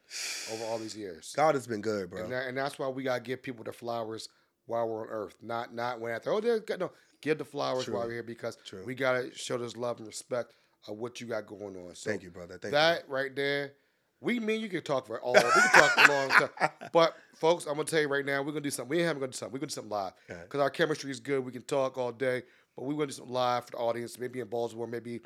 over 0.52 0.64
all 0.64 0.78
these 0.78 0.96
years. 0.96 1.32
God 1.36 1.54
has 1.54 1.66
been 1.66 1.80
good, 1.80 2.10
bro. 2.10 2.22
And, 2.24 2.32
that, 2.32 2.48
and 2.48 2.56
that's 2.56 2.78
why 2.78 2.88
we 2.88 3.02
gotta 3.02 3.20
give 3.22 3.42
people 3.42 3.64
the 3.64 3.72
flowers 3.72 4.28
while 4.66 4.88
we're 4.88 5.02
on 5.02 5.08
Earth, 5.08 5.36
not 5.42 5.74
not 5.74 6.00
when 6.00 6.12
after. 6.12 6.32
Oh, 6.32 6.40
they're. 6.40 6.62
No, 6.78 6.90
give 7.20 7.38
the 7.38 7.44
flowers 7.44 7.84
True. 7.84 7.94
while 7.94 8.06
we're 8.06 8.14
here 8.14 8.22
because 8.22 8.56
True. 8.64 8.84
we 8.84 8.94
gotta 8.94 9.34
show 9.34 9.56
this 9.58 9.76
love 9.76 9.98
and 9.98 10.06
respect 10.06 10.54
of 10.88 10.96
what 10.98 11.20
you 11.20 11.26
got 11.26 11.46
going 11.46 11.76
on. 11.76 11.94
So 11.94 12.10
Thank 12.10 12.22
you, 12.22 12.30
brother. 12.30 12.58
Thank 12.58 12.72
that 12.72 13.08
right 13.08 13.34
there, 13.34 13.72
we 14.20 14.40
mean 14.40 14.60
you 14.60 14.68
can 14.68 14.82
talk 14.82 15.06
for 15.06 15.20
all. 15.20 15.34
We 15.34 15.40
can 15.40 15.70
talk 15.72 15.90
for 15.92 16.10
a 16.12 16.14
long 16.14 16.28
time. 16.30 16.70
But 16.92 17.14
folks, 17.34 17.66
I'm 17.66 17.74
gonna 17.74 17.84
tell 17.84 18.00
you 18.00 18.08
right 18.08 18.24
now, 18.24 18.40
we're 18.40 18.52
gonna 18.52 18.60
do 18.62 18.70
something. 18.70 18.90
We 18.90 18.98
ain't 18.98 19.06
having 19.06 19.20
gonna 19.20 19.32
do 19.32 19.36
something. 19.36 19.52
We're 19.52 19.58
gonna 19.60 19.68
do 19.68 19.74
something 19.74 19.90
live 19.90 20.12
Okay. 20.30 20.40
because 20.42 20.60
our 20.60 20.70
chemistry 20.70 21.10
is 21.10 21.20
good. 21.20 21.44
We 21.44 21.52
can 21.52 21.62
talk 21.62 21.98
all 21.98 22.12
day, 22.12 22.42
but 22.76 22.84
we're 22.84 22.94
gonna 22.94 23.06
do 23.06 23.12
something 23.12 23.32
live 23.34 23.64
for 23.64 23.70
the 23.72 23.76
audience. 23.78 24.18
Maybe 24.18 24.40
in 24.40 24.48
Baltimore, 24.48 24.86
maybe. 24.86 25.20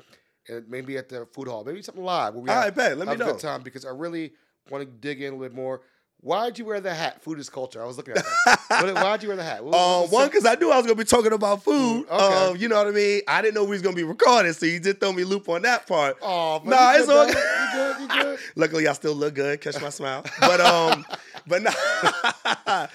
uh, 0.49 0.61
Maybe 0.67 0.97
at 0.97 1.07
the 1.09 1.25
food 1.33 1.47
hall, 1.47 1.63
maybe 1.63 1.81
something 1.83 2.03
live. 2.03 2.33
Where 2.33 2.43
we 2.43 2.49
All 2.49 2.61
have- 2.63 2.75
bet. 2.75 2.97
Let 2.97 3.07
me 3.07 3.11
have 3.13 3.21
a 3.21 3.25
know. 3.25 3.31
good 3.33 3.41
time 3.41 3.61
because 3.61 3.85
I 3.85 3.89
really 3.91 4.33
want 4.69 4.83
to 4.83 4.89
dig 4.89 5.21
in 5.21 5.33
a 5.33 5.35
little 5.35 5.47
bit 5.49 5.55
more. 5.55 5.81
Why'd 6.23 6.59
you 6.59 6.65
wear 6.65 6.79
the 6.79 6.93
hat? 6.93 7.23
Food 7.23 7.39
is 7.39 7.49
culture. 7.49 7.81
I 7.81 7.85
was 7.87 7.97
looking 7.97 8.15
at 8.15 8.23
that. 8.69 8.93
Why'd 8.93 9.23
you 9.23 9.29
wear 9.29 9.37
the 9.37 9.43
hat? 9.43 9.63
What- 9.63 9.73
Um, 9.73 10.09
one 10.11 10.27
because 10.27 10.45
I 10.45 10.53
knew 10.53 10.69
I 10.69 10.77
was 10.77 10.85
gonna 10.85 10.95
be 10.95 11.03
talking 11.03 11.33
about 11.33 11.63
food. 11.63 12.07
Mm, 12.07 12.11
okay. 12.11 12.49
Um, 12.51 12.57
you 12.57 12.67
know 12.69 12.77
what 12.77 12.87
I 12.87 12.91
mean. 12.91 13.21
I 13.27 13.41
didn't 13.41 13.55
know 13.55 13.63
we 13.63 13.71
was 13.71 13.81
gonna 13.81 13.95
be 13.95 14.03
recording, 14.03 14.53
so 14.53 14.67
you 14.67 14.79
did 14.79 14.99
throw 14.99 15.11
me 15.13 15.23
loop 15.23 15.49
on 15.49 15.63
that 15.63 15.87
part. 15.87 16.17
Oh, 16.21 16.61
Nah, 16.63 16.93
it's 16.93 17.09
all 17.09 17.25
good. 17.25 17.35
You 17.35 17.71
good? 17.73 18.01
You 18.01 18.07
good? 18.07 18.39
Luckily, 18.55 18.87
I 18.87 18.93
still 18.93 19.15
look 19.15 19.33
good. 19.33 19.61
Catch 19.61 19.81
my 19.81 19.89
smile. 19.89 20.23
But 20.41 20.61
um, 20.61 21.05
but 21.47 21.63
no, 21.63 21.71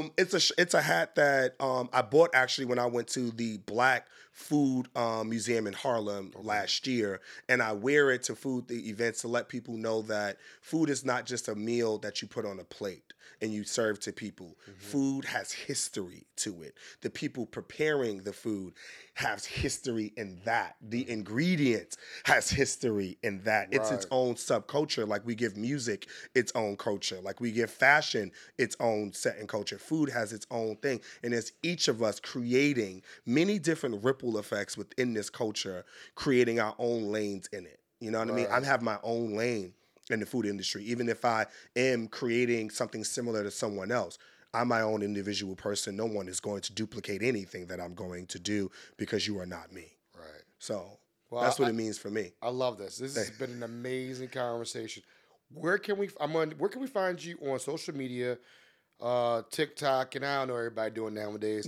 um, 0.00 0.12
it's 0.16 0.34
a 0.34 0.54
it's 0.60 0.74
a 0.74 0.82
hat 0.82 1.14
that 1.16 1.54
um 1.60 1.88
I 1.92 2.02
bought 2.02 2.30
actually 2.34 2.66
when 2.66 2.78
I 2.78 2.86
went 2.86 3.08
to 3.08 3.30
the 3.30 3.58
Black 3.58 4.08
Food 4.32 4.88
um, 4.96 5.28
Museum 5.28 5.66
in 5.66 5.72
Harlem 5.74 6.32
last 6.42 6.86
year, 6.86 7.20
and 7.48 7.62
I 7.62 7.72
wear 7.72 8.10
it 8.10 8.22
to 8.24 8.34
food 8.34 8.68
the 8.68 8.88
events 8.88 9.20
to 9.22 9.28
let 9.28 9.48
people 9.48 9.76
know 9.76 10.02
that 10.02 10.38
food 10.60 10.88
is 10.88 11.04
not 11.04 11.26
just 11.26 11.48
a 11.48 11.54
meal 11.54 11.98
that 11.98 12.22
you 12.22 12.28
put 12.28 12.46
on 12.46 12.58
a 12.58 12.64
plate 12.64 13.11
and 13.40 13.52
you 13.52 13.64
serve 13.64 14.00
to 14.00 14.12
people. 14.12 14.56
Mm-hmm. 14.62 14.80
Food 14.80 15.24
has 15.24 15.52
history 15.52 16.26
to 16.36 16.62
it. 16.62 16.74
The 17.00 17.10
people 17.10 17.46
preparing 17.46 18.22
the 18.22 18.32
food 18.32 18.74
has 19.14 19.44
history 19.44 20.12
in 20.16 20.40
that. 20.44 20.76
The 20.80 21.02
mm-hmm. 21.02 21.12
ingredients 21.12 21.96
has 22.24 22.50
history 22.50 23.18
in 23.22 23.42
that. 23.44 23.68
It's 23.72 23.90
its 23.90 24.06
own 24.10 24.34
subculture. 24.34 25.06
Like 25.06 25.24
we 25.26 25.34
give 25.34 25.56
music 25.56 26.08
its 26.34 26.52
own 26.54 26.76
culture. 26.76 27.20
Like 27.22 27.40
we 27.40 27.52
give 27.52 27.70
fashion 27.70 28.32
its 28.58 28.76
own 28.80 29.12
set 29.12 29.38
and 29.38 29.48
culture. 29.48 29.78
Food 29.78 30.08
has 30.10 30.32
its 30.32 30.46
own 30.50 30.76
thing. 30.76 31.00
And 31.22 31.34
it's 31.34 31.52
each 31.62 31.88
of 31.88 32.02
us 32.02 32.20
creating 32.20 33.02
many 33.26 33.58
different 33.58 34.02
ripple 34.04 34.38
effects 34.38 34.76
within 34.76 35.14
this 35.14 35.30
culture, 35.30 35.84
creating 36.14 36.60
our 36.60 36.74
own 36.78 37.04
lanes 37.12 37.48
in 37.52 37.66
it. 37.66 37.80
You 38.00 38.10
know 38.10 38.18
what 38.18 38.30
I 38.30 38.32
mean? 38.32 38.46
I 38.46 38.54
Right. 38.54 38.64
have 38.64 38.82
my 38.82 38.98
own 39.02 39.36
lane 39.36 39.74
in 40.10 40.20
the 40.20 40.26
food 40.26 40.46
industry. 40.46 40.84
Even 40.84 41.08
if 41.08 41.24
I 41.24 41.46
am 41.76 42.08
creating 42.08 42.70
something 42.70 43.04
similar 43.04 43.42
to 43.42 43.50
someone 43.50 43.90
else, 43.92 44.18
I'm 44.54 44.68
my 44.68 44.82
own 44.82 45.02
individual 45.02 45.54
person. 45.56 45.96
No 45.96 46.06
one 46.06 46.28
is 46.28 46.40
going 46.40 46.60
to 46.62 46.72
duplicate 46.74 47.22
anything 47.22 47.66
that 47.66 47.80
I'm 47.80 47.94
going 47.94 48.26
to 48.26 48.38
do 48.38 48.70
because 48.96 49.26
you 49.26 49.38
are 49.38 49.46
not 49.46 49.72
me. 49.72 49.92
Right. 50.16 50.42
So 50.58 50.98
Well, 51.30 51.42
that's 51.42 51.58
what 51.58 51.66
I- 51.66 51.70
it 51.70 51.74
means 51.74 51.98
for 51.98 52.10
me. 52.10 52.32
I 52.42 52.50
love 52.50 52.76
this. 52.78 52.98
This 52.98 53.16
has 53.16 53.30
been 53.30 53.50
an 53.52 53.62
amazing 53.62 54.28
conversation. 54.28 55.02
Where 55.54 55.78
can 55.78 55.98
we? 55.98 56.08
I'm 56.20 56.34
on. 56.36 56.50
Where 56.52 56.68
can 56.70 56.80
we 56.80 56.86
find 56.86 57.22
you 57.22 57.38
on 57.42 57.58
social 57.60 57.94
media? 57.94 58.38
Uh, 59.00 59.42
TikTok, 59.50 60.14
and 60.14 60.24
I 60.24 60.38
don't 60.38 60.48
know 60.48 60.56
everybody 60.56 60.94
doing 60.94 61.12
nowadays. 61.14 61.66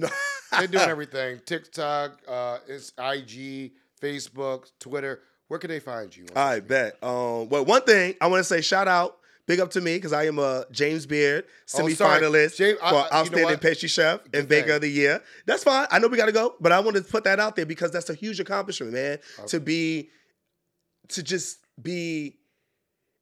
They're 0.52 0.66
doing 0.68 0.88
everything. 0.88 1.40
TikTok, 1.44 2.20
uh, 2.28 2.58
it's 2.68 2.92
IG, 2.98 3.72
Facebook, 4.00 4.70
Twitter. 4.78 5.20
Where 5.54 5.60
can 5.60 5.70
they 5.70 5.78
find 5.78 6.16
you? 6.16 6.26
I 6.34 6.58
bet. 6.58 6.94
Um, 7.00 7.48
well, 7.48 7.64
one 7.64 7.82
thing 7.82 8.16
I 8.20 8.26
want 8.26 8.40
to 8.40 8.44
say, 8.44 8.60
shout 8.60 8.88
out, 8.88 9.18
big 9.46 9.60
up 9.60 9.70
to 9.70 9.80
me 9.80 9.94
because 9.94 10.12
I 10.12 10.24
am 10.26 10.40
a 10.40 10.64
James 10.72 11.06
Beard 11.06 11.44
Oh, 11.46 11.78
semi-finalist 11.78 12.56
James- 12.56 12.80
I- 12.82 12.86
I- 12.86 12.90
for 12.90 12.96
you 12.96 13.12
outstanding 13.12 13.58
pastry 13.58 13.88
chef 13.88 14.18
and 14.32 14.48
baker 14.48 14.72
of 14.72 14.80
the 14.80 14.88
year. 14.88 15.22
That's 15.46 15.62
fine. 15.62 15.86
I 15.92 16.00
know 16.00 16.08
we 16.08 16.16
got 16.16 16.26
to 16.26 16.32
go, 16.32 16.56
but 16.60 16.72
I 16.72 16.80
want 16.80 16.96
to 16.96 17.04
put 17.04 17.22
that 17.22 17.38
out 17.38 17.54
there 17.54 17.66
because 17.66 17.92
that's 17.92 18.10
a 18.10 18.14
huge 18.14 18.40
accomplishment, 18.40 18.94
man. 18.94 19.20
To 19.46 19.60
be, 19.60 20.10
to 21.10 21.22
just 21.22 21.58
be 21.80 22.36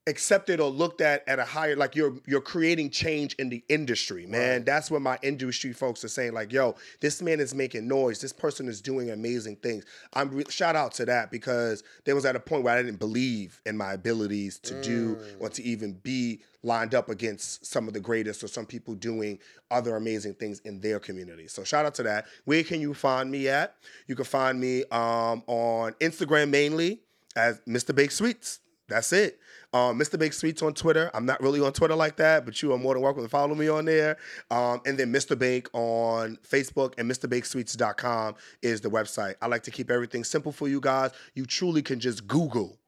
accepted 0.09 0.59
or 0.59 0.69
looked 0.69 1.01
at 1.01 1.27
at 1.29 1.39
a 1.39 1.45
higher 1.45 1.77
like 1.77 1.95
you're 1.95 2.15
you're 2.27 2.41
creating 2.41 2.91
change 2.91 3.35
in 3.35 3.49
the 3.49 3.63
industry 3.69 4.27
man. 4.27 4.57
Right. 4.57 4.67
that's 4.67 4.91
what 4.91 5.01
my 5.01 5.17
industry 5.23 5.73
folks 5.73 6.03
are 6.03 6.09
saying 6.09 6.33
like 6.33 6.53
yo 6.53 6.75
this 7.01 7.23
man 7.23 7.39
is 7.39 7.55
making 7.55 7.87
noise. 7.87 8.21
This 8.21 8.33
person 8.33 8.67
is 8.69 8.81
doing 8.81 9.11
amazing 9.11 9.57
things. 9.57 9.85
I'm 10.13 10.31
re- 10.31 10.45
shout 10.49 10.75
out 10.75 10.93
to 10.95 11.05
that 11.07 11.31
because 11.31 11.85
there 12.05 12.17
was 12.17 12.25
at 12.25 12.35
a 12.35 12.41
point 12.41 12.65
where 12.65 12.75
i 12.75 12.83
didn't 12.83 12.99
believe 12.99 13.61
in 13.65 13.77
my 13.77 13.93
abilities 13.93 14.59
to 14.61 14.81
do 14.83 15.19
or 15.39 15.49
to 15.51 15.63
even 15.63 15.93
be 16.03 16.41
lined 16.65 16.95
up 16.95 17.09
against 17.09 17.65
some 17.67 17.87
of 17.87 17.95
the 17.95 18.01
greatest 18.01 18.43
or 18.43 18.49
some 18.49 18.67
people 18.67 18.95
doing 18.95 19.39
other 19.71 19.97
amazing 19.97 20.35
things 20.35 20.61
in 20.61 20.81
their 20.81 21.01
community. 21.01 21.49
So 21.49 21.65
shout 21.65 21.87
out 21.87 21.95
to 21.97 22.03
that. 22.05 22.27
Where 22.45 22.63
can 22.63 22.81
you 22.81 22.95
find 22.95 23.31
me 23.31 23.49
at? 23.49 23.77
You 24.07 24.15
can 24.15 24.25
find 24.25 24.61
me 24.61 24.85
um, 24.91 25.43
on 25.47 25.93
instagram 25.95 26.51
mainly 26.51 27.01
as 27.37 27.61
mr 27.69 27.95
bake 27.95 28.11
sweets. 28.11 28.61
That's 28.89 29.13
it. 29.13 29.39
Um, 29.75 29.99
Mr. 29.99 30.19
Bake 30.19 30.33
Sweets 30.35 30.61
on 30.63 30.75
Twitter. 30.75 31.11
I'm 31.15 31.25
not 31.25 31.41
really 31.41 31.61
on 31.61 31.73
Twitter 31.73 31.95
like 31.95 32.17
that, 32.17 32.45
but 32.45 32.61
you 32.63 32.73
are 32.73 32.79
more 32.79 32.95
than 32.95 33.03
welcome 33.03 33.23
to 33.23 33.29
follow 33.29 33.55
me 33.55 33.69
on 33.69 33.87
there. 33.87 34.19
Um, 34.51 34.81
and 34.85 34.99
then 34.99 35.13
Mr. 35.13 35.39
Bake 35.39 35.69
on 35.73 36.37
Facebook 36.47 36.95
and 36.99 37.11
MrBakesweets.com 37.11 38.35
is 38.63 38.81
the 38.81 38.91
website. 38.91 39.37
I 39.41 39.47
like 39.47 39.63
to 39.65 39.71
keep 39.71 39.91
everything 39.91 40.25
simple 40.25 40.53
for 40.53 40.69
you 40.69 40.81
guys. 40.81 41.11
You 41.35 41.47
truly 41.47 41.83
can 41.83 42.01
just 42.01 42.27
Google 42.27 42.79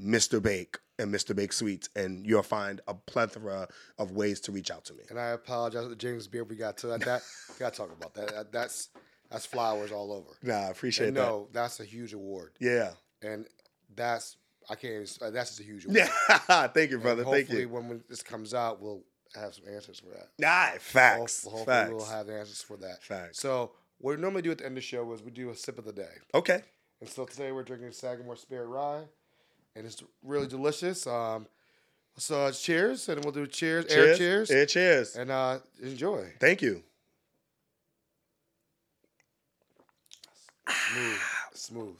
Mr. 0.00 0.42
Bake 0.42 0.78
and 0.98 1.14
Mr. 1.14 1.34
Bake 1.34 1.52
Sweets, 1.52 1.88
and 1.96 2.26
you'll 2.26 2.42
find 2.42 2.80
a 2.88 2.94
plethora 2.94 3.68
of 3.98 4.10
ways 4.12 4.40
to 4.40 4.52
reach 4.52 4.70
out 4.70 4.84
to 4.86 4.94
me. 4.94 5.04
And 5.10 5.18
I 5.18 5.28
apologize 5.30 5.86
to 5.88 5.96
James 5.96 6.26
Beard. 6.26 6.48
We 6.50 6.56
got 6.56 6.76
to 6.78 6.88
that. 6.88 7.00
that 7.02 7.22
got 7.58 7.72
to 7.72 7.78
talk 7.78 7.92
about 7.92 8.14
that. 8.14 8.28
that. 8.34 8.52
That's 8.52 8.88
that's 9.30 9.46
flowers 9.46 9.92
all 9.92 10.12
over. 10.12 10.28
Nah, 10.42 10.66
I 10.66 10.70
appreciate 10.70 11.08
And 11.08 11.16
that. 11.16 11.22
no, 11.22 11.48
that's 11.52 11.80
a 11.80 11.84
huge 11.84 12.12
award. 12.12 12.52
Yeah. 12.60 12.90
And 13.22 13.46
that's 13.94 14.36
I 14.70 14.74
can't. 14.74 14.94
Even, 14.94 15.06
uh, 15.20 15.30
that's 15.30 15.50
just 15.50 15.60
a 15.60 15.64
huge 15.64 15.84
award. 15.86 15.98
Yeah. 16.48 16.66
Thank 16.68 16.90
you, 16.90 16.98
brother. 16.98 17.24
Thank 17.24 17.50
you. 17.50 17.68
when, 17.68 17.88
when 17.88 18.04
this 18.08 18.22
comes 18.22 18.54
out, 18.54 18.80
we'll 18.80 19.02
have 19.34 19.54
some 19.54 19.64
answers 19.72 19.98
for 20.00 20.10
that. 20.10 20.28
Nah, 20.38 20.78
facts. 20.78 21.44
Hopefully 21.44 21.64
facts. 21.64 21.90
we'll 21.92 22.04
have 22.04 22.28
answers 22.28 22.62
for 22.62 22.76
that. 22.78 23.02
Facts. 23.02 23.40
So 23.40 23.72
what 23.98 24.16
we 24.16 24.20
normally 24.22 24.42
do 24.42 24.50
at 24.50 24.58
the 24.58 24.64
end 24.64 24.72
of 24.72 24.76
the 24.76 24.80
show 24.82 25.10
is 25.12 25.22
we 25.22 25.30
do 25.30 25.50
a 25.50 25.54
sip 25.56 25.78
of 25.78 25.84
the 25.84 25.92
day. 25.92 26.12
okay. 26.34 26.62
And 27.00 27.08
so 27.10 27.24
today 27.24 27.50
we're 27.50 27.64
drinking 27.64 27.90
Sagamore 27.90 28.36
Spirit 28.36 28.66
Rye, 28.66 29.02
and 29.74 29.84
it's 29.84 30.00
really 30.22 30.46
delicious. 30.46 31.04
Um, 31.04 31.48
so 32.16 32.42
uh, 32.42 32.52
cheers, 32.52 33.08
and 33.08 33.24
we'll 33.24 33.32
do 33.32 33.44
cheers, 33.48 33.86
air 33.86 34.14
cheers, 34.16 34.50
Air 34.52 34.66
cheers. 34.66 35.16
and 35.16 35.28
uh, 35.30 35.58
enjoy. 35.82 36.32
Thank 36.38 36.62
you. 36.62 36.84
Smooth, 40.68 41.18
smooth. 41.54 41.96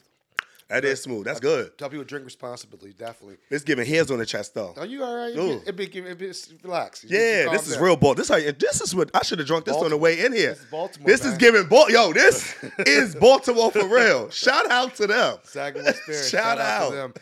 That 0.73 0.85
is 0.85 1.01
smooth. 1.03 1.25
That's 1.25 1.39
good. 1.39 1.77
Tell 1.77 1.89
people 1.89 2.03
drink 2.03 2.25
responsibly, 2.25 2.93
definitely. 2.93 3.37
It's 3.49 3.63
giving 3.63 3.85
hairs 3.85 4.09
on 4.11 4.17
the 4.17 4.25
chest 4.25 4.53
though. 4.55 4.73
Are 4.77 4.85
you 4.85 5.03
all 5.03 5.15
right? 5.15 5.35
Ooh. 5.37 5.61
It 5.67 5.75
be, 5.75 5.83
it 5.85 6.17
be, 6.17 6.31
relax. 6.63 7.03
You- 7.03 7.17
Yeah, 7.17 7.49
this 7.51 7.67
is 7.67 7.75
down. 7.75 7.83
real 7.83 7.95
ball. 7.95 8.15
This 8.15 8.29
how 8.29 8.39
this 8.39 8.81
is 8.81 8.95
what 8.95 9.11
I 9.13 9.21
should 9.23 9.39
have 9.39 9.47
drunk 9.47 9.65
this 9.65 9.75
on 9.77 9.89
the 9.91 9.97
way 9.97 10.25
in 10.25 10.33
here. 10.33 10.49
This 10.49 10.59
is 10.61 10.65
Baltimore, 10.65 11.07
This 11.07 11.25
is 11.25 11.37
giving 11.37 11.67
ball. 11.67 11.89
Yo, 11.91 12.11
this 12.13 12.55
is 12.85 13.15
Baltimore 13.15 13.71
for 13.71 13.87
real. 13.87 14.29
Shout 14.31 14.69
out 14.71 14.95
to 14.95 15.07
them. 15.07 15.37
Shout 15.53 15.75
Shout, 16.29 16.57
out. 16.59 16.59
out. 16.59 16.89
to 16.89 16.95
them. 16.95 17.13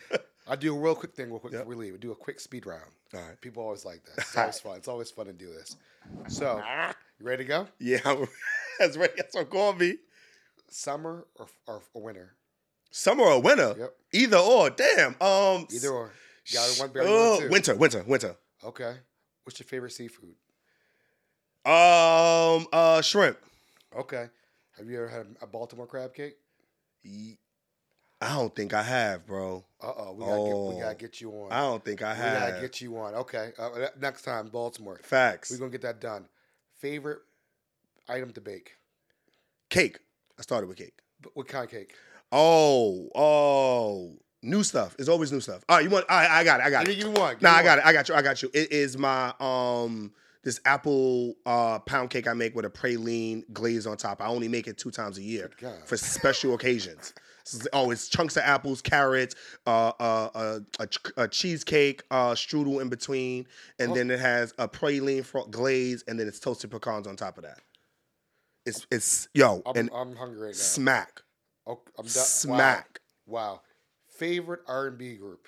I 0.48 0.56
do 0.56 0.76
a 0.76 0.80
real 0.80 0.96
quick 0.96 1.14
thing, 1.14 1.30
real 1.30 1.40
quick 1.40 1.54
Yep. 1.54 1.62
before 1.64 1.76
we 1.78 1.86
leave. 1.86 1.94
We 1.94 2.00
do 2.00 2.12
a 2.12 2.16
quick 2.16 2.40
speed 2.40 2.66
round. 2.66 2.90
All 3.14 3.22
right. 3.22 3.40
People 3.42 3.64
always 3.64 3.86
like 3.86 4.04
that. 4.06 4.18
It's 4.20 4.38
always 4.38 4.60
fun. 4.60 4.78
It's 4.78 4.88
always 4.88 5.12
fun 5.12 5.26
to 5.28 5.34
do 5.34 5.48
this. 5.48 5.76
So, 6.28 6.62
you 7.20 7.26
ready 7.26 7.44
to 7.44 7.48
go? 7.48 7.68
Yeah, 7.80 8.00
I'm, 8.06 8.28
that's 8.80 8.98
right. 8.98 9.12
That's 9.16 9.36
what 9.36 9.50
called 9.50 9.80
me. 9.80 9.98
Summer 10.70 11.26
or, 11.36 11.48
or, 11.68 11.82
or 11.94 12.02
winter? 12.02 12.34
Summer 12.92 13.24
or 13.24 13.42
winter? 13.42 13.74
Yep. 13.78 13.96
Either 14.14 14.38
or. 14.38 14.70
Damn. 14.70 15.16
Um. 15.22 15.66
Either 15.74 15.90
or. 15.90 16.12
You 16.46 16.54
got 16.56 16.80
one 16.80 16.90
better 16.92 17.06
oh, 17.08 17.32
one 17.32 17.40
too. 17.42 17.50
winter. 17.50 17.76
Winter. 17.76 18.04
Winter. 18.06 18.36
Okay. 18.64 18.96
What's 19.44 19.60
your 19.60 19.66
favorite 19.68 19.92
seafood? 19.92 20.36
Um. 21.66 22.68
Uh. 22.74 23.02
Shrimp. 23.02 23.38
Okay. 23.98 24.28
Have 24.78 24.88
you 24.90 24.98
ever 24.98 25.08
had 25.08 25.28
a 25.42 25.48
Baltimore 25.48 25.88
crab 25.88 26.14
cake? 26.14 26.36
I 28.24 28.36
don't 28.36 28.56
think 28.56 28.74
I 28.74 28.84
have, 28.84 29.26
bro. 29.26 29.64
Uh 29.82 29.92
oh. 29.98 30.14
We 30.14 30.26
gotta 30.80 30.96
get 30.96 31.22
we 31.22 31.28
Oh. 31.28 31.32
you 31.32 31.32
on. 31.46 31.52
I 31.52 31.62
don't 31.62 31.84
think 31.84 32.02
I 32.02 32.14
have. 32.14 32.44
we 32.44 32.50
gotta 32.52 32.62
get 32.62 32.82
you 32.82 32.98
on. 32.98 33.16
Okay. 33.16 33.52
Uh, 33.58 33.88
next 34.00 34.22
time, 34.24 34.48
Baltimore. 34.50 35.00
Facts. 35.04 35.50
We're 35.52 35.58
gonna 35.58 35.72
get 35.72 35.82
that 35.82 36.00
done. 36.00 36.28
Favorite 36.78 37.20
item 38.08 38.32
to 38.34 38.42
bake? 38.42 38.74
Cake. 39.70 40.00
I 40.38 40.42
started 40.42 40.68
with 40.68 40.78
cake. 40.78 41.00
B- 41.22 41.30
What 41.34 41.48
kind 41.48 41.66
of 41.66 41.72
cake? 41.72 41.96
Oh, 42.32 43.10
oh, 43.16 44.16
new 44.42 44.64
stuff. 44.64 44.96
It's 45.00 45.10
always 45.10 45.32
new 45.32 45.42
stuff. 45.42 45.64
All 45.68 45.78
right, 45.78 45.84
you 45.84 45.90
want? 45.90 46.06
I, 46.10 46.40
I 46.40 46.44
got 46.44 46.60
it. 46.62 46.66
I 46.66 46.70
got 46.70 46.88
it. 46.88 46.96
give 46.98 47.12
me 47.12 47.20
one. 47.20 47.34
Give 47.34 47.42
Nah, 47.44 47.52
me 47.54 47.58
I 47.60 47.64
got 47.64 47.78
one. 47.78 47.80
it. 47.80 47.86
I 47.90 47.94
got 47.94 48.10
you. 48.10 48.16
I 48.16 48.22
got 48.22 48.42
you. 48.42 48.50
It 48.54 48.72
is 48.72 48.98
my 48.98 49.34
um 49.40 50.14
this 50.44 50.60
apple 50.66 51.36
uh 51.46 51.80
pound 51.80 52.10
cake 52.10 52.28
I 52.28 52.34
make 52.34 52.56
with 52.56 52.66
a 52.66 52.70
praline 52.70 53.44
glaze 53.54 53.86
on 53.86 53.98
top. 53.98 54.22
I 54.22 54.28
only 54.28 54.48
make 54.48 54.68
it 54.68 54.78
two 54.78 54.92
times 54.92 55.18
a 55.18 55.22
year 55.24 55.52
God. 55.60 55.76
for 55.86 55.98
special 55.98 56.54
occasions. 56.54 57.14
Oh, 57.74 57.90
it's 57.90 58.08
chunks 58.08 58.38
of 58.38 58.44
apples, 58.44 58.84
carrots, 58.84 59.34
uh, 59.66 59.92
uh, 60.00 60.30
uh, 60.36 60.60
a, 60.80 60.88
a 61.24 61.28
cheesecake, 61.28 62.04
uh, 62.12 62.32
strudel 62.34 62.80
in 62.82 62.88
between, 62.88 63.48
and 63.80 63.92
Oh. 63.92 63.96
then 63.96 64.12
it 64.12 64.20
has 64.20 64.54
a 64.60 64.68
praline 64.68 65.26
fro- 65.26 65.48
glaze, 65.48 66.04
and 66.08 66.20
then 66.20 66.28
it's 66.28 66.40
toasted 66.40 66.70
pecans 66.70 67.08
on 67.08 67.16
top 67.16 67.38
of 67.40 67.44
that. 67.44 67.60
It's 68.66 68.86
it's 68.92 69.28
yo 69.34 69.64
I'm, 69.66 69.76
and 69.76 69.90
I'm 69.94 70.16
hungry 70.16 70.38
right 70.40 70.48
now. 70.50 70.54
smack 70.54 71.24
Oh, 71.68 71.80
I'm 71.98 72.06
done. 72.06 72.10
smack. 72.10 73.00
Wow. 73.26 73.42
wow. 73.42 73.62
Favorite 74.18 74.62
R 74.68 74.88
and 74.88 74.98
B 74.98 75.16
group? 75.16 75.48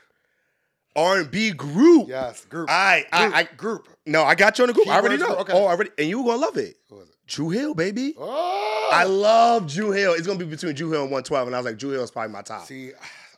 R 0.95 1.19
and 1.19 1.31
B 1.31 1.51
group. 1.51 2.07
Yes, 2.07 2.45
group. 2.45 2.69
I, 2.69 3.05
I, 3.11 3.23
group. 3.25 3.35
I 3.35 3.43
group. 3.55 3.87
no, 4.05 4.23
I 4.23 4.35
got 4.35 4.57
you 4.57 4.63
on 4.63 4.67
the 4.67 4.73
group. 4.73 4.87
I 4.87 4.99
already 4.99 5.17
know. 5.17 5.27
group, 5.27 5.39
okay. 5.41 5.53
Oh, 5.53 5.65
already, 5.65 5.89
and 5.97 6.07
you 6.07 6.21
were 6.21 6.31
gonna 6.31 6.41
love 6.41 6.57
it. 6.57 6.77
Who 6.89 7.01
is 7.01 7.09
it? 7.09 7.15
Dru 7.25 7.49
Hill, 7.49 7.73
baby. 7.73 8.13
Oh, 8.17 8.89
I 8.91 9.05
love 9.05 9.71
Dru 9.71 9.91
Hill. 9.91 10.13
It's 10.13 10.27
gonna 10.27 10.39
be 10.39 10.45
between 10.45 10.75
Dru 10.75 10.91
Hill 10.91 11.03
and 11.03 11.11
112, 11.11 11.47
and 11.47 11.55
I 11.55 11.59
was 11.59 11.65
like, 11.65 11.77
Dru 11.77 11.91
Hill 11.91 12.03
is 12.03 12.11
probably 12.11 12.31
my 12.31 12.41
top. 12.41 12.65
see. 12.65 12.91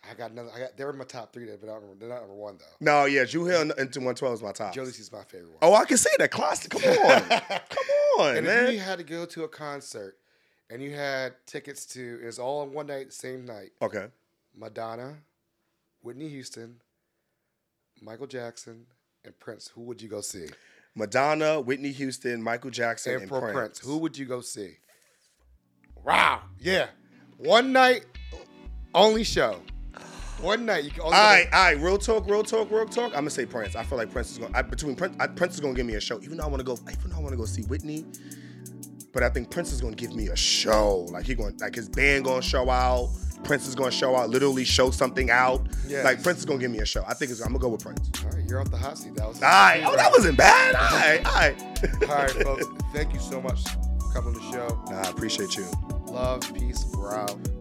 I 0.10 0.14
got 0.14 0.32
another. 0.32 0.52
I 0.54 0.60
got. 0.60 0.78
They're 0.78 0.90
in 0.90 0.98
my 0.98 1.06
top 1.06 1.34
three. 1.34 1.46
Not. 1.46 1.62
They're 1.62 2.10
not 2.10 2.22
number 2.22 2.36
one 2.36 2.58
though. 2.58 2.66
No, 2.80 3.06
yeah, 3.06 3.26
Dru 3.26 3.46
Hill 3.46 3.62
into 3.62 4.00
112 4.00 4.34
is 4.36 4.44
my 4.44 4.52
top. 4.52 4.76
Jodeci's 4.76 5.12
my 5.12 5.24
favorite 5.24 5.50
one. 5.50 5.60
Oh, 5.62 5.74
I 5.74 5.86
can 5.86 5.98
say 5.98 6.12
that. 6.20 6.32
Classic. 6.32 6.70
Come 6.70 6.84
on, 6.84 7.22
come 7.30 8.20
on, 8.20 8.38
and 8.38 8.46
man. 8.46 8.66
if 8.66 8.74
you 8.74 8.80
had 8.80 8.98
to 9.00 9.04
go 9.04 9.26
to 9.26 9.44
a 9.46 9.48
concert 9.48 10.18
and 10.70 10.82
you 10.82 10.92
had 10.96 11.34
tickets 11.46 11.86
to, 11.88 12.20
it's 12.24 12.40
all 12.40 12.62
on 12.62 12.74
one 12.74 12.88
night, 12.88 13.14
same 13.14 13.46
night. 13.46 13.72
okay. 13.82 14.08
Madonna, 14.58 15.18
Whitney 16.02 16.30
Houston, 16.30 16.76
Michael 18.02 18.28
Jackson, 18.28 18.86
and 19.26 19.38
Prince. 19.40 19.68
Who 19.76 19.82
would 19.82 20.02
you 20.02 20.08
go 20.08 20.22
see? 20.22 20.46
Madonna, 20.96 21.60
Whitney 21.60 21.92
Houston, 21.92 22.42
Michael 22.42 22.70
Jackson, 22.72 23.14
And, 23.14 23.22
and, 23.24 23.30
Prince. 23.30 23.52
Prince. 23.54 23.80
Who 23.80 23.98
would 23.98 24.18
you 24.18 24.26
go 24.26 24.40
see? 24.40 24.78
Wow. 26.06 26.44
Yeah. 26.60 26.88
One 27.38 27.74
night, 27.74 28.06
only 28.94 29.24
show. 29.26 29.62
One 30.40 30.66
night. 30.66 30.84
You 30.84 30.92
can 30.92 31.02
only 31.02 31.16
All 31.16 31.24
right, 31.24 31.48
all 31.52 31.64
right. 31.64 31.78
Real 31.78 31.98
talk, 31.98 32.30
real 32.30 32.44
talk, 32.44 32.70
real 32.72 32.86
talk. 32.86 33.08
I'm 33.08 33.20
gonna 33.20 33.30
say 33.30 33.46
Prince. 33.46 33.76
I 33.76 33.84
feel 33.84 33.98
like 33.98 34.12
Prince 34.12 34.32
is 34.32 34.38
going. 34.38 34.54
to 34.54 34.64
Between 34.64 34.96
Prince, 34.96 35.16
I, 35.20 35.28
Prince 35.28 35.56
is 35.56 35.60
gonna 35.60 35.74
give 35.74 35.86
me 35.86 35.96
a 35.96 36.02
show. 36.02 36.22
Even 36.22 36.38
though 36.38 36.44
I 36.44 36.48
want 36.48 36.60
to 36.60 36.66
go, 36.66 36.78
even 36.92 37.10
though 37.10 37.18
I 37.18 37.20
want 37.20 37.32
to 37.32 37.38
go 37.38 37.46
see 37.46 37.64
Whitney, 37.64 38.06
but 39.16 39.24
I 39.24 39.30
think 39.30 39.50
Prince 39.50 39.72
is 39.72 39.80
gonna 39.80 39.96
give 39.96 40.14
me 40.14 40.28
a 40.28 40.36
show. 40.36 41.08
Like 41.10 41.26
he 41.26 41.36
going, 41.36 41.56
like 41.60 41.74
his 41.74 41.88
band 41.88 42.26
gonna 42.26 42.42
show 42.42 42.70
out. 42.70 43.10
Prince 43.46 43.66
is 43.66 43.74
gonna 43.74 43.90
show 43.90 44.14
out. 44.14 44.30
Literally 44.30 44.66
show 44.66 44.92
something 44.92 45.32
out. 45.32 45.66
Yes. 45.88 46.04
Like 46.04 46.22
Prince 46.22 46.40
is 46.40 46.46
gonna 46.46 46.60
give 46.60 46.70
me 46.70 46.80
a 46.80 46.86
show. 46.86 47.02
I 47.08 47.14
think 47.14 47.32
it's, 47.32 47.40
I'm 47.40 47.48
gonna 47.48 47.60
go 47.60 47.70
with 47.70 47.82
Prince. 47.82 48.12
All 48.26 48.32
right, 48.32 48.44
you're 48.46 48.60
off 48.60 48.70
the 48.70 48.78
hot 48.78 48.98
seat. 48.98 49.16
That 49.16 49.30
was 49.30 49.42
All 49.42 49.50
right. 49.50 49.84
Oh, 49.86 49.96
that 49.96 50.12
wasn't 50.12 50.38
bad. 50.38 50.76
All 50.76 51.00
right. 51.00 51.26
All 51.26 51.34
right. 51.34 52.02
All 52.10 52.16
right, 52.18 52.32
folks. 52.44 52.66
Thank 52.94 53.14
you 53.14 53.22
so 53.22 53.42
much 53.42 53.64
for 53.64 54.14
coming 54.14 54.34
to 54.34 54.40
the 54.40 54.52
show. 54.52 54.84
Nah, 54.90 55.04
I 55.04 55.10
appreciate 55.10 55.56
you. 55.56 55.66
Love, 56.08 56.54
peace, 56.54 56.86
out. 57.02 57.55